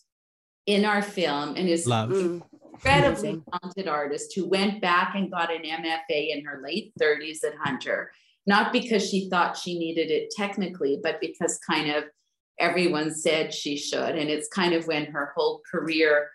in 0.67 0.85
our 0.85 1.03
film 1.03 1.57
and 1.57 1.69
is 1.69 1.87
Love. 1.87 2.11
Mm 2.11 2.43
incredibly 2.83 3.43
talented 3.53 3.89
artist 3.89 4.33
who 4.35 4.49
went 4.49 4.81
back 4.81 5.15
and 5.15 5.31
got 5.31 5.53
an 5.53 5.63
MFA 5.63 6.35
in 6.35 6.45
her 6.45 6.63
late 6.65 6.93
30s 7.01 7.45
at 7.45 7.55
Hunter, 7.63 8.11
not 8.47 8.73
because 8.73 9.09
she 9.09 9.29
thought 9.29 9.57
she 9.57 9.79
needed 9.79 10.11
it 10.11 10.33
technically, 10.37 10.99
but 11.03 11.21
because 11.21 11.59
kind 11.59 11.91
of 11.91 12.05
everyone 12.59 13.15
said 13.15 13.53
she 13.53 13.77
should. 13.77 14.17
And 14.17 14.31
it's 14.31 14.49
kind 14.49 14.75
of 14.75 14.87
when 14.87 15.07
her 15.07 15.33
whole 15.37 15.61
career, 15.71 16.31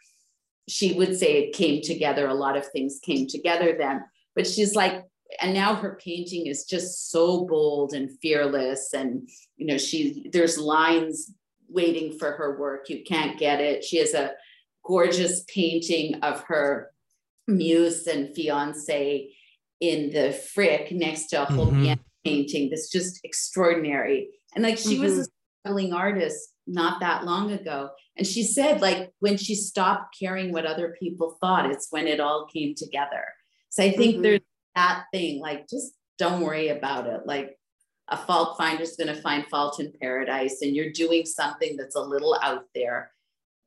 she 0.68 0.94
would 0.94 1.18
say 1.18 1.44
it 1.44 1.56
came 1.56 1.82
together. 1.82 2.28
A 2.28 2.34
lot 2.34 2.58
of 2.58 2.68
things 2.68 3.00
came 3.04 3.28
together 3.28 3.76
then. 3.78 4.04
But 4.36 4.48
she's 4.48 4.76
like, 4.76 5.04
and 5.42 5.54
now 5.54 5.76
her 5.76 6.00
painting 6.04 6.46
is 6.48 6.66
just 6.66 7.12
so 7.12 7.46
bold 7.46 7.94
and 7.94 8.10
fearless. 8.20 8.94
And, 8.94 9.28
you 9.58 9.66
know, 9.66 9.78
she, 9.78 10.30
there's 10.32 10.58
lines 10.58 11.32
waiting 11.76 12.18
for 12.18 12.32
her 12.32 12.58
work. 12.60 12.90
You 12.90 13.04
can't 13.04 13.38
get 13.38 13.60
it. 13.62 13.84
She 13.84 13.98
has 13.98 14.14
a 14.14 14.32
gorgeous 14.84 15.44
painting 15.48 16.16
of 16.24 16.42
her 16.48 16.92
muse 17.48 18.08
and 18.08 18.34
fiance 18.34 19.30
in 19.80 20.12
the 20.12 20.32
Frick 20.32 20.92
next 20.92 21.28
to 21.28 21.44
a 21.44 21.46
whole 21.46 21.72
mm-hmm. 21.72 21.94
painting 22.24 22.70
that's 22.70 22.90
just 22.90 23.20
extraordinary. 23.24 24.30
And 24.56 24.64
like 24.64 24.78
she 24.78 24.96
mm-hmm. 24.96 25.04
was 25.04 25.20
a 25.20 25.26
struggling 25.62 25.94
artist 25.94 26.54
not 26.66 27.00
that 27.02 27.26
long 27.26 27.52
ago. 27.52 27.90
And 28.18 28.26
she 28.26 28.44
said, 28.44 28.82
like, 28.82 29.12
when 29.20 29.38
she 29.38 29.56
stopped 29.56 30.16
caring 30.18 30.52
what 30.52 30.66
other 30.66 30.96
people 31.00 31.38
thought, 31.42 31.70
it's 31.70 31.88
when 31.92 32.08
it 32.08 32.20
all 32.20 32.48
came 32.52 32.74
together. 32.76 33.26
So 33.70 33.84
I 33.84 33.92
think 33.92 34.14
mm-hmm. 34.14 34.22
there's 34.22 34.40
that 34.76 35.04
thing, 35.14 35.42
like, 35.42 35.68
just 35.70 35.94
don't 36.18 36.42
worry 36.42 36.70
about 36.70 37.08
it. 37.08 37.22
Like, 37.26 37.58
a 38.10 38.18
fault 38.18 38.58
finder 38.58 38.84
is 38.84 38.96
going 38.96 39.14
to 39.14 39.22
find 39.22 39.46
fault 39.48 39.80
in 39.80 39.92
paradise, 40.00 40.62
and 40.62 40.76
you're 40.76 40.92
doing 40.92 41.26
something 41.26 41.76
that's 41.76 41.96
a 41.96 42.02
little 42.02 42.38
out 42.42 42.66
there 42.76 43.12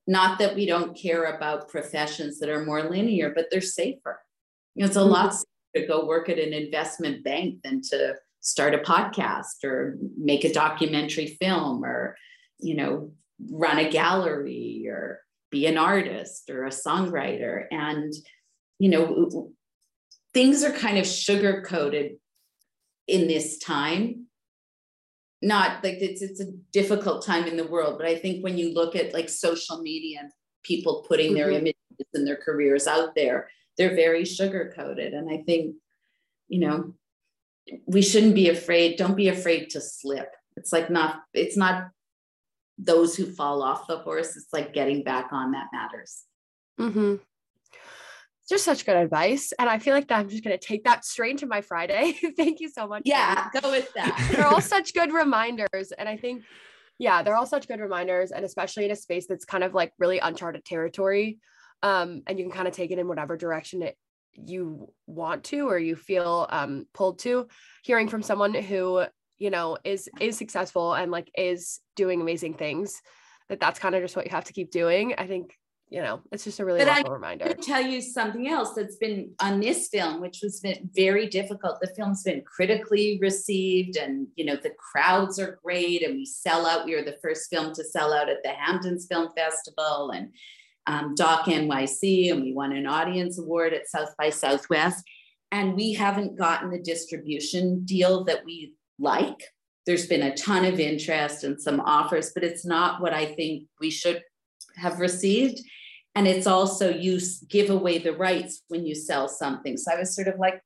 not 0.08 0.38
that 0.38 0.56
we 0.56 0.64
don't 0.64 0.96
care 0.96 1.24
about 1.24 1.68
professions 1.68 2.40
that 2.40 2.48
are 2.48 2.64
more 2.64 2.88
linear, 2.88 3.30
but 3.30 3.48
they're 3.50 3.60
safer. 3.60 4.18
You 4.74 4.80
know, 4.80 4.86
it's 4.86 4.96
a 4.96 5.00
mm-hmm. 5.00 5.10
lot 5.10 5.34
to 5.76 5.86
go 5.86 6.06
work 6.06 6.30
at 6.30 6.38
an 6.38 6.54
investment 6.54 7.22
bank 7.22 7.62
than 7.62 7.82
to 7.90 8.14
start 8.40 8.74
a 8.74 8.78
podcast 8.78 9.62
or 9.64 9.98
make 10.16 10.44
a 10.44 10.52
documentary 10.52 11.36
film 11.40 11.84
or, 11.84 12.16
you 12.58 12.74
know, 12.74 13.12
run 13.50 13.78
a 13.78 13.90
gallery 13.90 14.86
or 14.88 15.20
be 15.50 15.66
an 15.66 15.76
artist 15.76 16.48
or 16.48 16.64
a 16.64 16.70
songwriter. 16.70 17.66
And, 17.70 18.14
you 18.78 18.88
know, 18.88 19.52
things 20.32 20.64
are 20.64 20.72
kind 20.72 20.96
of 20.96 21.06
sugar 21.06 21.60
coated 21.60 22.12
in 23.06 23.28
this 23.28 23.58
time 23.58 24.27
not 25.40 25.84
like 25.84 25.98
it's 26.00 26.22
it's 26.22 26.40
a 26.40 26.52
difficult 26.72 27.24
time 27.24 27.46
in 27.46 27.56
the 27.56 27.66
world, 27.66 27.96
but 27.98 28.06
I 28.06 28.16
think 28.16 28.42
when 28.42 28.58
you 28.58 28.74
look 28.74 28.96
at 28.96 29.14
like 29.14 29.28
social 29.28 29.80
media 29.80 30.20
and 30.20 30.32
people 30.64 31.04
putting 31.08 31.34
their 31.34 31.46
mm-hmm. 31.48 31.66
images 31.66 32.06
and 32.14 32.26
their 32.26 32.36
careers 32.36 32.86
out 32.86 33.14
there, 33.14 33.48
they're 33.76 33.94
very 33.94 34.24
sugar 34.24 34.72
coated. 34.74 35.14
And 35.14 35.30
I 35.30 35.38
think, 35.38 35.76
you 36.48 36.60
know, 36.60 36.94
we 37.86 38.02
shouldn't 38.02 38.34
be 38.34 38.48
afraid. 38.48 38.96
Don't 38.96 39.16
be 39.16 39.28
afraid 39.28 39.70
to 39.70 39.80
slip. 39.80 40.34
It's 40.56 40.72
like 40.72 40.90
not, 40.90 41.20
it's 41.32 41.56
not 41.56 41.90
those 42.76 43.16
who 43.16 43.26
fall 43.26 43.62
off 43.62 43.86
the 43.86 43.98
horse. 43.98 44.36
It's 44.36 44.52
like 44.52 44.72
getting 44.72 45.04
back 45.04 45.28
on 45.32 45.52
that 45.52 45.68
matters. 45.72 46.24
Mm-hmm 46.80 47.16
just 48.48 48.64
such 48.64 48.86
good 48.86 48.96
advice. 48.96 49.52
And 49.58 49.68
I 49.68 49.78
feel 49.78 49.94
like 49.94 50.08
that 50.08 50.18
I'm 50.18 50.28
just 50.28 50.42
going 50.42 50.58
to 50.58 50.66
take 50.66 50.84
that 50.84 51.04
straight 51.04 51.32
into 51.32 51.46
my 51.46 51.60
Friday. 51.60 52.18
Thank 52.36 52.60
you 52.60 52.70
so 52.70 52.86
much. 52.86 53.02
Yeah, 53.04 53.48
go 53.60 53.70
with 53.70 53.92
that. 53.94 54.30
they're 54.32 54.46
all 54.46 54.60
such 54.60 54.94
good 54.94 55.12
reminders. 55.12 55.92
And 55.96 56.08
I 56.08 56.16
think, 56.16 56.44
yeah, 56.98 57.22
they're 57.22 57.36
all 57.36 57.46
such 57.46 57.68
good 57.68 57.80
reminders. 57.80 58.32
And 58.32 58.44
especially 58.44 58.86
in 58.86 58.90
a 58.90 58.96
space 58.96 59.26
that's 59.26 59.44
kind 59.44 59.64
of 59.64 59.74
like 59.74 59.92
really 59.98 60.18
uncharted 60.18 60.64
territory. 60.64 61.38
Um, 61.82 62.22
and 62.26 62.38
you 62.38 62.44
can 62.44 62.52
kind 62.52 62.68
of 62.68 62.74
take 62.74 62.90
it 62.90 62.98
in 62.98 63.06
whatever 63.06 63.36
direction 63.36 63.82
it 63.82 63.96
you 64.46 64.92
want 65.06 65.44
to 65.44 65.68
or 65.68 65.78
you 65.78 65.96
feel 65.96 66.46
um 66.50 66.86
pulled 66.94 67.18
to 67.18 67.48
hearing 67.82 68.08
from 68.08 68.22
someone 68.22 68.54
who 68.54 69.04
you 69.38 69.50
know 69.50 69.76
is 69.84 70.08
is 70.20 70.36
successful 70.36 70.94
and 70.94 71.10
like 71.10 71.28
is 71.36 71.80
doing 71.96 72.20
amazing 72.20 72.54
things 72.54 73.00
that 73.48 73.58
that's 73.58 73.80
kind 73.80 73.94
of 73.94 74.02
just 74.02 74.14
what 74.14 74.26
you 74.26 74.30
have 74.30 74.44
to 74.44 74.52
keep 74.52 74.70
doing 74.70 75.14
i 75.18 75.26
think 75.26 75.54
you 75.90 76.02
know, 76.02 76.20
it's 76.30 76.44
just 76.44 76.60
a 76.60 76.64
really 76.64 76.80
but 76.80 76.88
I 76.88 77.02
reminder. 77.08 77.54
tell 77.54 77.80
you 77.80 78.00
something 78.02 78.48
else 78.48 78.74
that's 78.74 78.96
been 78.96 79.32
on 79.40 79.60
this 79.60 79.88
film, 79.88 80.20
which 80.20 80.40
was 80.42 80.60
been 80.60 80.90
very 80.94 81.26
difficult. 81.28 81.80
The 81.80 81.92
film's 81.96 82.22
been 82.22 82.42
critically 82.42 83.18
received, 83.22 83.96
and 83.96 84.26
you 84.36 84.44
know 84.44 84.56
the 84.56 84.72
crowds 84.78 85.38
are 85.38 85.58
great, 85.64 86.02
and 86.02 86.14
we 86.14 86.26
sell 86.26 86.66
out. 86.66 86.84
We 86.84 86.94
were 86.94 87.02
the 87.02 87.18
first 87.22 87.48
film 87.50 87.72
to 87.74 87.84
sell 87.84 88.12
out 88.12 88.28
at 88.28 88.42
the 88.42 88.50
Hamptons 88.50 89.06
Film 89.06 89.30
Festival 89.34 90.10
and 90.10 90.30
um, 90.86 91.14
Doc 91.14 91.46
NYC, 91.46 92.32
and 92.32 92.42
we 92.42 92.52
won 92.52 92.72
an 92.72 92.86
audience 92.86 93.38
award 93.38 93.72
at 93.72 93.88
South 93.88 94.14
by 94.18 94.30
Southwest. 94.30 95.04
And 95.50 95.74
we 95.74 95.94
haven't 95.94 96.36
gotten 96.36 96.70
the 96.70 96.78
distribution 96.78 97.84
deal 97.84 98.24
that 98.24 98.44
we 98.44 98.74
like. 98.98 99.42
There's 99.86 100.06
been 100.06 100.22
a 100.22 100.36
ton 100.36 100.66
of 100.66 100.78
interest 100.78 101.44
and 101.44 101.58
some 101.58 101.80
offers, 101.80 102.32
but 102.34 102.44
it's 102.44 102.66
not 102.66 103.00
what 103.00 103.14
I 103.14 103.34
think 103.34 103.64
we 103.80 103.90
should 103.90 104.22
have 104.76 105.00
received. 105.00 105.60
And 106.18 106.26
it's 106.26 106.48
also 106.48 106.90
you 106.90 107.20
give 107.48 107.70
away 107.70 107.98
the 107.98 108.12
rights 108.12 108.64
when 108.66 108.84
you 108.84 108.96
sell 108.96 109.28
something. 109.28 109.76
So 109.76 109.92
I 109.92 110.00
was 110.00 110.16
sort 110.16 110.26
of 110.26 110.34
like, 110.40 110.60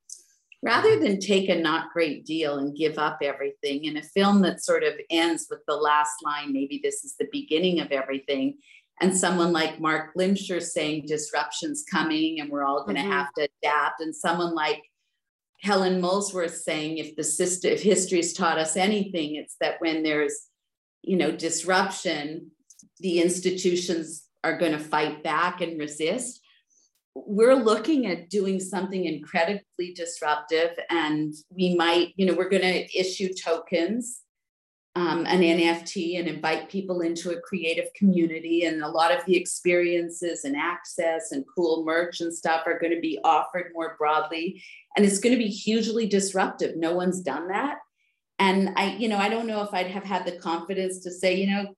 rather 0.62 0.98
than 0.98 1.20
take 1.20 1.50
a 1.50 1.54
not 1.54 1.92
great 1.92 2.24
deal 2.24 2.56
and 2.56 2.74
give 2.74 2.96
up 2.96 3.18
everything 3.20 3.84
in 3.84 3.98
a 3.98 4.02
film 4.02 4.40
that 4.42 4.64
sort 4.64 4.82
of 4.82 4.94
ends 5.10 5.48
with 5.50 5.58
the 5.68 5.76
last 5.76 6.14
line, 6.24 6.54
maybe 6.54 6.80
this 6.82 7.04
is 7.04 7.16
the 7.18 7.28
beginning 7.30 7.80
of 7.80 7.92
everything. 7.92 8.56
And 9.02 9.14
someone 9.14 9.52
like 9.52 9.78
Marc 9.78 10.14
Glimcher 10.14 10.62
saying 10.62 11.04
disruption's 11.06 11.84
coming 11.84 12.40
and 12.40 12.48
we're 12.48 12.64
all 12.64 12.84
going 12.84 12.96
to 12.96 13.02
mm-hmm. 13.02 13.10
have 13.10 13.28
to 13.36 13.46
adapt. 13.62 14.00
And 14.00 14.16
someone 14.16 14.54
like 14.54 14.82
Helen 15.60 16.00
Molesworth 16.00 16.56
saying 16.56 16.96
if 16.96 17.14
the 17.14 17.24
system, 17.24 17.72
if 17.72 17.82
history's 17.82 18.32
taught 18.32 18.56
us 18.56 18.74
anything, 18.74 19.34
it's 19.34 19.56
that 19.60 19.82
when 19.82 20.02
there's, 20.02 20.48
you 21.02 21.18
know, 21.18 21.30
disruption, 21.30 22.52
the 23.00 23.20
institutions 23.20 24.30
are 24.44 24.58
going 24.58 24.72
to 24.72 24.78
fight 24.78 25.22
back 25.22 25.60
and 25.60 25.78
resist. 25.78 26.40
We're 27.14 27.54
looking 27.54 28.06
at 28.06 28.30
doing 28.30 28.58
something 28.58 29.04
incredibly 29.04 29.92
disruptive, 29.94 30.70
and 30.88 31.34
we 31.50 31.74
might, 31.74 32.14
you 32.16 32.26
know, 32.26 32.34
we're 32.34 32.48
going 32.48 32.62
to 32.62 32.98
issue 32.98 33.28
tokens, 33.34 34.20
um, 34.94 35.26
an 35.26 35.40
NFT, 35.40 36.18
and 36.18 36.26
invite 36.26 36.70
people 36.70 37.02
into 37.02 37.30
a 37.30 37.40
creative 37.40 37.88
community. 37.94 38.64
And 38.64 38.82
a 38.82 38.88
lot 38.88 39.14
of 39.14 39.24
the 39.26 39.36
experiences 39.36 40.44
and 40.44 40.56
access 40.56 41.32
and 41.32 41.44
cool 41.54 41.84
merch 41.84 42.20
and 42.20 42.34
stuff 42.34 42.62
are 42.66 42.78
going 42.78 42.94
to 42.94 43.00
be 43.00 43.18
offered 43.24 43.72
more 43.74 43.94
broadly. 43.98 44.62
And 44.96 45.04
it's 45.04 45.18
going 45.18 45.34
to 45.34 45.42
be 45.42 45.48
hugely 45.48 46.06
disruptive. 46.06 46.76
No 46.76 46.94
one's 46.94 47.20
done 47.20 47.48
that. 47.48 47.78
And 48.38 48.70
I, 48.76 48.96
you 48.96 49.08
know, 49.08 49.18
I 49.18 49.28
don't 49.28 49.46
know 49.46 49.62
if 49.62 49.72
I'd 49.72 49.86
have 49.86 50.04
had 50.04 50.24
the 50.26 50.38
confidence 50.38 51.00
to 51.04 51.10
say, 51.10 51.36
you 51.36 51.46
know, 51.48 51.74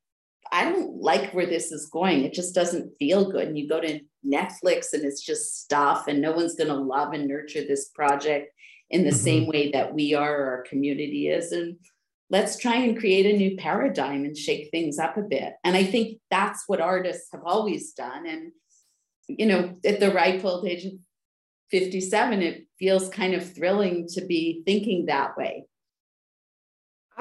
I 0.52 0.64
don't 0.64 1.00
like 1.00 1.32
where 1.32 1.46
this 1.46 1.72
is 1.72 1.86
going. 1.86 2.24
It 2.24 2.32
just 2.32 2.54
doesn't 2.54 2.92
feel 2.98 3.30
good. 3.30 3.48
And 3.48 3.58
you 3.58 3.68
go 3.68 3.80
to 3.80 4.00
Netflix 4.26 4.92
and 4.92 5.04
it's 5.04 5.22
just 5.22 5.62
stuff, 5.62 6.06
and 6.08 6.20
no 6.20 6.32
one's 6.32 6.54
going 6.54 6.68
to 6.68 6.74
love 6.74 7.12
and 7.12 7.26
nurture 7.26 7.62
this 7.66 7.88
project 7.90 8.52
in 8.90 9.04
the 9.04 9.10
mm-hmm. 9.10 9.18
same 9.18 9.46
way 9.46 9.70
that 9.72 9.94
we 9.94 10.14
are, 10.14 10.36
or 10.36 10.46
our 10.50 10.62
community 10.62 11.28
is. 11.28 11.52
And 11.52 11.76
let's 12.30 12.58
try 12.58 12.76
and 12.76 12.98
create 12.98 13.26
a 13.26 13.36
new 13.36 13.56
paradigm 13.56 14.24
and 14.24 14.36
shake 14.36 14.70
things 14.70 14.98
up 14.98 15.16
a 15.16 15.22
bit. 15.22 15.54
And 15.64 15.76
I 15.76 15.84
think 15.84 16.18
that's 16.30 16.64
what 16.66 16.80
artists 16.80 17.28
have 17.32 17.42
always 17.44 17.92
done. 17.92 18.26
And, 18.26 18.52
you 19.28 19.46
know, 19.46 19.74
at 19.84 20.00
the 20.00 20.12
ripe 20.12 20.44
old 20.44 20.66
age 20.66 20.84
of 20.86 20.92
57, 21.70 22.42
it 22.42 22.66
feels 22.78 23.08
kind 23.08 23.34
of 23.34 23.54
thrilling 23.54 24.06
to 24.14 24.24
be 24.24 24.62
thinking 24.64 25.06
that 25.06 25.36
way. 25.36 25.66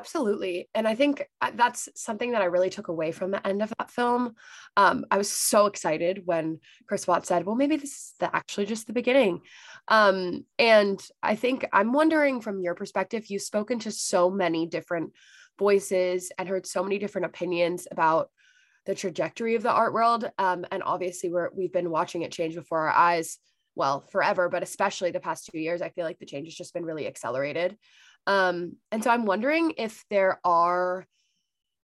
Absolutely. 0.03 0.67
And 0.75 0.85
I 0.85 0.95
think 0.95 1.23
uh, 1.39 1.51
that's 1.55 1.87
something 1.95 2.31
that 2.33 2.41
I 2.41 2.45
really 2.45 2.69
took 2.69 2.89
away 2.89 3.13
from 3.13 3.31
the 3.31 3.47
end 3.47 3.61
of 3.61 3.73
that 3.79 3.89
film. 3.89 4.35
Um, 4.75 5.05
I 5.09 5.17
was 5.17 5.31
so 5.31 5.65
excited 5.67 6.23
when 6.25 6.59
Chris 6.89 7.07
Watts 7.07 7.29
said, 7.29 7.45
well, 7.45 7.55
maybe 7.55 7.77
this 7.77 7.91
is 7.91 8.13
the, 8.19 8.35
actually 8.35 8.65
just 8.65 8.85
the 8.85 8.91
beginning. 8.91 9.39
Um, 9.87 10.45
and 10.59 11.01
I 11.21 11.35
think 11.35 11.65
I'm 11.71 11.93
wondering 11.93 12.41
from 12.41 12.59
your 12.59 12.75
perspective, 12.75 13.27
you've 13.29 13.43
spoken 13.43 13.79
to 13.79 13.91
so 13.91 14.29
many 14.29 14.65
different 14.65 15.13
voices 15.57 16.33
and 16.37 16.49
heard 16.49 16.67
so 16.67 16.83
many 16.83 16.99
different 16.99 17.27
opinions 17.27 17.87
about 17.89 18.29
the 18.85 18.95
trajectory 18.95 19.55
of 19.55 19.63
the 19.63 19.71
art 19.71 19.93
world. 19.93 20.29
Um, 20.37 20.65
and 20.69 20.83
obviously, 20.83 21.29
we're, 21.29 21.49
we've 21.55 21.71
been 21.71 21.89
watching 21.89 22.23
it 22.23 22.33
change 22.33 22.55
before 22.55 22.89
our 22.89 22.93
eyes, 22.93 23.37
well, 23.75 24.01
forever, 24.11 24.49
but 24.49 24.63
especially 24.63 25.11
the 25.11 25.21
past 25.21 25.49
two 25.49 25.59
years, 25.59 25.81
I 25.81 25.91
feel 25.91 26.03
like 26.03 26.19
the 26.19 26.25
change 26.25 26.47
has 26.47 26.55
just 26.55 26.73
been 26.73 26.83
really 26.83 27.07
accelerated. 27.07 27.77
Um, 28.25 28.77
and 28.91 29.03
so 29.03 29.09
I'm 29.09 29.25
wondering 29.25 29.73
if 29.77 30.05
there 30.09 30.39
are 30.43 31.05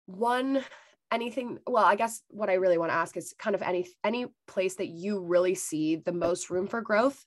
one 0.07 0.65
anything 1.13 1.59
well 1.67 1.85
i 1.85 1.95
guess 1.95 2.23
what 2.29 2.51
i 2.51 2.55
really 2.55 2.79
want 2.79 2.91
to 2.91 2.97
ask 2.97 3.17
is 3.17 3.35
kind 3.39 3.55
of 3.55 3.63
any 3.63 3.87
any 4.03 4.27
place 4.49 4.75
that 4.75 4.89
you 4.89 5.21
really 5.21 5.55
see 5.55 5.97
the 5.97 6.13
most 6.13 6.51
room 6.51 6.67
for 6.67 6.81
growth 6.81 7.25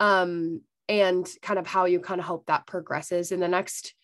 um 0.00 0.60
and 0.88 1.28
kind 1.40 1.58
of 1.58 1.66
how 1.66 1.84
you 1.84 2.00
kind 2.00 2.20
of 2.20 2.26
hope 2.26 2.44
that 2.46 2.66
progresses 2.66 3.30
in 3.30 3.38
the 3.38 3.48
next 3.48 3.94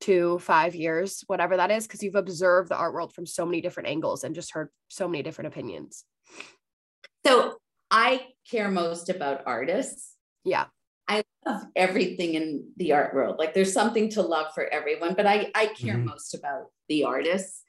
two 0.00 0.38
five 0.38 0.74
years 0.74 1.22
whatever 1.26 1.56
that 1.56 1.70
is 1.70 1.86
because 1.86 2.02
you've 2.02 2.14
observed 2.14 2.68
the 2.68 2.76
art 2.76 2.94
world 2.94 3.12
from 3.12 3.26
so 3.26 3.44
many 3.44 3.60
different 3.60 3.88
angles 3.88 4.24
and 4.24 4.34
just 4.34 4.52
heard 4.52 4.68
so 4.88 5.06
many 5.06 5.22
different 5.22 5.48
opinions. 5.48 6.04
So 7.24 7.58
i 7.90 8.26
care 8.50 8.70
most 8.70 9.08
about 9.08 9.42
artists. 9.46 10.16
Yeah 10.44 10.66
Love 11.46 11.62
everything 11.74 12.34
in 12.34 12.68
the 12.76 12.92
art 12.92 13.14
world. 13.14 13.36
Like 13.38 13.52
there's 13.52 13.72
something 13.72 14.10
to 14.10 14.22
love 14.22 14.54
for 14.54 14.66
everyone, 14.72 15.14
but 15.14 15.26
I, 15.26 15.50
I 15.54 15.66
care 15.66 15.96
mm-hmm. 15.96 16.06
most 16.06 16.34
about 16.34 16.66
the 16.88 17.04
artists. 17.04 17.62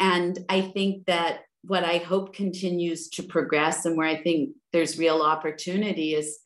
And 0.00 0.38
I 0.48 0.62
think 0.62 1.06
that 1.06 1.40
what 1.62 1.84
I 1.84 1.98
hope 1.98 2.34
continues 2.34 3.08
to 3.10 3.22
progress 3.22 3.84
and 3.84 3.96
where 3.96 4.08
I 4.08 4.22
think 4.22 4.50
there's 4.72 4.98
real 4.98 5.20
opportunity 5.22 6.14
is 6.14 6.38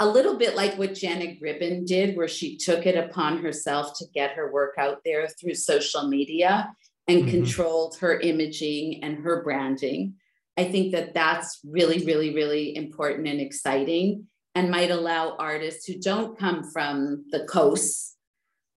a 0.00 0.08
little 0.08 0.36
bit 0.36 0.56
like 0.56 0.76
what 0.76 0.94
Jenna 0.94 1.36
Gribbon 1.36 1.86
did, 1.86 2.16
where 2.16 2.28
she 2.28 2.56
took 2.56 2.86
it 2.86 2.96
upon 2.96 3.42
herself 3.42 3.98
to 3.98 4.06
get 4.12 4.32
her 4.32 4.50
work 4.50 4.74
out 4.78 4.98
there 5.04 5.28
through 5.28 5.54
social 5.54 6.08
media 6.08 6.72
and 7.06 7.20
mm-hmm. 7.20 7.30
controlled 7.30 7.96
her 7.98 8.18
imaging 8.18 9.04
and 9.04 9.18
her 9.18 9.42
branding. 9.42 10.14
I 10.56 10.64
think 10.64 10.92
that 10.92 11.14
that's 11.14 11.60
really, 11.64 12.04
really, 12.04 12.34
really 12.34 12.76
important 12.76 13.28
and 13.28 13.40
exciting 13.40 14.26
and 14.54 14.70
might 14.70 14.90
allow 14.90 15.36
artists 15.36 15.86
who 15.86 15.98
don't 15.98 16.38
come 16.38 16.64
from 16.70 17.24
the 17.30 17.44
coast 17.44 18.16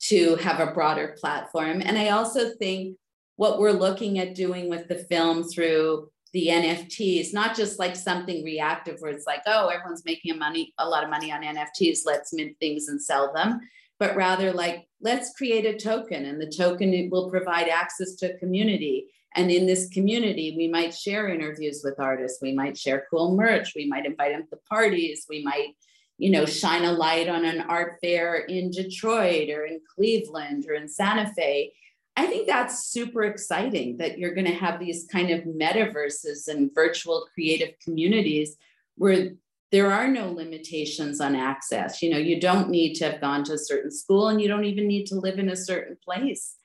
to 0.01 0.37
have 0.37 0.61
a 0.61 0.73
broader 0.73 1.17
platform. 1.21 1.83
And 1.85 1.99
I 1.99 2.09
also 2.09 2.51
think 2.55 2.97
what 3.37 3.59
we're 3.59 3.73
looking 3.73 4.19
at 4.19 4.35
doing 4.35 4.69
with 4.69 4.89
the 4.89 4.97
film 4.97 5.45
through 5.45 6.11
the 6.33 6.49
NFTs, 6.49 7.33
not 7.33 7.57
just 7.57 7.79
like 7.79 7.97
something 7.97 8.45
reactive 8.45 8.97
where 9.01 9.13
it's 9.13 9.27
like, 9.27 9.43
oh, 9.47 9.69
everyone's 9.69 10.05
making 10.05 10.33
a 10.33 10.37
money, 10.37 10.73
a 10.79 10.89
lot 10.89 11.05
of 11.05 11.11
money 11.11 11.33
on 11.33 11.43
NFTs, 11.43 12.01
let's 12.05 12.33
mint 12.33 12.57
things 12.61 12.89
and 12.89 13.03
sell 13.03 13.33
them, 13.33 13.61
but 13.99 14.17
rather 14.17 14.53
like, 14.53 14.87
let's 15.01 15.33
create 15.35 15.67
a 15.67 15.77
token 15.77 16.25
and 16.25 16.41
the 16.41 16.51
token 16.51 17.09
will 17.11 17.31
provide 17.31 17.69
access 17.69 18.15
to 18.17 18.35
a 18.35 18.39
community 18.39 19.07
and 19.37 19.51
in 19.51 19.67
this 19.67 19.89
community, 19.89 20.55
we 20.57 20.67
might 20.69 20.95
share 20.95 21.29
interviews 21.29 21.83
with 21.85 22.01
artists. 22.01 22.43
We 22.43 22.53
might 22.53 22.77
share 22.77 23.07
cool 23.11 23.37
merch. 23.37 23.75
We 23.77 23.87
might 23.87 24.07
invite 24.07 24.33
them 24.33 24.47
to 24.51 24.57
parties. 24.69 25.27
We 25.29 25.43
might, 25.43 25.77
you 26.19 26.31
know, 26.31 26.47
shine 26.47 26.85
a 26.85 26.93
light 26.93 27.29
on 27.29 27.45
an 27.45 27.61
art 27.63 27.99
fair 28.03 28.37
in 28.37 28.71
Detroit 28.71 29.51
or 29.51 29.67
in 29.67 29.81
Cleveland 29.95 30.67
or 30.69 30.75
in 30.75 30.89
Santa 30.89 31.33
Fe. 31.35 31.73
I 32.17 32.27
think 32.27 32.49
that's 32.49 32.89
super 32.89 33.23
exciting 33.23 33.99
that 33.99 34.19
you're 34.19 34.35
going 34.35 34.47
to 34.49 34.53
have 34.53 34.81
these 34.81 35.07
kind 35.11 35.31
of 35.31 35.45
metaverses 35.45 36.49
and 36.49 36.75
virtual 36.75 37.29
creative 37.33 37.75
communities 37.85 38.57
where 38.97 39.31
there 39.71 39.93
are 39.93 40.09
no 40.09 40.33
limitations 40.33 41.21
on 41.21 41.37
access. 41.37 42.03
You 42.03 42.11
know, 42.11 42.19
you 42.19 42.41
don't 42.41 42.69
need 42.69 42.95
to 42.95 43.05
have 43.09 43.21
gone 43.21 43.45
to 43.45 43.53
a 43.53 43.59
certain 43.59 43.93
school 43.93 44.29
and 44.29 44.43
you 44.43 44.49
don't 44.49 44.65
even 44.65 44.89
need 44.89 45.07
to 45.07 45.15
live 45.15 45.39
in 45.39 45.49
a 45.49 45.57
certain 45.57 45.97
place. 46.05 46.57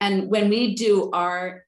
And 0.00 0.28
when 0.28 0.48
we 0.48 0.74
do 0.74 1.10
our 1.12 1.64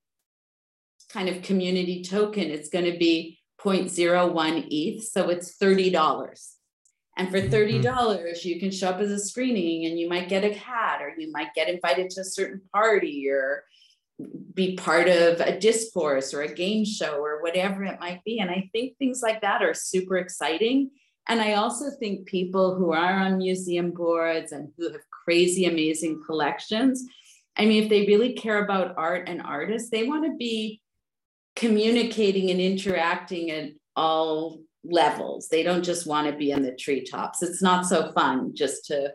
kind 1.12 1.28
of 1.28 1.42
community 1.42 2.02
token, 2.02 2.44
it's 2.44 2.68
going 2.68 2.90
to 2.90 2.98
be 2.98 3.38
0.01 3.60 4.66
ETH. 4.70 5.04
So 5.04 5.28
it's 5.28 5.56
$30. 5.58 6.52
And 7.18 7.30
for 7.30 7.40
$30, 7.40 7.82
mm-hmm. 7.82 8.48
you 8.48 8.58
can 8.58 8.70
show 8.70 8.88
up 8.88 9.00
as 9.00 9.10
a 9.10 9.18
screening 9.18 9.86
and 9.86 9.98
you 9.98 10.08
might 10.08 10.28
get 10.28 10.44
a 10.44 10.54
hat 10.54 11.02
or 11.02 11.12
you 11.16 11.30
might 11.30 11.54
get 11.54 11.68
invited 11.68 12.10
to 12.10 12.22
a 12.22 12.24
certain 12.24 12.62
party 12.72 13.28
or 13.28 13.64
be 14.54 14.76
part 14.76 15.08
of 15.08 15.40
a 15.40 15.58
discourse 15.58 16.32
or 16.32 16.42
a 16.42 16.54
game 16.54 16.84
show 16.84 17.18
or 17.18 17.42
whatever 17.42 17.84
it 17.84 18.00
might 18.00 18.22
be. 18.24 18.38
And 18.38 18.50
I 18.50 18.68
think 18.72 18.96
things 18.96 19.20
like 19.22 19.40
that 19.42 19.62
are 19.62 19.74
super 19.74 20.16
exciting. 20.16 20.90
And 21.28 21.40
I 21.40 21.54
also 21.54 21.90
think 21.90 22.26
people 22.26 22.74
who 22.74 22.92
are 22.92 23.20
on 23.20 23.38
museum 23.38 23.92
boards 23.92 24.52
and 24.52 24.70
who 24.76 24.90
have 24.90 25.02
crazy, 25.24 25.66
amazing 25.66 26.22
collections, 26.26 27.04
I 27.56 27.66
mean, 27.66 27.82
if 27.82 27.90
they 27.90 28.06
really 28.06 28.32
care 28.32 28.64
about 28.64 28.94
art 28.96 29.28
and 29.28 29.42
artists, 29.42 29.90
they 29.90 30.04
want 30.04 30.24
to 30.24 30.36
be 30.36 30.81
communicating 31.56 32.50
and 32.50 32.60
interacting 32.60 33.50
at 33.50 33.70
all 33.96 34.60
levels. 34.84 35.48
They 35.48 35.62
don't 35.62 35.84
just 35.84 36.06
want 36.06 36.28
to 36.28 36.36
be 36.36 36.50
in 36.50 36.62
the 36.62 36.74
treetops. 36.74 37.42
It's 37.42 37.62
not 37.62 37.86
so 37.86 38.12
fun 38.12 38.54
just 38.54 38.86
to, 38.86 39.12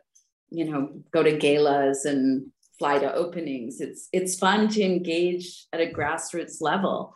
you 0.49 0.69
know, 0.69 1.01
go 1.11 1.23
to 1.23 1.37
galas 1.37 2.05
and 2.05 2.47
fly 2.79 2.99
to 2.99 3.13
openings. 3.13 3.81
It's 3.81 4.07
it's 4.13 4.37
fun 4.37 4.67
to 4.69 4.83
engage 4.83 5.65
at 5.73 5.81
a 5.81 5.87
grassroots 5.87 6.61
level. 6.61 7.15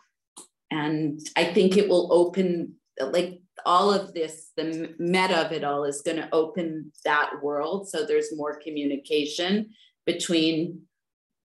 And 0.70 1.20
I 1.36 1.44
think 1.44 1.76
it 1.76 1.88
will 1.88 2.12
open, 2.12 2.74
like 3.00 3.40
all 3.64 3.92
of 3.92 4.14
this, 4.14 4.50
the 4.56 4.94
meta 4.98 5.46
of 5.46 5.52
it 5.52 5.64
all 5.64 5.84
is 5.84 6.02
going 6.02 6.16
to 6.16 6.28
open 6.32 6.92
that 7.04 7.42
world. 7.42 7.88
So 7.88 8.04
there's 8.04 8.34
more 8.36 8.58
communication 8.58 9.70
between, 10.06 10.82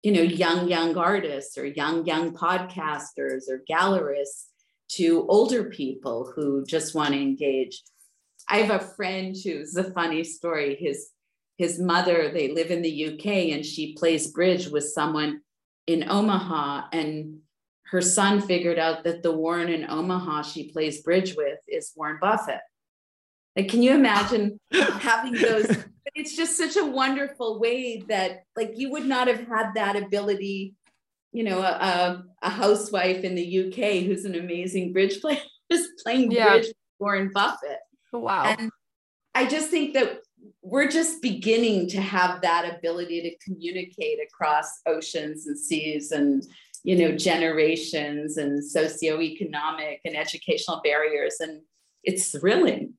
you 0.06 0.12
know, 0.12 0.22
young, 0.22 0.68
young 0.68 0.96
artists 0.98 1.58
or 1.58 1.66
young, 1.66 2.06
young 2.06 2.32
podcasters 2.32 3.50
or 3.50 3.64
gallerists 3.68 4.44
to 4.88 5.26
older 5.28 5.64
people 5.64 6.32
who 6.36 6.64
just 6.64 6.94
want 6.94 7.16
to 7.16 7.20
engage. 7.20 7.82
I 8.48 8.58
have 8.58 8.70
a 8.70 8.86
friend 8.86 9.36
who's 9.44 9.76
a 9.76 9.92
funny 9.94 10.24
story. 10.24 10.76
His 10.80 11.10
his 11.58 11.80
mother, 11.80 12.30
they 12.32 12.50
live 12.50 12.70
in 12.70 12.84
the 12.84 13.14
UK 13.14 13.26
and 13.56 13.66
she 13.66 13.96
plays 13.96 14.32
bridge 14.32 14.68
with 14.68 14.84
someone 14.84 15.42
in 15.88 16.08
Omaha. 16.08 16.84
And 16.92 17.40
her 17.86 18.02
son 18.02 18.42
figured 18.42 18.78
out 18.78 19.06
that 19.06 19.24
the 19.24 19.32
Warren 19.32 19.70
in 19.70 19.90
Omaha 19.90 20.44
she 20.44 20.70
plays 20.72 21.02
bridge 21.02 21.36
with 21.36 21.58
is 21.68 21.94
Warren 21.96 22.20
Buffett. 22.22 22.62
Like, 23.56 23.70
can 23.70 23.82
you 23.82 23.96
imagine 23.96 24.60
having 24.72 25.34
those? 25.34 25.78
It's 26.16 26.36
just 26.36 26.58
such 26.58 26.78
a 26.78 26.86
wonderful 26.86 27.60
way 27.60 28.04
that, 28.08 28.46
like, 28.56 28.74
you 28.76 28.90
would 28.92 29.06
not 29.06 29.28
have 29.28 29.48
had 29.48 29.74
that 29.76 29.96
ability. 29.96 30.76
You 31.34 31.44
know, 31.44 31.60
a, 31.60 32.24
a 32.42 32.50
housewife 32.50 33.26
in 33.26 33.36
the 33.36 33.68
UK 33.68 34.06
who's 34.06 34.24
an 34.24 34.36
amazing 34.36 34.94
bridge 34.94 35.20
player 35.20 35.42
is 35.70 35.90
playing 36.04 36.32
yeah. 36.32 36.50
bridge 36.50 36.68
with 36.68 36.76
Warren 36.98 37.30
Buffett. 37.34 37.80
Oh, 38.14 38.20
wow. 38.20 38.46
And 38.46 38.72
I 39.34 39.46
just 39.46 39.70
think 39.70 39.94
that 39.96 40.22
we're 40.62 40.88
just 40.90 41.22
beginning 41.22 41.90
to 41.90 42.02
have 42.02 42.42
that 42.42 42.78
ability 42.78 43.22
to 43.22 43.46
communicate 43.46 44.20
across 44.26 44.82
oceans 44.86 45.48
and 45.48 45.58
seas 45.58 46.12
and 46.12 46.44
you 46.84 46.96
know 46.96 47.16
generations 47.16 48.38
and 48.38 48.62
socioeconomic 48.62 50.00
and 50.06 50.16
educational 50.16 50.82
barriers 50.84 51.38
and 51.40 51.62
it's 52.04 52.30
thrilling 52.30 52.94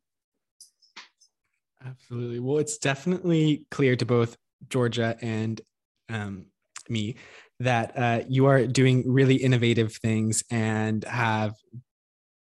absolutely. 1.87 2.41
Well 2.41 2.59
it's 2.59 2.79
definitely 2.79 3.67
clear 3.71 3.97
to 3.97 4.07
both 4.07 4.37
georgia 4.69 5.17
and 5.21 5.61
um, 6.09 6.47
me 6.89 7.17
that 7.61 7.97
uh, 7.97 8.21
you 8.29 8.47
are 8.47 8.67
doing 8.67 9.03
really 9.07 9.37
innovative 9.37 9.95
things 9.97 10.43
and 10.51 11.05
have 11.05 11.55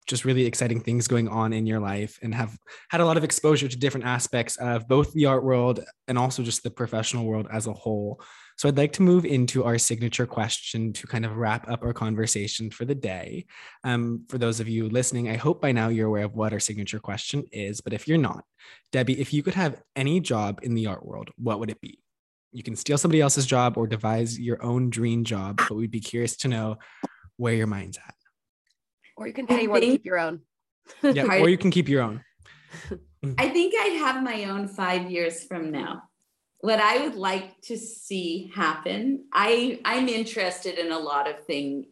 just 0.07 0.25
really 0.25 0.47
exciting 0.47 0.81
things 0.81 1.09
going 1.09 1.29
on 1.29 1.53
in 1.53 1.67
your 1.67 1.81
life 1.81 2.19
and 2.23 2.35
have 2.35 2.57
had 2.91 3.01
a 3.01 3.05
lot 3.05 3.17
of 3.17 3.25
exposure 3.25 3.69
to 3.69 3.77
different 3.77 4.07
aspects 4.07 4.57
of 4.57 4.89
both 4.89 5.13
the 5.13 5.27
art 5.27 5.45
world 5.45 5.81
and 6.09 6.19
also 6.19 6.43
just 6.43 6.63
the 6.63 6.71
professional 6.71 7.25
world 7.25 7.47
as 7.53 7.67
a 7.67 7.73
whole. 7.73 8.21
So 8.57 8.69
I'd 8.69 8.77
like 8.77 8.93
to 8.95 9.03
move 9.03 9.25
into 9.25 9.65
our 9.65 9.79
signature 9.79 10.27
question 10.27 10.93
to 10.95 11.07
kind 11.07 11.25
of 11.25 11.37
wrap 11.37 11.69
up 11.69 11.83
our 11.83 11.93
conversation 11.93 12.71
for 12.71 12.85
the 12.85 12.95
day. 12.95 13.47
Um, 13.85 14.25
for 14.29 14.39
those 14.39 14.61
of 14.61 14.69
you 14.69 14.89
listening, 14.89 15.29
I 15.29 15.37
hope 15.37 15.61
by 15.61 15.73
now 15.73 15.89
you're 15.89 16.09
aware 16.09 16.25
of 16.25 16.35
what 16.35 16.53
our 16.53 16.61
signature 16.61 17.01
question 17.01 17.45
is. 17.53 17.81
But 17.81 17.93
if 17.93 18.07
you're 18.07 18.19
not, 18.19 18.45
Debi, 18.93 19.17
if 19.17 19.33
you 19.33 19.43
could 19.43 19.55
have 19.55 19.81
any 19.97 20.21
job 20.21 20.61
in 20.63 20.75
the 20.75 20.87
art 20.87 21.05
world, 21.05 21.31
what 21.37 21.61
would 21.61 21.71
it 21.71 21.81
be? 21.81 21.99
You 22.53 22.63
can 22.63 22.77
steal 22.77 22.99
somebody 22.99 23.21
else's 23.21 23.47
job 23.47 23.79
or 23.79 23.87
devise 23.87 24.39
your 24.39 24.63
own 24.63 24.91
dream 24.91 25.25
job, 25.25 25.57
but 25.57 25.75
we'd 25.75 25.91
be 25.91 26.01
curious 26.01 26.37
to 26.39 26.49
know 26.49 26.77
where 27.37 27.55
your 27.55 27.67
mind's 27.67 27.97
at. 27.97 28.15
Or 29.17 29.27
you 29.27 29.33
can 29.33 29.47
pay 29.47 29.67
one 29.67 29.81
keep 29.81 30.05
your 30.05 30.19
own. 30.19 30.41
yeah, 31.03 31.25
or 31.25 31.49
you 31.49 31.59
can 31.59 31.71
keep 31.71 31.89
your 31.89 32.03
own. 32.03 32.23
I 33.39 33.49
think 33.49 33.75
I'd 33.79 33.99
have 33.99 34.23
my 34.23 34.45
own 34.45 34.67
five 34.69 35.11
years 35.11 35.45
from 35.45 35.71
now. 35.71 36.05
What 36.61 36.81
I 36.81 37.05
would 37.07 37.17
like 37.17 37.61
to 37.63 37.77
see 37.77 38.51
happen, 38.55 39.27
I, 39.33 39.81
I'm 39.85 40.09
interested 40.09 40.79
in 40.79 40.93
a 40.93 40.99
lot 40.99 41.29
of 41.29 41.45
things 41.45 41.87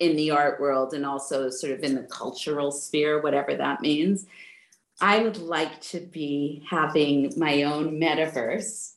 in 0.00 0.16
the 0.16 0.32
art 0.32 0.60
world 0.60 0.94
and 0.94 1.06
also 1.06 1.48
sort 1.50 1.72
of 1.72 1.80
in 1.80 1.94
the 1.94 2.02
cultural 2.02 2.72
sphere, 2.72 3.20
whatever 3.20 3.56
that 3.56 3.80
means. 3.80 4.26
I 5.00 5.22
would 5.22 5.38
like 5.38 5.80
to 5.82 6.00
be 6.00 6.64
having 6.68 7.32
my 7.36 7.64
own 7.64 8.00
metaverse 8.00 8.95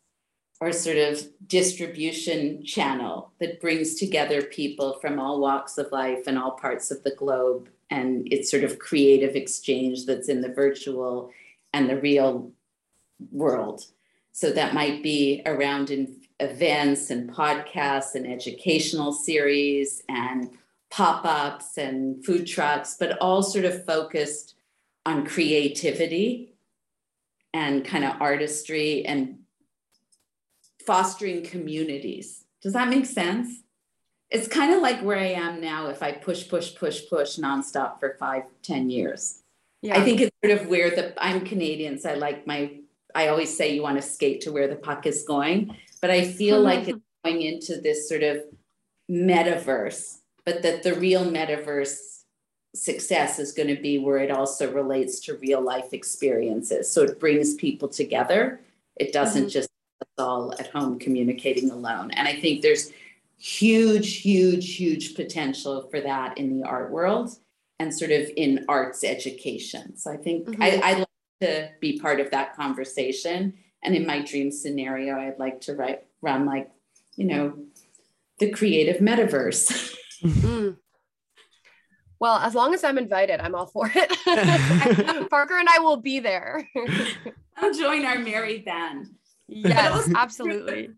or 0.61 0.71
sort 0.73 0.97
of 0.97 1.25
distribution 1.47 2.63
channel 2.65 3.31
that 3.39 3.61
brings 3.61 3.95
together 3.95 4.41
people 4.41 4.99
from 4.99 5.19
all 5.19 5.39
walks 5.39 5.77
of 5.77 5.91
life 5.91 6.27
and 6.27 6.37
all 6.37 6.51
parts 6.51 6.91
of 6.91 7.01
the 7.03 7.15
globe. 7.15 7.69
And 7.89 8.27
it's 8.31 8.51
sort 8.51 8.63
of 8.63 8.77
creative 8.77 9.35
exchange 9.35 10.05
that's 10.05 10.29
in 10.29 10.41
the 10.41 10.53
virtual 10.53 11.31
and 11.73 11.89
the 11.89 11.99
real 11.99 12.51
world. 13.31 13.85
So 14.31 14.51
that 14.51 14.73
might 14.73 15.01
be 15.01 15.41
around 15.45 15.91
in 15.91 16.15
events 16.39 17.09
and 17.09 17.29
podcasts 17.29 18.15
and 18.15 18.27
educational 18.27 19.11
series 19.11 20.03
and 20.07 20.49
pop 20.89 21.25
ups 21.25 21.77
and 21.77 22.23
food 22.25 22.47
trucks, 22.47 22.95
but 22.99 23.17
all 23.19 23.43
sort 23.43 23.65
of 23.65 23.85
focused 23.85 24.55
on 25.05 25.25
creativity 25.25 26.53
and 27.53 27.85
kind 27.85 28.05
of 28.05 28.21
artistry 28.21 29.05
and 29.05 29.38
fostering 30.89 31.43
communities. 31.43 32.45
Does 32.63 32.73
that 32.73 32.89
make 32.89 33.05
sense? 33.05 33.61
It's 34.31 34.47
kind 34.47 34.73
of 34.73 34.81
like 34.81 34.99
where 35.01 35.19
I 35.19 35.33
am 35.45 35.61
now 35.61 35.89
if 35.89 36.01
I 36.01 36.13
push, 36.13 36.49
push, 36.49 36.75
push, 36.75 37.07
push 37.07 37.37
nonstop 37.37 37.99
for 37.99 38.15
five, 38.19 38.45
ten 38.63 38.89
years. 38.89 39.43
Yeah. 39.83 39.99
I 39.99 40.03
think 40.03 40.19
it's 40.19 40.35
sort 40.43 40.59
of 40.59 40.67
where 40.67 40.89
the 40.89 41.13
I'm 41.23 41.41
Canadian, 41.41 41.99
so 41.99 42.09
I 42.09 42.15
like 42.15 42.47
my 42.47 42.71
I 43.13 43.27
always 43.27 43.55
say 43.55 43.75
you 43.75 43.83
want 43.83 44.01
to 44.01 44.01
skate 44.01 44.41
to 44.41 44.51
where 44.51 44.67
the 44.67 44.77
puck 44.77 45.05
is 45.05 45.23
going, 45.27 45.75
but 46.01 46.09
I 46.09 46.25
feel 46.25 46.55
mm-hmm. 46.55 46.71
like 46.71 46.87
it's 46.87 47.05
going 47.23 47.43
into 47.43 47.79
this 47.79 48.09
sort 48.09 48.23
of 48.23 48.41
metaverse, 49.11 50.17
but 50.43 50.63
that 50.63 50.81
the 50.81 50.95
real 50.95 51.23
metaverse 51.23 52.23
success 52.73 53.37
is 53.37 53.51
going 53.51 53.69
to 53.75 53.79
be 53.79 53.99
where 53.99 54.17
it 54.17 54.31
also 54.31 54.71
relates 54.71 55.19
to 55.21 55.37
real 55.37 55.61
life 55.61 55.93
experiences. 55.93 56.91
So 56.91 57.03
it 57.03 57.19
brings 57.19 57.53
people 57.53 57.89
together. 57.89 58.61
It 58.95 59.13
doesn't 59.13 59.43
mm-hmm. 59.43 59.59
just 59.59 59.69
all 60.17 60.53
at 60.59 60.67
home 60.67 60.99
communicating 60.99 61.71
alone. 61.71 62.11
And 62.11 62.27
I 62.27 62.35
think 62.35 62.61
there's 62.61 62.91
huge, 63.37 64.17
huge, 64.17 64.75
huge 64.75 65.15
potential 65.15 65.87
for 65.89 66.01
that 66.01 66.37
in 66.37 66.59
the 66.59 66.67
art 66.67 66.91
world 66.91 67.31
and 67.79 67.95
sort 67.95 68.11
of 68.11 68.29
in 68.35 68.65
arts 68.67 69.03
education. 69.03 69.95
So 69.95 70.11
I 70.11 70.17
think 70.17 70.47
mm-hmm. 70.47 70.61
I, 70.61 70.81
I'd 70.83 70.97
like 70.99 71.07
to 71.41 71.69
be 71.79 71.99
part 71.99 72.19
of 72.19 72.31
that 72.31 72.55
conversation. 72.55 73.53
And 73.81 73.95
in 73.95 74.05
my 74.05 74.21
dream 74.21 74.51
scenario, 74.51 75.15
I'd 75.15 75.39
like 75.39 75.61
to 75.61 75.73
write, 75.73 76.03
run 76.21 76.45
like, 76.45 76.69
you 77.15 77.25
know, 77.25 77.57
the 78.39 78.49
creative 78.49 79.01
metaverse. 79.01 79.95
Mm-hmm. 80.23 80.69
Well, 82.19 82.37
as 82.39 82.53
long 82.53 82.73
as 82.73 82.83
I'm 82.83 82.97
invited, 82.97 83.39
I'm 83.39 83.55
all 83.55 83.67
for 83.67 83.89
it. 83.95 85.29
Parker 85.29 85.57
and 85.57 85.69
I 85.69 85.79
will 85.79 85.97
be 85.97 86.19
there. 86.19 86.67
I'll 87.55 87.73
join 87.73 88.05
our 88.05 88.19
merry 88.19 88.59
band. 88.59 89.07
Yes, 89.49 90.09
absolutely. 90.15 90.91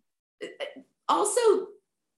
Also, 1.08 1.42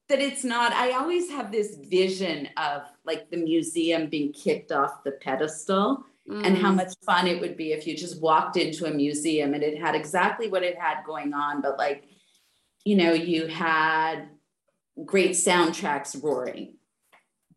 that 0.10 0.20
it's 0.20 0.44
not, 0.44 0.74
I 0.74 0.92
always 0.92 1.30
have 1.32 1.52
this 1.52 1.78
vision 1.90 2.50
of 2.58 2.84
like 3.06 3.30
the 3.30 3.38
museum 3.38 4.10
being 4.10 4.34
kicked 4.34 4.72
off 4.72 5.04
the 5.04 5.14
pedestal 5.14 6.04
mm. 6.30 6.46
and 6.46 6.58
how 6.58 6.72
mm. 6.72 6.76
much 6.76 6.94
fun 7.06 7.26
it 7.26 7.40
would 7.40 7.56
be 7.56 7.72
if 7.72 7.88
you 7.88 7.96
just 7.96 8.22
walked 8.22 8.58
into 8.58 8.86
a 8.86 8.92
museum 8.92 9.54
and 9.54 9.64
it 9.64 9.80
had 9.80 9.96
exactly 9.96 10.50
what 10.50 10.62
it 10.62 10.78
had 10.78 11.04
going 11.06 11.34
on, 11.34 11.62
but 11.62 11.78
like, 11.78 12.06
you 12.84 12.98
know, 12.98 13.14
you 13.14 13.48
had 13.48 14.28
great 15.06 15.32
soundtracks 15.32 16.22
roaring, 16.22 16.76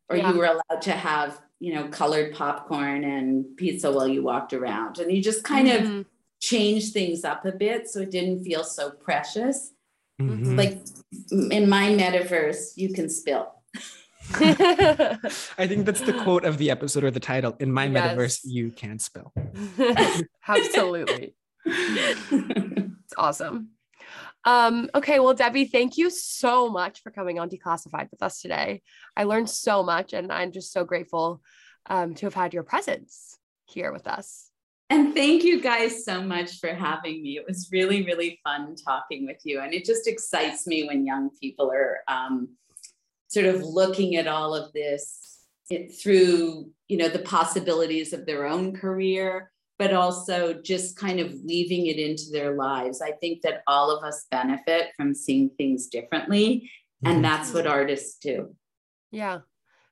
or 0.09 0.17
yeah. 0.17 0.31
you 0.31 0.39
were 0.39 0.47
allowed 0.47 0.83
to 0.83 0.93
have, 0.93 1.41
you 1.59 1.75
know, 1.75 1.89
colored 1.89 2.33
popcorn 2.33 3.03
and 3.03 3.57
pizza 3.57 3.91
while 3.91 4.07
you 4.07 4.23
walked 4.23 4.53
around. 4.53 4.99
And 4.99 5.11
you 5.11 5.21
just 5.21 5.43
kind 5.43 5.67
mm-hmm. 5.67 5.99
of 5.99 6.07
change 6.41 6.93
things 6.93 7.25
up 7.25 7.45
a 7.45 7.53
bit 7.53 7.89
so 7.89 8.01
it 8.01 8.11
didn't 8.11 8.45
feel 8.45 8.65
so 8.65 8.91
precious. 8.91 9.73
Mm-hmm. 10.21 10.57
Like 10.57 10.79
in 11.51 11.69
my 11.69 11.89
metaverse, 11.89 12.73
you 12.77 12.93
can 12.93 13.09
spill. 13.09 13.53
I 14.35 15.67
think 15.67 15.87
that's 15.87 16.01
the 16.01 16.19
quote 16.25 16.45
of 16.45 16.59
the 16.59 16.71
episode 16.71 17.05
or 17.05 17.11
the 17.11 17.21
title. 17.21 17.57
In 17.61 17.73
my 17.73 17.87
yes. 17.87 18.17
metaverse, 18.17 18.41
you 18.45 18.71
can 18.71 18.99
spill. 18.99 19.33
Absolutely. 20.49 21.37
it's 21.65 23.15
awesome. 23.17 23.71
Um, 24.45 24.89
okay, 24.95 25.19
well, 25.19 25.35
Debi, 25.35 25.69
thank 25.71 25.99
you 25.99 26.09
so 26.09 26.71
much 26.71 27.03
for 27.03 27.11
coming 27.11 27.39
on 27.39 27.51
Declassified 27.51 28.11
with 28.11 28.23
us 28.23 28.41
today. 28.41 28.83
I 29.17 29.25
learned 29.25 29.51
so 29.51 29.83
much, 29.83 30.13
and 30.13 30.33
I'm 30.33 30.53
just 30.53 30.73
so 30.73 30.85
grateful 30.85 31.43
um, 31.87 32.15
to 32.15 32.27
have 32.27 32.35
had 32.35 32.55
your 32.55 32.63
presence 32.63 33.37
here 33.65 33.93
with 33.93 34.07
us. 34.07 34.46
And 34.89 35.15
thank 35.15 35.43
you 35.43 35.61
guys 35.61 36.05
so 36.05 36.23
much 36.23 36.61
for 36.61 36.69
having 36.69 37.23
me. 37.23 37.37
It 37.37 37.45
was 37.47 37.69
really, 37.73 38.05
really 38.05 38.39
fun 38.45 38.77
talking 38.77 39.27
with 39.27 39.41
you. 39.45 39.61
And 39.61 39.75
it 39.75 39.85
just 39.85 40.07
excites 40.07 40.67
me 40.67 40.85
when 40.87 41.05
young 41.05 41.31
people 41.41 41.73
are 41.73 41.99
um, 42.07 42.51
sort 43.29 43.47
of 43.47 43.63
looking 43.63 44.15
at 44.15 44.29
all 44.29 44.55
of 44.55 44.73
this 44.73 45.41
it, 45.71 45.93
through, 45.93 46.71
you 46.87 46.97
know, 46.97 47.09
the 47.09 47.19
possibilities 47.21 48.13
of 48.13 48.27
their 48.27 48.47
own 48.47 48.77
career, 48.77 49.51
but 49.79 49.93
also 49.93 50.55
just 50.55 50.97
kind 50.97 51.19
of 51.19 51.35
weaving 51.45 51.87
it 51.87 51.99
into 51.99 52.31
their 52.31 52.55
lives. 52.55 53.03
I 53.03 53.11
think 53.13 53.43
that 53.43 53.63
all 53.67 53.91
of 53.91 54.05
us 54.05 54.27
benefit 54.31 54.93
from 54.97 55.15
seeing 55.15 55.51
things 55.51 55.89
differently. 55.89 56.71
And 57.05 57.15
mm-hmm. 57.15 57.23
that's 57.23 57.53
what 57.53 57.67
artists 57.67 58.19
do. 58.19 58.55
Yeah. 59.11 59.41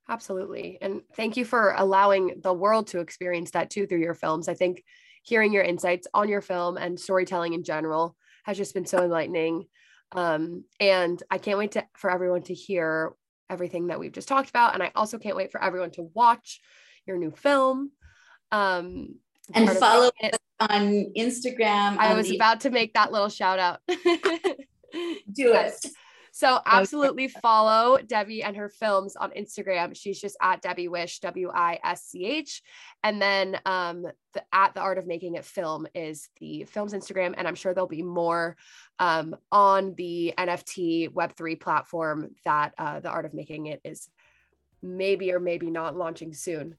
Absolutely. 0.08 0.78
And 0.80 1.02
thank 1.16 1.36
you 1.36 1.44
for 1.44 1.74
allowing 1.76 2.40
the 2.42 2.52
world 2.52 2.88
to 2.88 3.00
experience 3.00 3.52
that 3.52 3.70
too 3.70 3.86
through 3.86 4.00
your 4.00 4.14
films. 4.14 4.48
I 4.48 4.54
think 4.54 4.84
hearing 5.22 5.52
your 5.52 5.62
insights 5.62 6.06
on 6.12 6.28
your 6.28 6.42
film 6.42 6.76
and 6.76 7.00
storytelling 7.00 7.54
in 7.54 7.64
general 7.64 8.14
has 8.44 8.58
just 8.58 8.74
been 8.74 8.84
so 8.84 8.98
enlightening. 8.98 9.66
Um, 10.12 10.64
and 10.78 11.22
I 11.30 11.38
can't 11.38 11.58
wait 11.58 11.72
to, 11.72 11.84
for 11.96 12.10
everyone 12.10 12.42
to 12.42 12.54
hear 12.54 13.14
everything 13.48 13.88
that 13.88 13.98
we've 13.98 14.12
just 14.12 14.28
talked 14.28 14.50
about. 14.50 14.74
And 14.74 14.82
I 14.82 14.92
also 14.94 15.18
can't 15.18 15.36
wait 15.36 15.50
for 15.50 15.62
everyone 15.62 15.90
to 15.92 16.10
watch 16.14 16.60
your 17.06 17.16
new 17.16 17.30
film. 17.30 17.90
Um, 18.52 19.16
and 19.52 19.70
follow 19.70 20.10
us 20.22 20.38
on 20.60 21.12
Instagram. 21.16 21.96
I 21.98 22.14
was 22.14 22.28
the- 22.28 22.36
about 22.36 22.60
to 22.60 22.70
make 22.70 22.94
that 22.94 23.12
little 23.12 23.28
shout 23.28 23.58
out. 23.58 23.80
Do 23.88 25.54
it. 25.54 25.86
So 26.36 26.58
absolutely 26.66 27.28
follow 27.28 27.96
Debi 27.96 28.44
and 28.44 28.56
her 28.56 28.68
films 28.68 29.14
on 29.14 29.30
Instagram. 29.30 29.94
She's 29.94 30.20
just 30.20 30.36
at 30.42 30.60
Debi 30.60 30.88
Wisch, 30.88 31.20
W 31.20 31.48
I 31.54 31.78
S 31.84 32.06
C 32.06 32.24
H. 32.24 32.60
And 33.04 33.22
then 33.22 33.60
um, 33.64 34.02
the 34.32 34.42
at 34.52 34.74
the 34.74 34.80
art 34.80 34.98
of 34.98 35.06
making 35.06 35.36
it 35.36 35.44
film 35.44 35.86
is 35.94 36.28
the 36.40 36.64
film's 36.64 36.92
Instagram. 36.92 37.34
And 37.36 37.46
I'm 37.46 37.54
sure 37.54 37.72
there'll 37.72 37.86
be 37.86 38.02
more 38.02 38.56
um, 38.98 39.36
on 39.52 39.94
the 39.94 40.34
NFT 40.36 41.10
Web3 41.10 41.60
platform 41.60 42.34
that 42.44 42.74
uh, 42.78 42.98
the 42.98 43.10
art 43.10 43.26
of 43.26 43.32
making 43.32 43.66
it 43.66 43.80
is 43.84 44.08
maybe 44.82 45.30
or 45.30 45.38
maybe 45.38 45.70
not 45.70 45.96
launching 45.96 46.34
soon. 46.34 46.74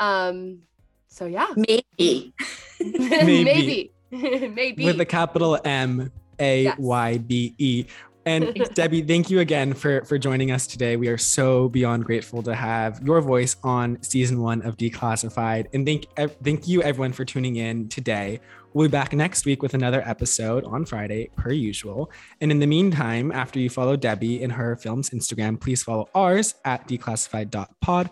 Um, 0.00 0.62
so 1.06 1.26
yeah. 1.26 1.46
Maybe. 1.54 2.34
maybe. 2.80 3.92
maybe. 4.10 4.84
With 4.84 5.00
a 5.00 5.06
capital 5.06 5.56
M 5.64 6.10
A 6.40 6.72
Y 6.76 7.18
B 7.18 7.54
E. 7.58 7.86
And 8.28 8.44
Debi, 8.76 9.08
thank 9.08 9.30
you 9.30 9.40
again 9.40 9.72
for 9.72 10.04
for 10.04 10.18
joining 10.18 10.50
us 10.50 10.66
today. 10.66 10.96
We 10.96 11.08
are 11.08 11.16
so 11.16 11.70
beyond 11.70 12.04
grateful 12.04 12.42
to 12.42 12.54
have 12.54 13.00
your 13.02 13.22
voice 13.22 13.56
on 13.64 14.02
season 14.02 14.42
one 14.42 14.60
of 14.62 14.76
Declassified. 14.76 15.66
And 15.72 15.86
thank 15.86 16.06
thank 16.44 16.68
you 16.68 16.82
everyone 16.82 17.12
for 17.12 17.24
tuning 17.24 17.56
in 17.56 17.88
today. 17.88 18.40
We'll 18.74 18.88
be 18.88 18.92
back 18.92 19.14
next 19.14 19.46
week 19.46 19.62
with 19.62 19.72
another 19.72 20.02
episode 20.06 20.64
on 20.64 20.84
Friday, 20.84 21.30
per 21.36 21.52
usual. 21.52 22.12
And 22.42 22.50
in 22.50 22.58
the 22.58 22.66
meantime, 22.66 23.32
after 23.32 23.58
you 23.58 23.70
follow 23.70 23.96
Debi 23.96 24.40
in 24.40 24.50
her 24.50 24.76
film's 24.76 25.08
Instagram, 25.08 25.58
please 25.58 25.82
follow 25.82 26.06
ours 26.14 26.54
at 26.66 26.86
declassified.pod. 26.86 28.10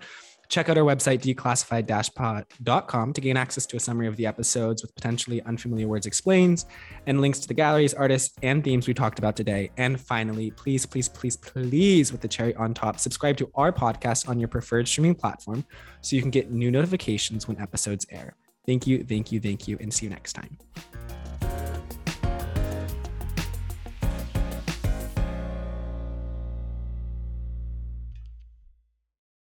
Check 0.48 0.68
out 0.68 0.78
our 0.78 0.84
website, 0.84 1.20
declassified-pod.com, 1.20 3.12
to 3.12 3.20
gain 3.20 3.36
access 3.36 3.66
to 3.66 3.76
a 3.76 3.80
summary 3.80 4.06
of 4.06 4.16
the 4.16 4.26
episodes 4.26 4.82
with 4.82 4.94
potentially 4.94 5.42
unfamiliar 5.42 5.88
words 5.88 6.06
explained 6.06 6.64
and 7.06 7.20
links 7.20 7.38
to 7.40 7.48
the 7.48 7.54
galleries, 7.54 7.94
artists, 7.94 8.34
and 8.42 8.62
themes 8.62 8.86
we 8.86 8.94
talked 8.94 9.18
about 9.18 9.36
today. 9.36 9.70
And 9.76 10.00
finally, 10.00 10.50
please, 10.52 10.86
please, 10.86 11.08
please, 11.08 11.36
please, 11.36 12.12
with 12.12 12.20
the 12.20 12.28
cherry 12.28 12.54
on 12.56 12.74
top, 12.74 12.98
subscribe 12.98 13.36
to 13.38 13.50
our 13.54 13.72
podcast 13.72 14.28
on 14.28 14.38
your 14.38 14.48
preferred 14.48 14.88
streaming 14.88 15.14
platform 15.14 15.64
so 16.00 16.16
you 16.16 16.22
can 16.22 16.30
get 16.30 16.50
new 16.50 16.70
notifications 16.70 17.48
when 17.48 17.60
episodes 17.60 18.06
air. 18.10 18.36
Thank 18.66 18.86
you, 18.86 19.04
thank 19.04 19.30
you, 19.32 19.40
thank 19.40 19.68
you, 19.68 19.76
and 19.80 19.92
see 19.92 20.06
you 20.06 20.10
next 20.10 20.32
time. 20.32 20.58